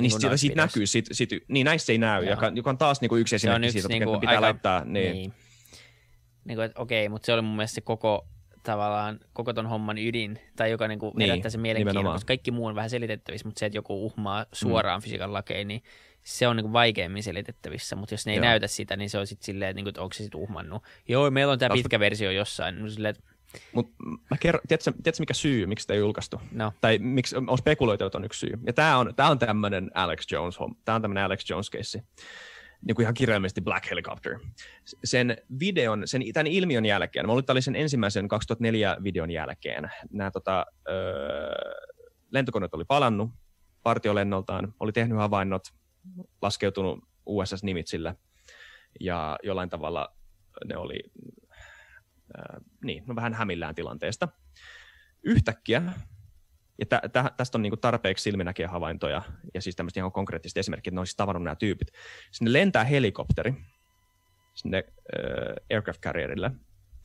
niin 0.00 0.10
kuin 0.10 0.20
siitä, 0.20 0.36
siitä 0.36 0.56
näkyy, 0.56 0.86
sit, 0.86 1.06
sit, 1.12 1.30
niin 1.48 1.64
näissä 1.64 1.92
ei 1.92 1.98
näy, 1.98 2.24
joka, 2.24 2.52
joka 2.54 2.70
on 2.70 2.78
taas 2.78 3.00
niin 3.00 3.08
kuin 3.08 3.20
yksi 3.20 3.36
esimerkki 3.36 3.66
yksi 3.66 3.72
siitä, 3.72 3.88
niinku 3.88 4.10
että 4.10 4.20
pitää 4.20 4.34
aika- 4.34 4.40
laittaa. 4.40 4.84
Niin. 4.84 5.12
Niin. 5.12 5.32
niin 6.44 6.56
kuin, 6.56 6.64
että 6.64 6.80
okei, 6.80 7.08
mutta 7.08 7.26
se 7.26 7.32
oli 7.32 7.42
mun 7.42 7.56
mielestä 7.56 7.74
se 7.74 7.80
koko 7.80 8.26
tavallaan 8.62 9.20
koko 9.32 9.52
ton 9.52 9.66
homman 9.66 9.98
ydin, 9.98 10.38
tai 10.56 10.70
joka 10.70 10.88
niinku 10.88 11.12
Niin, 11.16 11.30
herättää 11.30 11.50
sen 11.50 11.60
mielenkiinnon, 11.60 12.12
koska 12.12 12.26
kaikki 12.26 12.50
muu 12.50 12.66
on 12.66 12.74
vähän 12.74 12.90
selitettävissä, 12.90 13.48
mutta 13.48 13.58
se, 13.58 13.66
että 13.66 13.78
joku 13.78 14.06
uhmaa 14.06 14.46
suoraan 14.52 15.00
mm. 15.00 15.02
fysiikan 15.02 15.32
lakeihin, 15.32 15.68
niin 15.68 15.82
se 16.22 16.48
on 16.48 16.56
niinku 16.56 16.72
vaikeammin 16.72 17.22
selitettävissä, 17.22 17.96
mutta 17.96 18.14
jos 18.14 18.26
ne 18.26 18.32
ei 18.32 18.38
Joo. 18.38 18.44
näytä 18.44 18.66
sitä, 18.66 18.96
niin 18.96 19.10
se 19.10 19.18
on 19.18 19.26
sitten 19.26 19.44
silleen, 19.44 19.70
että, 19.70 19.82
niinku, 19.82 20.02
onko 20.02 20.12
se 20.12 20.22
sitten 20.22 20.40
uhmannut. 20.40 20.82
Joo, 21.08 21.30
meillä 21.30 21.52
on 21.52 21.58
tämä 21.58 21.74
pitkä 21.74 22.00
versio 22.00 22.30
jossain, 22.30 22.82
no, 22.82 22.88
silleen, 22.88 23.14
että 23.14 23.31
Mut 23.72 23.92
mä 24.30 24.36
kerron, 24.40 24.62
tiedätkö, 24.68 24.92
tiedätkö, 24.92 25.22
mikä 25.22 25.34
syy, 25.34 25.66
miksi 25.66 25.82
sitä 25.82 25.94
ei 25.94 26.00
julkaistu? 26.00 26.40
no, 26.52 26.72
Tai 26.80 26.98
miksi 26.98 27.36
on 27.36 27.58
spekuloitu, 27.58 28.04
että 28.04 28.18
on 28.18 28.24
yksi 28.24 28.40
syy. 28.40 28.58
Ja 28.66 28.72
tämä 28.72 28.98
on, 28.98 29.14
tää 29.16 29.30
on 29.30 29.38
tämmöinen 29.38 29.90
Alex 29.94 30.32
Jones 30.32 30.58
Tämä 30.84 30.96
on 30.96 31.02
tämmöinen 31.02 31.24
Alex 31.24 31.50
Jones 31.50 31.70
keissi. 31.70 32.02
Niin 32.86 32.94
kuin 32.94 33.04
ihan 33.04 33.14
kirjaimellisesti 33.14 33.60
Black 33.60 33.90
Helicopter. 33.90 34.38
Sen 35.04 35.36
videon, 35.60 36.02
sen, 36.04 36.22
tämän 36.32 36.46
ilmiön 36.46 36.84
jälkeen, 36.84 37.26
mä 37.26 37.32
olin, 37.32 37.44
oli 37.48 37.62
sen 37.62 37.76
ensimmäisen 37.76 38.28
2004 38.28 38.96
videon 39.02 39.30
jälkeen, 39.30 39.90
nämä 40.10 40.30
tota, 40.30 40.66
öö, 40.88 41.54
lentokoneet 42.30 42.74
oli 42.74 42.84
palannut 42.84 43.30
partiolennoltaan, 43.82 44.74
oli 44.80 44.92
tehnyt 44.92 45.18
havainnot, 45.18 45.62
laskeutunut 46.42 47.04
USS-nimitsille 47.26 48.14
ja 49.00 49.38
jollain 49.42 49.68
tavalla 49.68 50.16
ne 50.66 50.76
oli 50.76 51.00
niin, 52.84 53.04
no 53.06 53.16
vähän 53.16 53.34
hämillään 53.34 53.74
tilanteesta. 53.74 54.28
Yhtäkkiä, 55.22 55.82
ja 56.78 56.86
tä, 56.86 57.02
tä, 57.12 57.30
tästä 57.36 57.58
on 57.58 57.62
niinku 57.62 57.76
tarpeeksi 57.76 58.22
silminäkiä 58.22 58.68
havaintoja, 58.68 59.22
ja 59.54 59.62
siis 59.62 59.76
tämmöistä 59.76 60.00
ihan 60.00 60.12
konkreettista 60.12 60.60
esimerkkiä, 60.60 60.90
että 60.90 60.96
ne 60.96 61.00
on 61.00 61.06
siis 61.06 61.16
tavannut 61.16 61.42
nämä 61.42 61.56
tyypit. 61.56 61.88
Sinne 62.30 62.52
lentää 62.52 62.84
helikopteri, 62.84 63.54
sinne 64.54 64.84
äh, 64.86 65.54
aircraft 65.70 66.00
carrierille, 66.00 66.50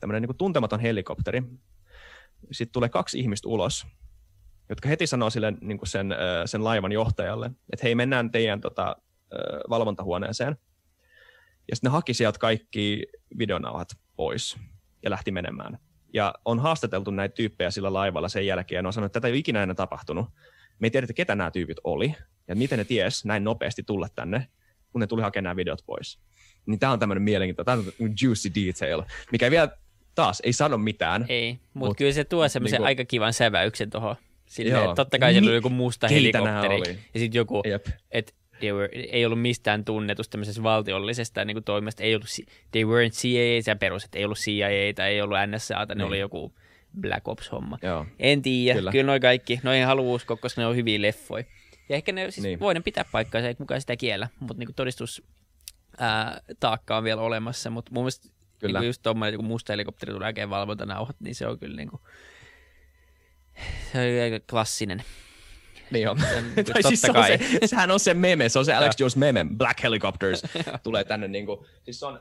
tämmöinen 0.00 0.22
niinku 0.22 0.34
tuntematon 0.34 0.80
helikopteri. 0.80 1.42
Sitten 2.52 2.72
tulee 2.72 2.88
kaksi 2.88 3.20
ihmistä 3.20 3.48
ulos, 3.48 3.86
jotka 4.68 4.88
heti 4.88 5.06
sanoo 5.06 5.30
sille 5.30 5.52
niinku 5.60 5.86
sen, 5.86 6.12
äh, 6.12 6.18
sen 6.44 6.64
laivan 6.64 6.92
johtajalle, 6.92 7.50
että 7.72 7.86
hei, 7.86 7.94
mennään 7.94 8.30
teidän 8.30 8.60
tota, 8.60 8.88
äh, 8.88 9.70
valvontahuoneeseen. 9.70 10.56
Ja 11.70 11.76
sitten 11.76 11.88
ne 11.88 11.92
haki 11.92 12.14
sieltä 12.14 12.38
kaikki 12.38 13.06
videonauhat 13.38 13.88
pois 14.16 14.56
ja 15.02 15.10
lähti 15.10 15.30
menemään. 15.30 15.78
Ja 16.14 16.34
on 16.44 16.58
haastateltu 16.58 17.10
näitä 17.10 17.34
tyyppejä 17.34 17.70
sillä 17.70 17.92
laivalla 17.92 18.28
sen 18.28 18.46
jälkeen, 18.46 18.78
ja 18.78 18.82
ne 18.82 18.86
on 18.86 18.92
sanonut, 18.92 19.08
että 19.08 19.20
tätä 19.20 19.28
ei 19.28 19.32
ole 19.32 19.38
ikinä 19.38 19.62
ennen 19.62 19.76
tapahtunut. 19.76 20.26
Me 20.78 20.86
ei 20.86 20.90
tiedetä, 20.90 21.12
ketä 21.12 21.34
nämä 21.34 21.50
tyypit 21.50 21.76
oli, 21.84 22.14
ja 22.48 22.56
miten 22.56 22.78
ne 22.78 22.84
ties 22.84 23.24
näin 23.24 23.44
nopeasti 23.44 23.82
tulla 23.82 24.08
tänne, 24.14 24.48
kun 24.92 25.00
ne 25.00 25.06
tuli 25.06 25.22
hakemaan 25.22 25.44
nämä 25.44 25.56
videot 25.56 25.82
pois. 25.86 26.18
Niin 26.66 26.78
tämä 26.78 26.92
on 26.92 26.98
tämmöinen 26.98 27.22
mielenkiintoinen, 27.22 27.84
tämä 27.84 27.92
on 28.00 28.12
juicy 28.22 28.50
detail, 28.54 29.02
mikä 29.32 29.46
ei 29.46 29.50
vielä 29.50 29.68
taas 30.14 30.42
ei 30.44 30.52
sano 30.52 30.78
mitään. 30.78 31.26
ei, 31.28 31.52
mutta 31.74 31.88
Mut 31.90 31.96
kyllä 31.98 32.12
se 32.12 32.24
tuo 32.24 32.48
semmoisen 32.48 32.76
niinku- 32.76 32.86
aika 32.86 33.04
kivan 33.04 33.32
säväyksen 33.32 33.90
tuohon. 33.90 34.16
Silleen, 34.46 34.74
Joo. 34.74 34.84
että 34.84 34.94
totta 34.94 35.18
kai 35.18 35.32
siellä 35.32 35.48
oli 35.48 35.54
joku 35.54 35.70
musta 35.70 36.08
helikopteri, 36.08 36.98
ja 37.14 37.20
sitten 37.20 37.38
joku, 37.38 37.62
että 38.10 38.32
they 38.60 38.72
were, 38.72 38.88
ei 38.92 39.26
ollut 39.26 39.40
mistään 39.42 39.84
tunnetusta 39.84 40.30
tämmöisestä 40.32 40.62
valtiollisesta 40.62 41.44
niin 41.44 41.64
toimesta, 41.64 42.02
ei 42.02 42.14
ollut, 42.14 42.28
they 42.72 42.82
weren't 42.84 43.12
CIA, 43.12 43.62
se 43.62 43.74
perus, 43.74 44.04
että 44.04 44.18
ei 44.18 44.24
ollut 44.24 44.38
CIA, 44.38 44.68
ei 45.06 45.20
ollut 45.22 45.38
NSA, 45.46 45.84
ne 45.84 45.94
Niin. 45.94 46.06
oli 46.06 46.18
joku 46.18 46.52
Black 47.00 47.28
Ops-homma. 47.28 47.78
Joo. 47.82 48.06
En 48.18 48.42
tiedä, 48.42 48.74
Kyllä. 48.78 48.90
kyllä, 48.90 48.92
kyllä 48.92 49.06
noi 49.12 49.20
kaikki, 49.20 49.60
noihin 49.62 49.86
haluaa 49.86 50.14
uskoa, 50.14 50.36
koska 50.36 50.60
ne 50.60 50.66
on 50.66 50.76
hyviä 50.76 51.02
leffoja. 51.02 51.44
Ja 51.88 51.96
ehkä 51.96 52.12
ne 52.12 52.22
siis 52.30 52.36
Niin. 52.36 52.42
niin. 52.44 52.60
voiden 52.60 52.82
pitää 52.82 53.04
paikkaa, 53.12 53.40
ei 53.40 53.54
kukaan 53.54 53.80
sitä 53.80 53.96
kiellä, 53.96 54.28
mutta 54.40 54.58
niinku 54.58 54.72
todistus 54.76 55.22
ää, 55.98 56.40
taakka 56.60 56.96
on 56.96 57.04
vielä 57.04 57.20
olemassa, 57.22 57.70
mutta 57.70 57.90
mun 57.94 58.02
mielestä 58.02 58.28
Kyllä. 58.58 58.78
Niinku 58.78 58.86
just 58.86 59.02
tommoinen, 59.02 59.38
kun 59.38 59.44
musta 59.46 59.72
helikopteri 59.72 60.12
tulee 60.12 60.26
oikein 60.26 60.50
valvontanauhat, 60.50 61.16
niin 61.20 61.34
se 61.34 61.46
on 61.46 61.58
kyllä 61.58 61.76
niinku, 61.76 62.00
se 63.92 63.98
on 63.98 64.22
aika 64.22 64.46
klassinen. 64.50 65.02
Niin 65.90 66.08
on. 66.08 66.18
on 66.36 66.64
tai 66.72 66.82
siis 66.82 67.00
se 67.00 67.10
on 67.10 67.14
kai. 67.14 67.38
se, 67.38 67.66
sehän 67.66 67.90
on 67.90 68.00
se 68.00 68.14
meme, 68.14 68.48
se 68.48 68.58
on 68.58 68.64
se 68.64 68.74
Alex 68.74 69.00
Jones 69.00 69.16
meme, 69.16 69.46
Black 69.56 69.82
Helicopters, 69.82 70.42
tulee 70.82 71.04
tänne 71.04 71.28
niinku, 71.28 71.66
siis 71.82 72.02
on, 72.02 72.20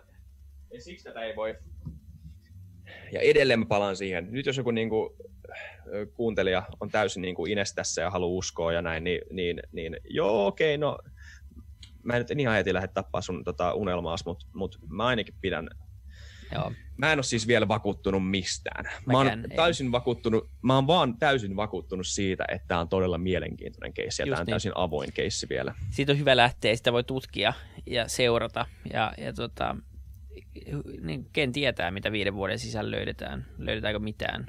ja 0.74 0.82
siksi 0.82 1.03
tätä 1.03 1.22
ei 1.22 1.36
voi, 1.36 1.55
ja 3.11 3.20
edelleen 3.20 3.59
mä 3.59 3.65
palaan 3.65 3.95
siihen, 3.95 4.28
nyt 4.32 4.45
jos 4.45 4.57
joku 4.57 4.72
niinku, 4.72 5.15
kuuntelija 6.13 6.63
on 6.80 6.89
täysin 6.89 7.22
niinku 7.22 7.45
ines 7.45 7.74
tässä 7.74 8.01
ja 8.01 8.11
haluaa 8.11 8.38
uskoa 8.38 8.74
ja 8.74 8.82
näin, 8.82 9.03
niin, 9.03 9.22
niin, 9.32 9.61
niin 9.72 9.97
joo 10.09 10.47
okei, 10.47 10.76
okay, 10.76 10.78
no 10.78 10.97
mä 12.03 12.13
en 12.13 12.20
nyt 12.20 12.38
niin 12.38 12.49
heti 12.49 12.74
lähde 12.74 12.88
tappaa 12.88 13.22
sun 13.22 13.43
tota, 13.43 13.74
unelmaas, 13.74 14.26
mutta 14.26 14.45
mut 14.53 14.80
mä 14.89 15.05
ainakin 15.05 15.36
pidän 15.41 15.70
Joo. 16.54 16.72
Mä 16.98 17.12
en 17.12 17.18
ole 17.18 17.24
siis 17.24 17.48
vielä 17.48 17.68
vakuuttunut 17.68 18.30
mistään. 18.30 18.86
Mä 19.06 19.14
oon 19.14 19.26
Mäkään 19.26 19.45
en. 19.45 19.56
täysin 19.56 19.91
vakuuttunut, 19.91 20.50
mä 20.62 20.76
oon 20.76 20.88
vaan 20.88 21.18
täysin 21.18 21.56
vakuuttunut 21.56 22.08
siitä, 22.08 22.45
että 22.52 22.68
tämä 22.68 22.80
on 22.80 22.89
todella 22.89 23.18
mielenkiintoinen 23.18 23.93
keissi 23.93 24.22
ja 24.22 24.26
Just 24.26 24.32
tämä 24.32 24.41
on 24.41 24.45
niin. 24.45 24.52
täysin 24.52 24.72
avoin 24.76 25.14
keissi 25.14 25.50
vielä. 25.50 25.76
Siitä 25.89 26.12
on 26.12 26.20
hyvä 26.20 26.38
lähteä, 26.38 26.76
sitä 26.76 26.93
voi 26.93 27.04
tutkia 27.04 27.54
ja 27.86 28.08
seurata. 28.08 28.66
Ja, 28.93 29.14
ja 29.18 29.34
tota, 29.34 29.76
niin 31.02 31.30
ken 31.34 31.52
tietää, 31.52 31.91
mitä 31.91 32.12
viiden 32.12 32.34
vuoden 32.34 32.60
sisällä 32.60 32.91
löydetään. 32.91 33.45
Löydetäänkö 33.58 34.00
mitään. 34.00 34.45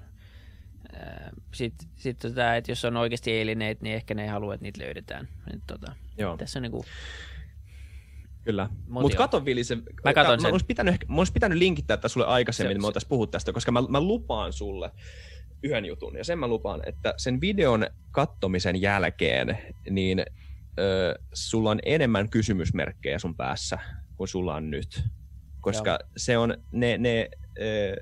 Sitten 1.54 1.88
sit 1.96 2.18
tota, 2.18 2.56
että 2.56 2.70
jos 2.70 2.84
on 2.84 2.96
oikeasti 2.96 3.32
eilineet, 3.32 3.80
niin 3.80 3.94
ehkä 3.94 4.14
ne 4.14 4.22
ei 4.22 4.28
halua, 4.28 4.54
että 4.54 4.64
niitä 4.64 4.82
löydetään. 4.82 5.28
Nyt, 5.52 5.62
tota, 5.66 5.92
Joo, 6.18 6.36
tässä 6.36 6.58
on 6.58 6.62
niinku, 6.62 6.84
kyllä. 8.48 8.68
Mut 8.88 9.02
Mutta 9.02 9.16
joo. 9.16 9.18
kato 9.18 9.44
Vili 9.44 9.64
se, 9.64 9.76
Mä 10.04 10.14
katon 10.14 10.32
mä 10.36 10.42
sen. 10.42 10.52
Olisi 10.52 10.66
pitänyt, 10.66 10.92
ehkä- 10.94 11.06
mä 11.08 11.16
olisi 11.16 11.32
pitänyt 11.32 11.58
linkittää 11.58 11.96
tätä 11.96 12.08
sulle 12.08 12.26
aikaisemmin, 12.26 12.68
Se- 12.70 12.74
niin 12.74 12.80
me 12.82 12.82
se- 12.82 12.86
oltaisiin 12.86 13.08
puhua 13.08 13.26
tästä, 13.26 13.52
koska 13.52 13.72
mä, 13.72 13.82
mä 13.88 14.00
lupaan 14.00 14.52
sulle 14.52 14.90
yhden 15.62 15.84
jutun. 15.84 16.16
Ja 16.16 16.24
sen 16.24 16.38
mä 16.38 16.48
lupaan, 16.48 16.80
että 16.86 17.14
sen 17.16 17.40
videon 17.40 17.86
kattomisen 18.10 18.80
jälkeen, 18.80 19.58
niin 19.90 20.18
ö, 20.78 21.18
sulla 21.34 21.70
on 21.70 21.78
enemmän 21.84 22.30
kysymysmerkkejä 22.30 23.18
sun 23.18 23.36
päässä 23.36 23.78
kuin 24.16 24.28
sulla 24.28 24.54
on 24.54 24.70
nyt. 24.70 25.02
Koska 25.60 25.90
Joo. 25.90 25.98
se 26.16 26.38
on 26.38 26.54
ne, 26.72 26.98
ne, 26.98 27.28
ö, 27.60 27.96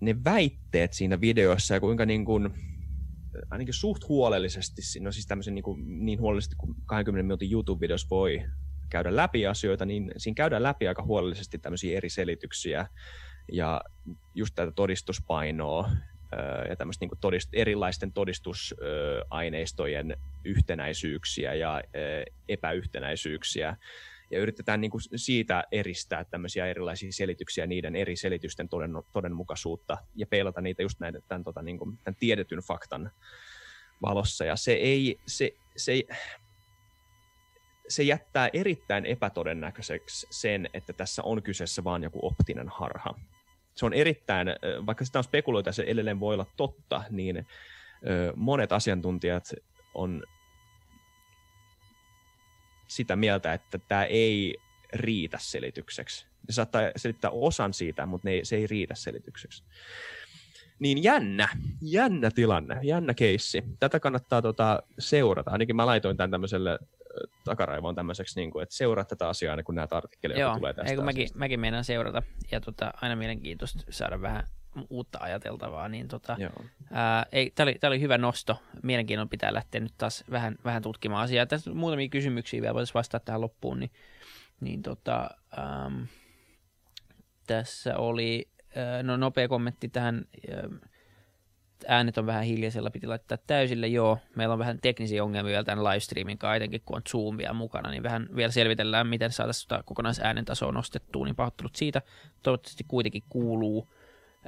ne 0.00 0.16
väitteet 0.24 0.92
siinä 0.92 1.20
videossa 1.20 1.74
ja 1.74 1.80
kuinka 1.80 2.06
niin 2.06 2.24
kuin, 2.24 2.50
ainakin 3.50 3.74
suht 3.74 4.08
huolellisesti, 4.08 5.00
no 5.00 5.12
siis 5.12 5.26
tämmöisen 5.26 5.54
niin, 5.54 5.62
kuin, 5.62 6.04
niin 6.06 6.20
huolellisesti 6.20 6.56
kuin 6.58 6.74
20 6.86 7.22
minuutin 7.22 7.52
YouTube-videossa 7.52 8.06
voi 8.10 8.42
käydä 8.90 9.16
läpi 9.16 9.46
asioita, 9.46 9.86
niin 9.86 10.12
siinä 10.16 10.34
käydään 10.34 10.62
läpi 10.62 10.88
aika 10.88 11.02
huolellisesti 11.02 11.58
tämmöisiä 11.58 11.96
eri 11.96 12.10
selityksiä 12.10 12.86
ja 13.52 13.80
just 14.34 14.54
tätä 14.54 14.72
todistuspainoa 14.72 15.90
ja 16.68 16.76
tämmöistä 16.76 17.04
niin 17.04 17.18
todist, 17.20 17.48
erilaisten 17.52 18.12
todistusaineistojen 18.12 20.16
yhtenäisyyksiä 20.44 21.54
ja 21.54 21.82
epäyhtenäisyyksiä. 22.48 23.76
Ja 24.30 24.38
yritetään 24.38 24.80
niin 24.80 24.90
kuin 24.90 25.00
siitä 25.16 25.64
eristää 25.72 26.24
tämmöisiä 26.24 26.66
erilaisia 26.66 27.12
selityksiä, 27.12 27.66
niiden 27.66 27.96
eri 27.96 28.16
selitysten 28.16 28.68
toden, 28.68 28.90
todenmukaisuutta 29.12 29.98
ja 30.14 30.26
peilata 30.26 30.60
niitä 30.60 30.82
just 30.82 31.00
näitä, 31.00 31.20
tämän, 31.28 31.44
tota, 31.44 31.62
niin 31.62 31.78
kuin, 31.78 31.98
tämän 32.04 32.16
tiedetyn 32.20 32.58
faktan 32.58 33.10
valossa. 34.02 34.44
Ja 34.44 34.56
se 34.56 34.72
ei, 34.72 35.20
se, 35.26 35.50
se 35.76 35.92
ei, 35.92 36.08
se 37.90 38.02
jättää 38.02 38.50
erittäin 38.52 39.06
epätodennäköiseksi 39.06 40.26
sen, 40.30 40.70
että 40.74 40.92
tässä 40.92 41.22
on 41.22 41.42
kyseessä 41.42 41.84
vain 41.84 42.02
joku 42.02 42.18
optinen 42.22 42.68
harha. 42.68 43.14
Se 43.74 43.86
on 43.86 43.94
erittäin, 43.94 44.48
vaikka 44.86 45.04
sitä 45.04 45.18
on 45.18 45.24
spekuloita 45.24 45.68
ja 45.68 45.72
se 45.72 45.82
edelleen 45.82 46.20
voi 46.20 46.34
olla 46.34 46.46
totta, 46.56 47.04
niin 47.10 47.46
monet 48.36 48.72
asiantuntijat 48.72 49.44
on 49.94 50.22
sitä 52.88 53.16
mieltä, 53.16 53.52
että 53.52 53.78
tämä 53.78 54.04
ei 54.04 54.56
riitä 54.92 55.38
selitykseksi. 55.40 56.26
Ne 56.48 56.52
saattaa 56.52 56.82
selittää 56.96 57.30
osan 57.30 57.74
siitä, 57.74 58.06
mutta 58.06 58.28
ne 58.28 58.32
ei, 58.32 58.44
se 58.44 58.56
ei 58.56 58.66
riitä 58.66 58.94
selitykseksi. 58.94 59.64
Niin 60.78 61.02
jännä, 61.02 61.48
jännä 61.82 62.30
tilanne, 62.30 62.78
jännä 62.82 63.14
keissi. 63.14 63.62
Tätä 63.80 64.00
kannattaa 64.00 64.42
tota, 64.42 64.82
seurata. 64.98 65.50
Ainakin 65.50 65.76
mä 65.76 65.86
laitoin 65.86 66.16
tämän 66.16 66.30
tämmöiselle 66.30 66.78
takaraivoon 67.44 67.94
tämmöiseksi, 67.94 68.40
niin 68.40 68.50
kuin, 68.50 68.62
että 68.62 68.74
seuraa 68.74 69.04
tätä 69.04 69.28
asiaa 69.28 69.52
aina, 69.52 69.62
kun 69.62 69.74
näitä 69.74 69.96
artikkeleja 69.96 70.40
Joo, 70.40 70.56
tulee 70.56 70.74
tästä 70.74 70.90
ei, 70.90 70.96
kun 70.96 71.04
mäkin, 71.04 71.28
mäkin 71.34 71.60
meinaan 71.60 71.84
seurata. 71.84 72.22
Ja 72.50 72.60
tota, 72.60 72.92
aina 73.02 73.16
mielenkiintoista 73.16 73.78
saada 73.90 74.22
vähän 74.22 74.44
uutta 74.90 75.18
ajateltavaa. 75.20 75.88
Niin 75.88 76.08
tota, 76.08 76.36
ää, 76.90 77.26
ei, 77.32 77.50
tää, 77.50 77.64
oli, 77.64 77.76
tää 77.80 77.88
oli 77.88 78.00
hyvä 78.00 78.18
nosto. 78.18 78.62
Mielenkiinnon 78.82 79.28
pitää 79.28 79.54
lähteä 79.54 79.80
nyt 79.80 79.94
taas 79.98 80.24
vähän, 80.30 80.56
vähän 80.64 80.82
tutkimaan 80.82 81.24
asiaa. 81.24 81.46
Tässä 81.46 81.72
muutamia 81.74 82.08
kysymyksiä 82.08 82.62
vielä, 82.62 82.74
voitaisiin 82.74 82.94
vastata 82.94 83.24
tähän 83.24 83.40
loppuun. 83.40 83.80
Niin, 83.80 83.90
niin 84.60 84.82
tota, 84.82 85.30
äm, 85.58 86.06
tässä 87.46 87.96
oli 87.96 88.48
ää, 88.76 89.02
no, 89.02 89.16
nopea 89.16 89.48
kommentti 89.48 89.88
tähän. 89.88 90.24
Ää, 90.50 90.89
äänet 91.88 92.18
on 92.18 92.26
vähän 92.26 92.44
hiljaisella, 92.44 92.90
piti 92.90 93.06
laittaa 93.06 93.38
täysille. 93.46 93.86
Joo, 93.86 94.18
meillä 94.36 94.52
on 94.52 94.58
vähän 94.58 94.78
teknisiä 94.80 95.24
ongelmia 95.24 95.50
vielä 95.50 95.64
tämän 95.64 95.84
livestreamin 95.84 96.38
kanssa, 96.38 96.56
etenkin 96.56 96.82
kun 96.84 96.96
on 96.96 97.02
Zoom 97.08 97.36
vielä 97.36 97.52
mukana, 97.52 97.90
niin 97.90 98.02
vähän 98.02 98.28
vielä 98.36 98.52
selvitellään, 98.52 99.06
miten 99.06 99.32
saataisiin 99.32 99.68
tota 99.68 99.82
kokonaisäänen 99.82 100.44
tasoa 100.44 100.72
nostettua, 100.72 101.24
niin 101.24 101.36
pahoittelut 101.36 101.76
siitä. 101.76 102.02
Toivottavasti 102.42 102.84
kuitenkin 102.88 103.22
kuuluu 103.28 103.88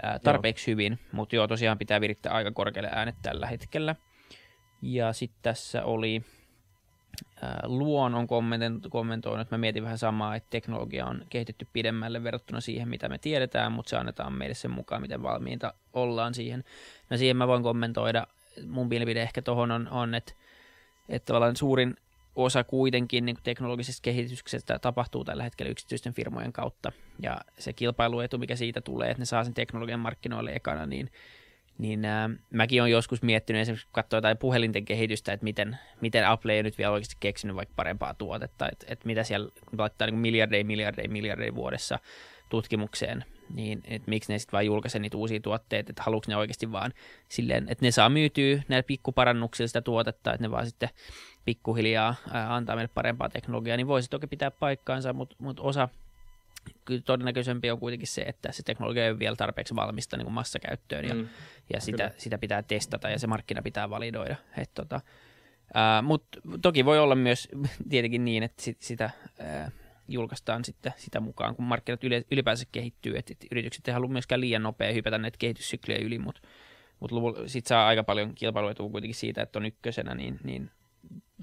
ää, 0.02 0.18
tarpeeksi 0.18 0.70
joo. 0.70 0.72
hyvin, 0.72 0.98
mutta 1.12 1.36
joo, 1.36 1.48
tosiaan 1.48 1.78
pitää 1.78 2.00
virittää 2.00 2.32
aika 2.32 2.50
korkealle 2.50 2.90
äänet 2.92 3.16
tällä 3.22 3.46
hetkellä. 3.46 3.96
Ja 4.82 5.12
sitten 5.12 5.42
tässä 5.42 5.84
oli 5.84 6.22
Luon 7.62 8.14
on 8.14 8.26
kommentoinut, 8.90 9.50
mä 9.50 9.58
mietin 9.58 9.82
vähän 9.82 9.98
samaa, 9.98 10.36
että 10.36 10.50
teknologia 10.50 11.06
on 11.06 11.24
kehitetty 11.30 11.68
pidemmälle 11.72 12.24
verrattuna 12.24 12.60
siihen, 12.60 12.88
mitä 12.88 13.08
me 13.08 13.18
tiedetään, 13.18 13.72
mutta 13.72 13.90
se 13.90 13.96
annetaan 13.96 14.32
meille 14.32 14.54
sen 14.54 14.70
mukaan, 14.70 15.02
miten 15.02 15.22
valmiita 15.22 15.74
ollaan 15.92 16.34
siihen. 16.34 16.64
No 17.10 17.16
siihen 17.16 17.36
mä 17.36 17.48
voin 17.48 17.62
kommentoida, 17.62 18.26
mun 18.66 18.88
mielipide 18.88 19.22
ehkä 19.22 19.42
tuohon 19.42 19.70
on, 19.70 19.88
on 19.88 20.14
että, 20.14 20.32
että 21.08 21.26
tavallaan 21.26 21.56
suurin 21.56 21.96
osa 22.36 22.64
kuitenkin 22.64 23.26
niin 23.26 23.36
teknologisesta 23.42 24.02
kehityksestä 24.02 24.78
tapahtuu 24.78 25.24
tällä 25.24 25.42
hetkellä 25.42 25.70
yksityisten 25.70 26.14
firmojen 26.14 26.52
kautta. 26.52 26.92
Ja 27.22 27.40
se 27.58 27.72
kilpailuetu, 27.72 28.38
mikä 28.38 28.56
siitä 28.56 28.80
tulee, 28.80 29.10
että 29.10 29.20
ne 29.20 29.24
saa 29.24 29.44
sen 29.44 29.54
teknologian 29.54 30.00
markkinoille 30.00 30.52
ekana, 30.52 30.86
niin, 30.86 31.10
niin 31.78 32.04
ää, 32.04 32.30
mäkin 32.50 32.82
olen 32.82 32.92
joskus 32.92 33.22
miettinyt 33.22 33.62
esimerkiksi, 33.62 33.86
kun 33.86 33.92
katsoo 33.92 34.16
jotain 34.16 34.38
puhelinten 34.38 34.84
kehitystä, 34.84 35.32
että 35.32 35.44
miten, 35.44 35.78
miten 36.00 36.26
Apple 36.26 36.52
ei 36.52 36.62
nyt 36.62 36.78
vielä 36.78 36.92
oikeasti 36.92 37.16
keksinyt 37.20 37.56
vaikka 37.56 37.72
parempaa 37.76 38.14
tuotetta, 38.14 38.68
että, 38.72 38.86
että 38.88 39.06
mitä 39.06 39.24
siellä 39.24 39.50
laittaa 39.78 40.06
niin 40.06 40.18
miljardeja, 40.18 40.64
miljardeja, 40.64 41.08
miljardeja 41.08 41.54
vuodessa 41.54 41.98
tutkimukseen, 42.48 43.24
niin 43.54 43.80
että 43.84 44.10
miksi 44.10 44.32
ne 44.32 44.38
sitten 44.38 44.52
vaan 44.52 44.66
julkaisee 44.66 45.00
niitä 45.00 45.16
uusia 45.16 45.40
tuotteita, 45.40 45.90
että 45.90 46.02
haluatko 46.02 46.32
ne 46.32 46.36
oikeasti 46.36 46.72
vaan 46.72 46.92
silleen, 47.28 47.66
että 47.68 47.84
ne 47.84 47.90
saa 47.90 48.08
myytyä 48.08 48.62
näillä 48.68 48.86
pikkuparannuksilla 48.86 49.68
sitä 49.68 49.82
tuotetta, 49.82 50.32
että 50.32 50.44
ne 50.44 50.50
vaan 50.50 50.66
sitten 50.66 50.88
pikkuhiljaa 51.44 52.14
ää, 52.32 52.54
antaa 52.54 52.76
meille 52.76 52.90
parempaa 52.94 53.28
teknologiaa, 53.28 53.76
niin 53.76 53.86
voisi 53.86 54.10
toki 54.10 54.26
pitää 54.26 54.50
paikkaansa, 54.50 55.12
mutta 55.12 55.36
mut 55.38 55.60
osa 55.60 55.88
kyllä 56.84 57.02
todennäköisempi 57.04 57.70
on 57.70 57.78
kuitenkin 57.78 58.08
se, 58.08 58.22
että 58.22 58.52
se 58.52 58.62
teknologia 58.62 59.04
ei 59.04 59.10
ole 59.10 59.18
vielä 59.18 59.36
tarpeeksi 59.36 59.76
valmista 59.76 60.16
niin 60.16 60.24
kuin 60.24 60.34
massakäyttöön 60.34 61.04
ja, 61.04 61.14
mm, 61.14 61.28
ja 61.72 61.80
sitä, 61.80 62.10
sitä 62.18 62.38
pitää 62.38 62.62
testata 62.62 63.10
ja 63.10 63.18
se 63.18 63.26
markkina 63.26 63.62
pitää 63.62 63.90
validoida. 63.90 64.36
tota, 64.74 65.00
Mutta 66.02 66.38
toki 66.62 66.84
voi 66.84 66.98
olla 66.98 67.14
myös 67.14 67.48
tietenkin 67.90 68.24
niin, 68.24 68.42
että 68.42 68.62
sit, 68.62 68.82
sitä 68.82 69.10
ää, 69.38 69.70
julkaistaan 70.08 70.64
sitten 70.64 70.92
sitä 70.96 71.20
mukaan, 71.20 71.56
kun 71.56 71.64
markkinat 71.64 72.00
ylipäänsä 72.30 72.64
kehittyy, 72.72 73.16
että 73.16 73.32
et 73.32 73.46
yritykset 73.50 73.88
ei 73.88 73.94
halua 73.94 74.08
myöskään 74.08 74.40
liian 74.40 74.62
nopea 74.62 74.92
hypätä 74.92 75.18
näitä 75.18 75.38
kehityssyklejä 75.38 76.00
yli, 76.04 76.18
mutta 76.18 76.40
mut, 77.00 77.10
mut 77.12 77.36
sitten 77.46 77.68
saa 77.68 77.86
aika 77.86 78.04
paljon 78.04 78.34
kilpailuetua 78.34 78.90
kuitenkin 78.90 79.14
siitä, 79.14 79.42
että 79.42 79.58
on 79.58 79.66
ykkösenä, 79.66 80.14
niin, 80.14 80.40
niin 80.44 80.70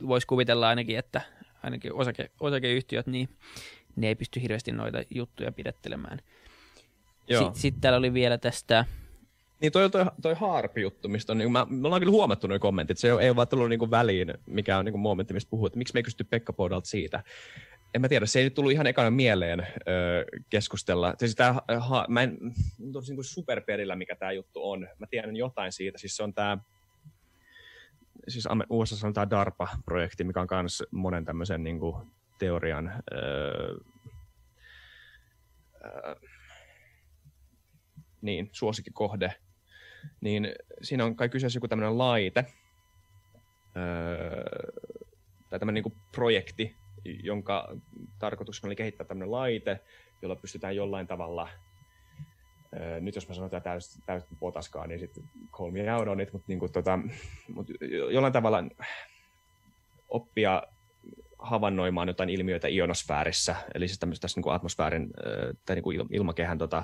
voisi 0.08 0.28
kuvitella 0.28 0.68
ainakin, 0.68 0.98
että 0.98 1.22
ainakin 1.64 1.94
osake, 1.94 2.32
osakeyhtiöt, 2.40 3.08
niin 3.08 3.30
ne 3.96 4.08
ei 4.08 4.16
pysty 4.16 4.42
hirveästi 4.42 4.72
noita 4.72 5.04
juttuja 5.10 5.52
pidettelemään. 5.52 6.20
Sitten 7.20 7.56
sit 7.56 7.76
täällä 7.82 7.98
oli 7.98 8.14
vielä 8.14 8.38
tästä... 8.38 8.86
Niin 9.62 9.72
toi, 9.72 9.90
toi, 9.90 10.06
toi 10.22 10.34
Harp-juttu, 10.34 11.08
mistä 11.10 11.34
on, 11.34 11.38
niin 11.38 11.52
mä, 11.52 11.68
me 11.70 11.88
ollaan 11.88 12.02
kyllä 12.02 12.12
huomattu 12.12 12.48
nuo 12.48 12.60
kommentit, 12.60 12.98
se 12.98 13.08
ei 13.08 13.12
ole, 13.12 13.22
ei 13.22 13.30
ole 13.30 13.36
vaan 13.36 13.48
tullut 13.48 13.70
niin 13.70 13.80
kuin 13.80 13.92
väliin, 13.92 14.34
mikä 14.46 14.78
on 14.78 14.86
niin 14.86 14.94
kuin 14.94 15.02
momentti, 15.02 15.34
mistä 15.34 15.50
puhuu, 15.50 15.66
että 15.66 15.78
miksi 15.78 15.94
me 15.94 16.00
ei 16.00 16.04
kysty 16.04 16.24
Pekka 16.24 16.54
Poudalta 16.54 16.90
siitä. 16.90 17.24
En 17.94 18.02
mä 18.02 18.10
tiedä, 18.10 18.26
se 18.26 18.40
ei 18.40 18.46
nyt 18.46 18.54
tullut 18.54 18.72
ihan 18.72 18.88
ekana 18.88 19.12
mieleen 19.12 19.60
öö, 19.88 20.26
keskustella. 20.50 21.14
Siis 21.18 21.36
tää, 21.36 21.56
ha, 21.80 22.06
mä 22.10 22.22
en 22.22 22.38
ole 22.96 23.04
niin 23.08 23.24
superperillä, 23.24 23.96
mikä 23.96 24.16
tämä 24.16 24.32
juttu 24.32 24.70
on. 24.70 24.88
Mä 25.00 25.08
tiedän 25.10 25.36
jotain 25.36 25.72
siitä, 25.72 25.98
siis 25.98 26.16
se 26.16 26.24
on 26.24 26.34
tämä 26.34 26.58
siis 28.28 28.48
USA 28.70 29.08
on 29.08 29.14
tämä 29.14 29.30
DARPA-projekti, 29.30 30.24
mikä 30.24 30.42
on 30.42 30.48
myös 30.52 30.84
monen 30.92 31.26
tämmöisen 31.26 31.64
niin 31.64 31.80
kuin, 31.80 32.12
teorian 32.40 33.04
öö, 33.14 33.76
öö, 35.86 36.16
niin, 38.22 38.50
suosikkikohde, 38.52 39.34
niin 40.22 40.48
siinä 40.82 41.06
on 41.06 41.16
kai 41.16 41.30
kyseessä 41.30 41.58
joku 41.58 41.68
tämmöinen 41.68 41.98
laite, 41.98 42.46
öö, 43.78 44.44
tai 45.50 45.60
tämmöinen 45.60 45.84
niin 45.84 46.02
projekti, 46.16 46.76
jonka 47.24 47.76
tarkoituksena 48.20 48.68
oli 48.68 48.76
kehittää 48.76 49.08
tämmöinen 49.08 49.32
laite, 49.32 49.80
jolla 50.22 50.36
pystytään 50.36 50.76
jollain 50.76 51.08
tavalla, 51.08 51.50
nyt 53.02 53.16
jos 53.16 53.28
mä 53.28 53.36
sanon 53.36 53.50
tätä 53.50 53.64
täysin 53.64 54.04
täys 54.06 54.24
potaskaa, 54.40 54.88
niin 54.88 55.00
sitten 55.00 55.24
call 55.52 55.72
me 55.72 55.94
out 55.94 56.08
on 56.08 56.22
it, 56.22 56.34
mutta 56.34 56.46
niin 56.48 56.60
kuin, 56.60 56.72
tota, 56.72 57.00
mut 57.54 57.68
jollain 58.12 58.34
tavalla 58.34 58.64
oppia 60.10 60.64
havainnoimaan 61.40 62.08
jotain 62.08 62.30
ilmiöitä 62.30 62.68
ionosfäärissä, 62.68 63.56
eli 63.76 63.88
siis 63.88 64.00
tämmöistä 64.00 64.22
tässä 64.22 64.38
niin 64.38 64.44
kuin 64.44 64.54
atmosfäärin 64.54 65.10
tai 65.66 65.76
niin 65.76 65.84
kuin 65.84 66.08
ilmakehän 66.12 66.58
tota, 66.58 66.84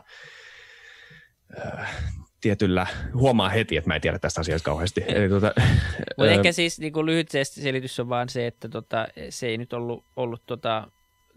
tietyllä, 2.41 2.87
huomaa 3.13 3.49
heti, 3.49 3.77
että 3.77 3.89
mä 3.89 3.95
en 3.95 4.01
tiedä 4.01 4.19
tästä 4.19 4.41
asiasta 4.41 4.65
kauheasti. 4.65 5.03
Eli, 5.07 5.29
tota, 5.29 5.53
Mutta 6.17 6.31
ehkä 6.31 6.51
siis 6.51 6.79
niin 6.79 6.93
kuin 6.93 7.05
lyhyt 7.05 7.29
selitys 7.43 7.99
on 7.99 8.09
vaan 8.09 8.29
se, 8.29 8.47
että 8.47 8.69
tota, 8.69 9.07
se 9.29 9.47
ei 9.47 9.57
nyt 9.57 9.73
ollut, 9.73 10.03
ollut 10.15 10.45
tota, 10.45 10.91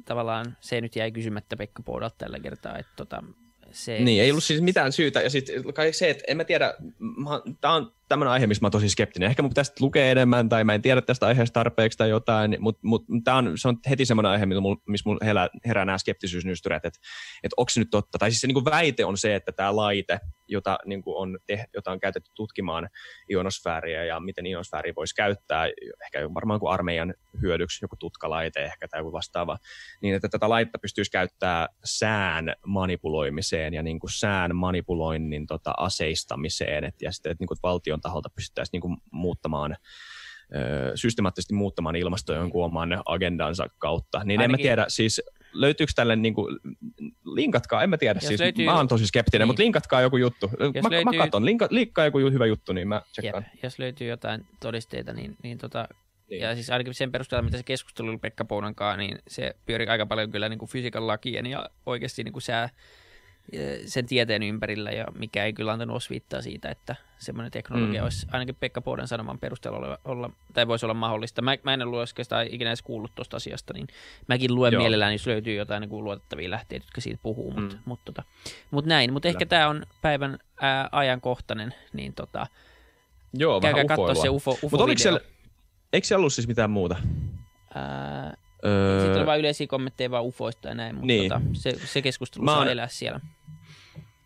tavallaan, 0.04 0.56
se 0.60 0.76
ei 0.76 0.80
nyt 0.80 0.96
jäi 0.96 1.12
kysymättä 1.12 1.56
Pekka 1.56 1.82
Poudalta 1.82 2.14
tällä 2.18 2.40
kertaa, 2.40 2.78
että 2.78 2.92
tota, 2.96 3.22
se... 3.70 3.98
Niin, 3.98 4.22
ei 4.22 4.30
ollut 4.30 4.44
siis 4.44 4.60
mitään 4.60 4.92
syytä. 4.92 5.20
Ja 5.20 5.30
sitten 5.30 5.74
kai 5.74 5.92
se, 5.92 6.10
että 6.10 6.24
en 6.28 6.36
mä 6.36 6.44
tiedä, 6.44 6.74
tämä 7.60 7.74
on 7.74 7.92
tämmöinen 8.08 8.32
aihe, 8.32 8.46
missä 8.46 8.62
mä 8.62 8.66
oon 8.66 8.72
tosi 8.72 8.88
skeptinen. 8.88 9.28
Ehkä 9.28 9.42
mun 9.42 9.50
pitäisi 9.50 9.72
lukea 9.80 10.10
enemmän 10.10 10.48
tai 10.48 10.64
mä 10.64 10.74
en 10.74 10.82
tiedä 10.82 11.02
tästä 11.02 11.26
aiheesta 11.26 11.54
tarpeeksi 11.54 11.98
tai 11.98 12.10
jotain, 12.10 12.56
mutta 12.58 12.80
mut, 12.82 13.04
tämä 13.24 13.36
on, 13.36 13.58
se 13.58 13.68
on 13.68 13.78
heti 13.90 14.06
semmoinen 14.06 14.32
aihe, 14.32 14.46
missä 14.46 15.08
mulla 15.08 15.24
herää, 15.24 15.48
herää 15.66 15.84
nämä 15.84 15.98
skeptisyysnystyrät, 15.98 16.84
että 16.84 17.00
et 17.42 17.52
onko 17.56 17.70
se 17.70 17.80
nyt 17.80 17.90
totta. 17.90 18.18
Tai 18.18 18.30
siis 18.30 18.40
se 18.40 18.46
niin 18.46 18.64
väite 18.64 19.04
on 19.04 19.16
se, 19.16 19.34
että 19.34 19.52
tämä 19.52 19.76
laite, 19.76 20.18
jota, 20.48 20.78
niin 20.86 21.02
on, 21.06 21.38
te, 21.46 21.64
jota 21.74 21.90
on 21.90 22.00
käytetty 22.00 22.30
tutkimaan 22.34 22.88
ionosfääriä 23.30 24.04
ja 24.04 24.20
miten 24.20 24.46
ionosfääriä 24.46 24.92
voisi 24.96 25.14
käyttää, 25.14 25.66
ehkä 26.04 26.34
varmaan 26.34 26.60
kuin 26.60 26.72
armeijan 26.72 27.14
hyödyksi, 27.42 27.84
joku 27.84 27.96
tutkalaite 27.96 28.64
ehkä 28.64 28.88
tai 28.88 29.00
joku 29.00 29.12
vastaava, 29.12 29.58
niin 30.02 30.14
että 30.14 30.28
tätä 30.28 30.48
laitetta 30.48 30.78
pystyisi 30.78 31.10
käyttää 31.10 31.68
sään 31.84 32.54
manipuloimiseen 32.66 33.74
ja 33.74 33.82
niin 33.82 34.00
kuin 34.00 34.10
sään 34.10 34.56
manipuloinnin 34.56 35.46
tota, 35.46 35.74
aseistamiseen, 35.76 36.84
et, 36.84 37.02
ja 37.02 37.12
sitten 37.12 37.32
että 37.32 37.42
niin 37.42 37.48
kuin 37.48 37.58
valtion 37.98 38.00
taholta 38.00 38.30
pystyttäisiin 38.30 38.72
niin 38.72 38.80
kuin 38.80 38.96
muuttamaan 39.10 39.76
systemaattisesti 40.94 41.54
muuttamaan 41.54 41.96
ilmastoa 41.96 42.36
jonkun 42.36 42.64
oman 42.64 43.02
agendansa 43.04 43.68
kautta. 43.78 44.18
Niin 44.24 44.40
Ainakin... 44.40 44.44
en 44.44 44.50
mä 44.50 44.56
tiedä, 44.56 44.84
siis 44.88 45.22
löytyykö 45.52 45.92
tälle, 45.96 46.16
niin 46.16 46.34
kuin, 46.34 46.58
linkatkaa, 47.24 47.82
en 47.82 47.90
mä 47.90 47.96
tiedä, 47.96 48.20
siis 48.20 48.40
löytyy... 48.40 48.64
mä 48.64 48.76
oon 48.76 48.88
tosi 48.88 49.06
skeptinen, 49.06 49.40
niin. 49.40 49.48
mutta 49.48 49.62
linkatkaa 49.62 50.00
joku 50.00 50.16
juttu. 50.16 50.50
Jos 50.74 50.82
mä, 50.82 50.90
löytyy... 50.90 51.04
mä 51.04 51.24
katon, 51.24 51.44
linka, 51.44 51.68
linkkaa 51.70 52.04
joku 52.04 52.18
hyvä 52.18 52.46
juttu, 52.46 52.72
niin 52.72 52.88
mä 52.88 53.02
tsekkaan. 53.12 53.44
Jep. 53.52 53.64
Jos 53.64 53.78
löytyy 53.78 54.08
jotain 54.08 54.46
todisteita, 54.60 55.12
niin, 55.12 55.36
niin 55.42 55.58
tota, 55.58 55.88
niin. 56.30 56.40
Ja 56.40 56.54
siis 56.54 56.70
ainakin 56.70 56.94
sen 56.94 57.12
perusteella, 57.12 57.42
mitä 57.42 57.56
se 57.56 57.62
keskustelu 57.62 58.08
oli 58.08 58.18
Pekka 58.18 58.44
Pounan 58.44 58.74
kanssa, 58.74 58.96
niin 58.96 59.18
se 59.28 59.54
pyöri 59.66 59.86
aika 59.86 60.06
paljon 60.06 60.30
kyllä 60.30 60.48
niin 60.48 60.58
kuin 60.58 60.68
fysiikan 60.68 61.06
lakien 61.06 61.46
ja 61.46 61.70
oikeasti 61.86 62.24
niin 62.24 62.32
kuin 62.32 62.42
sää, 62.42 62.68
sen 63.86 64.06
tieteen 64.06 64.42
ympärillä, 64.42 64.90
ja 64.90 65.04
mikä 65.18 65.44
ei 65.44 65.52
kyllä 65.52 65.72
antanut 65.72 65.96
osviittaa 65.96 66.42
siitä, 66.42 66.70
että 66.70 66.96
semmoinen 67.18 67.52
teknologia 67.52 68.00
mm. 68.00 68.04
olisi 68.04 68.26
ainakin 68.32 68.54
Pekka 68.54 68.80
Poudan 68.80 69.08
sanoman 69.08 69.38
perusteella 69.38 69.78
olla, 69.78 69.98
olla, 70.04 70.30
tai 70.52 70.68
voisi 70.68 70.86
olla 70.86 70.94
mahdollista. 70.94 71.42
Mä, 71.42 71.56
mä 71.62 71.74
en 71.74 71.82
ole 71.82 71.98
oikeastaan 71.98 72.46
ikinä 72.46 72.70
edes 72.70 72.82
kuullut 72.82 73.14
tuosta 73.14 73.36
asiasta, 73.36 73.74
niin 73.74 73.86
mäkin 74.26 74.54
luen 74.54 74.72
Joo. 74.72 74.82
mielellään, 74.82 75.12
jos 75.12 75.26
löytyy 75.26 75.54
jotain 75.54 75.80
niin 75.80 76.04
luotettavia 76.04 76.50
lähteitä, 76.50 76.86
jotka 76.86 77.00
siitä 77.00 77.20
puhuu, 77.22 77.50
mutta 77.50 77.76
mm. 77.76 77.82
mut, 77.84 78.00
tota, 78.04 78.22
mut 78.70 78.86
näin. 78.86 79.12
Mutta 79.12 79.28
ehkä 79.28 79.46
tämä 79.46 79.68
on 79.68 79.86
päivän 80.02 80.38
ää, 80.60 80.88
ajankohtainen, 80.92 81.74
niin 81.92 82.14
tota, 82.14 82.46
Joo, 83.34 83.60
käykää 83.60 83.84
katsoa 83.84 84.14
se 84.14 84.28
UFO, 84.28 84.58
UFO 84.62 84.76
Mutta 84.76 85.02
siellä, 85.02 85.20
eikö 85.92 86.06
siellä 86.06 86.20
ollut 86.20 86.32
siis 86.32 86.48
mitään 86.48 86.70
muuta? 86.70 86.96
Ää, 87.74 88.36
öö... 88.64 89.00
Sitten 89.00 89.18
oli 89.18 89.26
vain 89.26 89.40
yleisiä 89.40 89.66
kommentteja 89.66 90.10
vaan 90.10 90.24
UFOista 90.24 90.68
ja 90.68 90.74
näin, 90.74 90.94
mutta 90.94 91.06
niin. 91.06 91.28
tota, 91.28 91.40
se, 91.52 91.72
se 91.84 92.02
keskustelu 92.02 92.44
mä 92.44 92.50
saa 92.50 92.70
elää 92.70 92.88
siellä. 92.88 93.20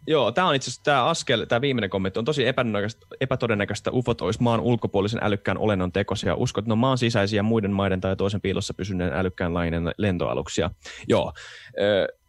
Joo, 0.06 0.32
tämä 0.32 0.48
on 0.48 0.54
itse 0.54 0.70
asiassa 0.70 0.84
tämä 0.84 1.04
askel, 1.04 1.44
tämä 1.44 1.60
viimeinen 1.60 1.90
kommentti 1.90 2.18
on 2.18 2.24
tosi 2.24 2.46
epätodennäköistä, 2.46 3.06
epätodennäköistä 3.20 3.90
ufot 3.90 4.20
olisi 4.20 4.42
maan 4.42 4.60
ulkopuolisen 4.60 5.20
älykkään 5.22 5.58
olennon 5.58 5.92
tekosia. 5.92 6.34
Uskot, 6.34 6.62
että 6.62 6.68
ne 6.68 6.72
on 6.72 6.78
maan 6.78 6.98
sisäisiä 6.98 7.42
muiden 7.42 7.70
maiden 7.70 8.00
tai 8.00 8.16
toisen 8.16 8.40
piilossa 8.40 8.74
pysyneen 8.74 9.12
älykkään 9.12 9.54
lainen 9.54 9.92
lentoaluksia. 9.98 10.70
Joo, 11.08 11.32
ni, 11.76 12.21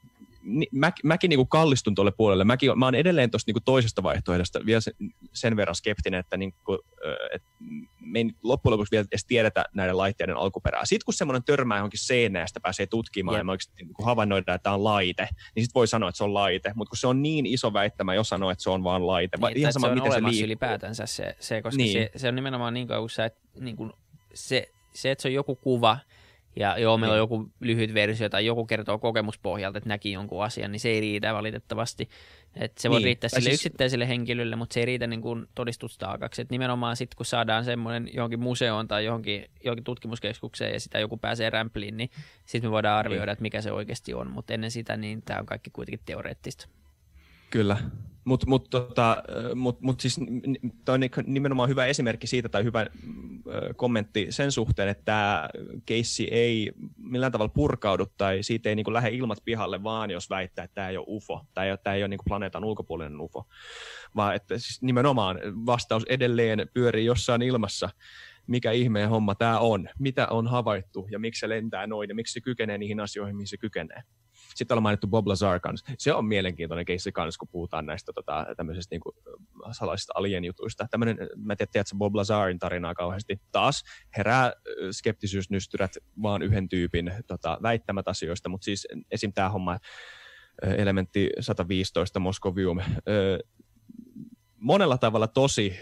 mä, 0.71 0.91
mäkin 1.03 1.29
niinku 1.29 1.45
kallistun 1.45 1.95
tuolle 1.95 2.11
puolelle. 2.11 2.43
Mäkin, 2.43 2.79
mä 2.79 2.85
oon 2.85 2.95
edelleen 2.95 3.31
tuosta 3.31 3.49
niinku 3.49 3.59
toisesta 3.65 4.03
vaihtoehdosta 4.03 4.65
vielä 4.65 4.81
sen, 4.81 4.93
sen 5.33 5.55
verran 5.55 5.75
skeptinen, 5.75 6.19
että 6.19 6.37
niinku, 6.37 6.79
et 7.33 7.43
me 7.99 8.19
ei 8.19 8.25
loppujen 8.43 8.71
lopuksi 8.73 8.91
vielä 8.91 9.05
edes 9.11 9.25
tiedetä 9.25 9.65
näiden 9.73 9.97
laitteiden 9.97 10.37
alkuperää. 10.37 10.85
Sitten 10.85 11.05
kun 11.05 11.13
semmoinen 11.13 11.43
törmää 11.43 11.77
johonkin 11.77 11.99
seinään 11.99 12.43
ja 12.43 12.47
sitä 12.47 12.59
pääsee 12.59 12.85
tutkimaan 12.85 13.35
yeah. 13.35 13.45
ja 13.47 13.51
oikeasti 13.51 13.73
niin 13.75 14.05
havainnoidaan, 14.05 14.55
että 14.55 14.63
tämä 14.63 14.73
on 14.73 14.83
laite, 14.83 15.27
niin 15.55 15.63
sitten 15.63 15.79
voi 15.79 15.87
sanoa, 15.87 16.09
että 16.09 16.17
se 16.17 16.23
on 16.23 16.33
laite. 16.33 16.71
Mutta 16.75 16.89
kun 16.89 16.97
se 16.97 17.07
on 17.07 17.21
niin 17.21 17.45
iso 17.45 17.73
väittämä, 17.73 18.13
jos 18.13 18.29
sanoo, 18.29 18.51
että 18.51 18.63
se 18.63 18.69
on 18.69 18.83
vain 18.83 19.07
laite. 19.07 19.37
Niin, 19.37 19.57
ihan 19.57 19.73
sama, 19.73 19.87
se 19.87 19.91
on 19.91 19.97
miten 19.97 20.11
se 20.11 20.23
liikkuu. 20.23 20.45
ylipäätänsä 20.45 21.05
se, 21.05 21.35
se 21.39 21.61
koska 21.61 21.77
niin. 21.77 21.93
se, 21.93 22.11
se, 22.15 22.27
on 22.27 22.35
nimenomaan 22.35 22.73
niin 22.73 22.87
kauan, 22.87 23.09
että 23.25 23.39
niin 23.59 23.75
kuin 23.75 23.93
se, 24.33 24.69
se, 24.93 25.11
että 25.11 25.21
se 25.21 25.27
on 25.27 25.33
joku 25.33 25.55
kuva, 25.55 25.97
ja 26.55 26.77
joo, 26.77 26.97
meillä 26.97 27.13
on 27.13 27.17
niin. 27.17 27.23
joku 27.23 27.51
lyhyt 27.59 27.93
versio 27.93 28.29
tai 28.29 28.45
joku 28.45 28.65
kertoo 28.65 28.99
kokemuspohjalta, 28.99 29.77
että 29.77 29.89
näki 29.89 30.11
jonkun 30.11 30.43
asian, 30.43 30.71
niin 30.71 30.79
se 30.79 30.89
ei 30.89 31.01
riitä 31.01 31.33
valitettavasti. 31.33 32.09
Et 32.55 32.77
se 32.77 32.89
voi 32.89 32.99
niin. 32.99 33.05
riittää 33.05 33.29
sille 33.29 33.41
siis... 33.41 33.53
yksittäiselle 33.53 34.07
henkilölle, 34.07 34.55
mutta 34.55 34.73
se 34.73 34.79
ei 34.79 34.85
riitä 34.85 35.07
niin 35.07 35.21
kuin 35.21 35.45
todistustaakaksi. 35.55 36.41
Et 36.41 36.49
nimenomaan 36.49 36.95
sitten, 36.95 37.17
kun 37.17 37.25
saadaan 37.25 37.65
semmoinen 37.65 38.09
johonkin 38.13 38.39
museoon 38.39 38.87
tai 38.87 39.05
johonkin, 39.05 39.45
johonkin 39.63 39.83
tutkimuskeskukseen 39.83 40.73
ja 40.73 40.79
sitä 40.79 40.99
joku 40.99 41.17
pääsee 41.17 41.49
rämpliin, 41.49 41.97
niin 41.97 42.09
sitten 42.45 42.69
me 42.69 42.71
voidaan 42.71 42.99
arvioida, 42.99 43.25
niin. 43.25 43.33
että 43.33 43.41
mikä 43.41 43.61
se 43.61 43.71
oikeasti 43.71 44.13
on. 44.13 44.31
Mutta 44.31 44.53
ennen 44.53 44.71
sitä, 44.71 44.97
niin 44.97 45.21
tämä 45.21 45.39
on 45.39 45.45
kaikki 45.45 45.69
kuitenkin 45.69 46.05
teoreettista. 46.05 46.67
Kyllä, 47.49 47.77
mutta 48.25 48.47
mut, 48.47 48.69
tota, 48.69 49.23
mut, 49.55 49.81
mut 49.81 49.99
siis 49.99 50.19
toi 50.85 50.95
on 50.95 51.01
nimenomaan 51.25 51.69
hyvä 51.69 51.85
esimerkki 51.85 52.27
siitä 52.27 52.49
tai 52.49 52.63
hyvä 52.63 52.85
kommentti 53.75 54.27
sen 54.29 54.51
suhteen, 54.51 54.89
että 54.89 55.05
tämä 55.05 55.49
keissi 55.85 56.27
ei 56.31 56.71
millään 56.97 57.31
tavalla 57.31 57.53
purkaudu 57.55 58.05
tai 58.17 58.43
siitä 58.43 58.69
ei 58.69 58.75
niinku 58.75 58.93
lähde 58.93 59.09
ilmat 59.09 59.39
pihalle, 59.45 59.83
vaan 59.83 60.11
jos 60.11 60.29
väittää, 60.29 60.65
että 60.65 60.75
tämä 60.75 60.89
ei 60.89 60.97
ole 60.97 61.05
UFO 61.07 61.45
tai 61.53 61.77
tämä 61.83 61.93
ei 61.93 62.01
ole 62.03 62.07
niinku 62.07 62.23
planeetan 62.27 62.63
ulkopuolinen 62.63 63.21
UFO, 63.21 63.47
vaan 64.15 64.35
että 64.35 64.57
siis 64.57 64.81
nimenomaan 64.81 65.39
vastaus 65.65 66.03
edelleen 66.09 66.69
pyörii 66.73 67.05
jossain 67.05 67.41
ilmassa 67.41 67.89
mikä 68.47 68.71
ihmeen 68.71 69.09
homma 69.09 69.35
tämä 69.35 69.59
on, 69.59 69.89
mitä 69.99 70.27
on 70.27 70.47
havaittu 70.47 71.07
ja 71.11 71.19
miksi 71.19 71.39
se 71.39 71.49
lentää 71.49 71.87
noin 71.87 72.09
ja 72.09 72.15
miksi 72.15 72.33
se 72.33 72.41
kykenee 72.41 72.77
niihin 72.77 72.99
asioihin, 72.99 73.35
mihin 73.35 73.47
se 73.47 73.57
kykenee. 73.57 74.03
Sitten 74.55 74.75
ollaan 74.75 74.83
mainittu 74.83 75.07
Bob 75.07 75.27
Lazar 75.27 75.59
kanssa. 75.59 75.85
Se 75.97 76.13
on 76.13 76.25
mielenkiintoinen 76.25 76.85
keissi 76.85 77.11
kanssa, 77.11 77.39
kun 77.39 77.47
puhutaan 77.51 77.85
näistä 77.85 78.13
tota, 78.13 78.45
tämmöisistä 78.57 78.93
niin 78.93 79.01
kuin, 79.01 79.15
salaisista 79.71 80.13
alien-jutuista. 80.15 80.87
Tämmöinen, 80.91 81.17
mä 81.35 81.55
tiedän, 81.55 81.71
tiedätkö 81.71 81.95
Bob 81.97 82.15
Lazarin 82.15 82.59
tarinaa 82.59 82.93
kauheasti. 82.93 83.41
Taas 83.51 83.83
herää 84.17 84.53
skeptisyysnystyrät 84.91 85.97
vaan 86.21 86.41
yhden 86.41 86.69
tyypin 86.69 87.13
tota, 87.27 87.57
väittämät 87.61 88.07
asioista, 88.07 88.49
mutta 88.49 88.65
siis 88.65 88.87
esim. 89.11 89.33
tämä 89.33 89.49
homma, 89.49 89.79
elementti 90.61 91.29
115 91.39 92.19
Moskovium, 92.19 92.79
monella 94.55 94.97
tavalla 94.97 95.27
tosi 95.27 95.79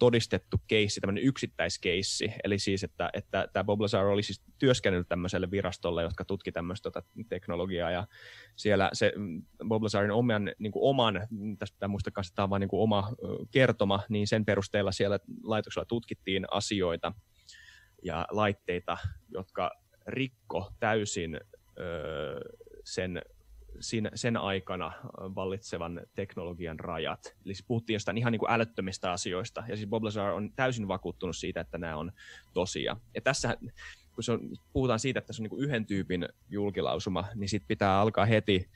todistettu 0.00 0.56
keissi, 0.66 1.00
tämmöinen 1.00 1.24
yksittäiskeissi. 1.24 2.32
Eli 2.44 2.58
siis, 2.58 2.84
että, 2.84 3.10
että 3.12 3.48
tämä 3.52 3.64
Bob 3.64 3.80
Lazar 3.80 4.06
oli 4.06 4.22
siis 4.22 4.42
työskennellyt 4.58 5.08
tämmöiselle 5.08 5.50
virastolle, 5.50 6.02
jotka 6.02 6.24
tutki 6.24 6.52
tämmöistä 6.52 6.90
tota, 6.90 7.02
teknologiaa, 7.28 7.90
ja 7.90 8.06
siellä 8.56 8.90
se 8.92 9.12
mm, 9.16 9.42
Bob 9.68 9.82
Lazarin 9.82 10.10
oman, 10.10 10.52
niin 10.58 10.72
kuin 10.72 10.82
oman 10.82 11.26
tästä 11.58 11.74
pitää 11.74 11.88
muistaa 11.88 12.10
että 12.20 12.34
tämä 12.34 12.44
on 12.44 12.50
vain 12.50 12.60
niin 12.60 12.68
kuin 12.68 12.82
oma 12.82 13.12
kertoma, 13.50 14.00
niin 14.08 14.26
sen 14.26 14.44
perusteella 14.44 14.92
siellä 14.92 15.18
laitoksella 15.42 15.86
tutkittiin 15.86 16.44
asioita 16.50 17.12
ja 18.02 18.26
laitteita, 18.30 18.98
jotka 19.28 19.70
rikko 20.06 20.72
täysin 20.80 21.40
öö, 21.78 22.40
sen 22.84 23.22
siinä, 23.80 24.10
sen 24.14 24.36
aikana 24.36 24.92
vallitsevan 25.34 26.00
teknologian 26.14 26.80
rajat. 26.80 27.36
Eli 27.44 27.54
siis 27.54 27.66
puhuttiin 27.68 27.94
jostain 27.94 28.18
ihan 28.18 28.32
niin 28.32 28.40
kuin 28.40 28.50
älyttömistä 28.50 29.12
asioista, 29.12 29.64
ja 29.68 29.76
siis 29.76 29.88
Bob 29.88 30.04
Lazar 30.04 30.32
on 30.32 30.52
täysin 30.56 30.88
vakuuttunut 30.88 31.36
siitä, 31.36 31.60
että 31.60 31.78
nämä 31.78 31.96
on 31.96 32.12
tosia. 32.54 32.96
Ja 33.14 33.20
tässä, 33.20 33.56
kun 34.14 34.24
se 34.24 34.32
on, 34.32 34.40
puhutaan 34.72 34.98
siitä, 34.98 35.18
että 35.18 35.32
se 35.32 35.42
on 35.42 35.44
niin 35.44 35.50
kuin 35.50 35.64
yhden 35.64 35.86
tyypin 35.86 36.28
julkilausuma, 36.48 37.24
niin 37.34 37.48
sitten 37.48 37.68
pitää 37.68 38.00
alkaa 38.00 38.24
heti 38.24 38.70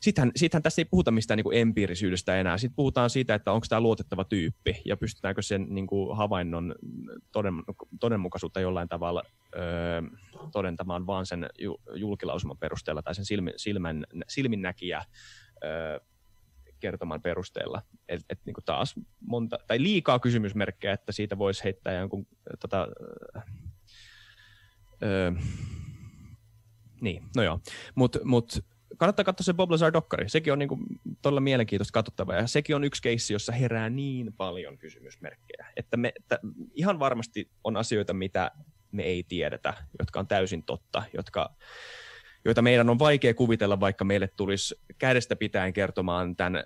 Sittenhän, 0.00 0.32
sittenhän 0.36 0.62
tässä 0.62 0.80
ei 0.80 0.84
puhuta 0.84 1.10
mistään 1.10 1.36
niin 1.36 1.44
kuin 1.44 1.58
empiirisyydestä 1.58 2.36
enää. 2.36 2.58
Sitten 2.58 2.76
puhutaan 2.76 3.10
siitä, 3.10 3.34
että 3.34 3.52
onko 3.52 3.66
tämä 3.68 3.80
luotettava 3.80 4.24
tyyppi 4.24 4.82
ja 4.84 4.96
pystytäänkö 4.96 5.42
sen 5.42 5.66
niin 5.68 5.86
kuin 5.86 6.16
havainnon 6.16 6.74
toden, 7.32 7.54
todenmukaisuutta 8.00 8.60
jollain 8.60 8.88
tavalla 8.88 9.22
öö, 9.56 10.02
todentamaan 10.52 11.06
vaan 11.06 11.26
sen 11.26 11.46
julkilausuman 11.94 12.58
perusteella 12.58 13.02
tai 13.02 13.14
sen 13.14 13.24
silmin, 13.24 13.54
silmän, 13.56 14.06
silminnäkijä 14.28 15.04
öö, 15.64 16.00
kertoman 16.80 17.22
perusteella. 17.22 17.82
Et, 18.08 18.20
et, 18.30 18.40
niin 18.44 18.54
kuin 18.54 18.64
taas 18.64 18.94
monta, 19.20 19.58
tai 19.66 19.82
liikaa 19.82 20.18
kysymysmerkkejä, 20.18 20.92
että 20.92 21.12
siitä 21.12 21.38
voisi 21.38 21.64
heittää 21.64 21.92
jonkun 21.94 22.26
tota, 22.60 22.88
öö, 25.02 25.32
niin, 27.00 27.22
no 27.36 27.42
joo. 27.42 27.60
Mutta 27.94 28.18
mut, 28.24 28.64
kannattaa 28.98 29.24
katsoa 29.24 29.44
se 29.44 29.54
Bob 29.54 29.70
Lazar-dokkari. 29.70 30.28
Sekin 30.28 30.52
on 30.52 30.58
niinku 30.58 30.78
todella 31.22 31.40
mielenkiintoista 31.40 31.92
katsottavaa. 31.92 32.36
Ja 32.36 32.46
sekin 32.46 32.76
on 32.76 32.84
yksi 32.84 33.02
keissi, 33.02 33.32
jossa 33.32 33.52
herää 33.52 33.90
niin 33.90 34.32
paljon 34.32 34.78
kysymysmerkkejä. 34.78 35.66
Että 35.76 35.96
me, 35.96 36.12
että 36.16 36.38
ihan 36.74 36.98
varmasti 36.98 37.50
on 37.64 37.76
asioita, 37.76 38.14
mitä 38.14 38.50
me 38.92 39.02
ei 39.02 39.22
tiedetä, 39.22 39.74
jotka 39.98 40.20
on 40.20 40.26
täysin 40.26 40.62
totta, 40.62 41.02
jotka, 41.12 41.54
joita 42.44 42.62
meidän 42.62 42.90
on 42.90 42.98
vaikea 42.98 43.34
kuvitella, 43.34 43.80
vaikka 43.80 44.04
meille 44.04 44.28
tulisi 44.36 44.80
kädestä 44.98 45.36
pitäen 45.36 45.72
kertomaan 45.72 46.36
tämän 46.36 46.64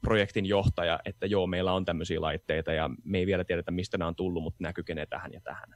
projektin 0.00 0.46
johtaja, 0.46 1.00
että 1.04 1.26
joo, 1.26 1.46
meillä 1.46 1.72
on 1.72 1.84
tämmöisiä 1.84 2.20
laitteita 2.20 2.72
ja 2.72 2.90
me 3.04 3.18
ei 3.18 3.26
vielä 3.26 3.44
tiedetä, 3.44 3.70
mistä 3.70 3.98
nämä 3.98 4.08
on 4.08 4.16
tullut, 4.16 4.42
mutta 4.42 4.72
kykenee 4.72 5.06
tähän 5.06 5.32
ja 5.32 5.40
tähän. 5.40 5.68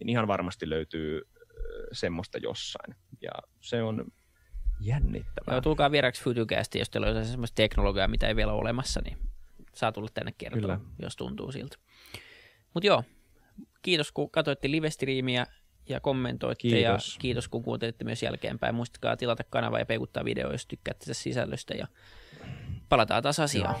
Niin 0.00 0.08
ihan 0.08 0.28
varmasti 0.28 0.70
löytyy 0.70 1.22
semmoista 1.92 2.38
jossain. 2.38 2.94
Ja 3.22 3.30
se 3.60 3.82
on 3.82 4.04
Jännittävää. 4.80 5.54
Joo, 5.54 5.60
tulkaa 5.60 5.90
vieraksi 5.90 6.22
Futucastiin, 6.22 6.80
jos 6.80 6.90
teillä 6.90 7.08
on 7.08 7.24
sellaista 7.26 7.54
teknologiaa, 7.54 8.08
mitä 8.08 8.28
ei 8.28 8.36
vielä 8.36 8.52
ole 8.52 8.60
olemassa, 8.60 9.00
niin 9.04 9.18
saa 9.74 9.92
tulla 9.92 10.08
tänne 10.14 10.32
kertoa, 10.38 10.60
Kyllä. 10.60 10.80
jos 11.02 11.16
tuntuu 11.16 11.52
siltä. 11.52 11.76
Mutta 12.74 12.86
joo, 12.86 13.04
kiitos 13.82 14.12
kun 14.12 14.30
katsoitte 14.30 14.70
live-striimiä 14.70 15.46
ja 15.88 16.00
kommentoitte 16.00 16.62
kiitos. 16.62 17.14
ja 17.14 17.20
kiitos 17.20 17.48
kun 17.48 17.62
kuuntelitte 17.62 18.04
myös 18.04 18.22
jälkeenpäin. 18.22 18.74
Muistakaa 18.74 19.16
tilata 19.16 19.44
kanava 19.50 19.78
ja 19.78 19.86
peikuttaa 19.86 20.24
video, 20.24 20.52
jos 20.52 20.66
tykkäätte 20.66 21.06
tästä 21.06 21.22
sisällöstä 21.22 21.74
ja 21.74 21.86
palataan 22.88 23.22
taas 23.22 23.40
asiaan. 23.40 23.74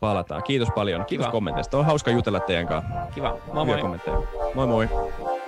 Palataan. 0.00 0.42
Kiitos 0.42 0.68
paljon. 0.74 1.06
Kiitos 1.06 1.26
Kiva. 1.26 1.32
kommenteista. 1.32 1.78
On 1.78 1.86
hauska 1.86 2.10
jutella 2.10 2.40
teidän 2.40 2.66
kanssa. 2.66 2.92
Kiva. 3.14 3.38
Moi 3.52 3.66
moi. 3.66 3.98
Moi 4.54 4.66
moi. 4.66 4.88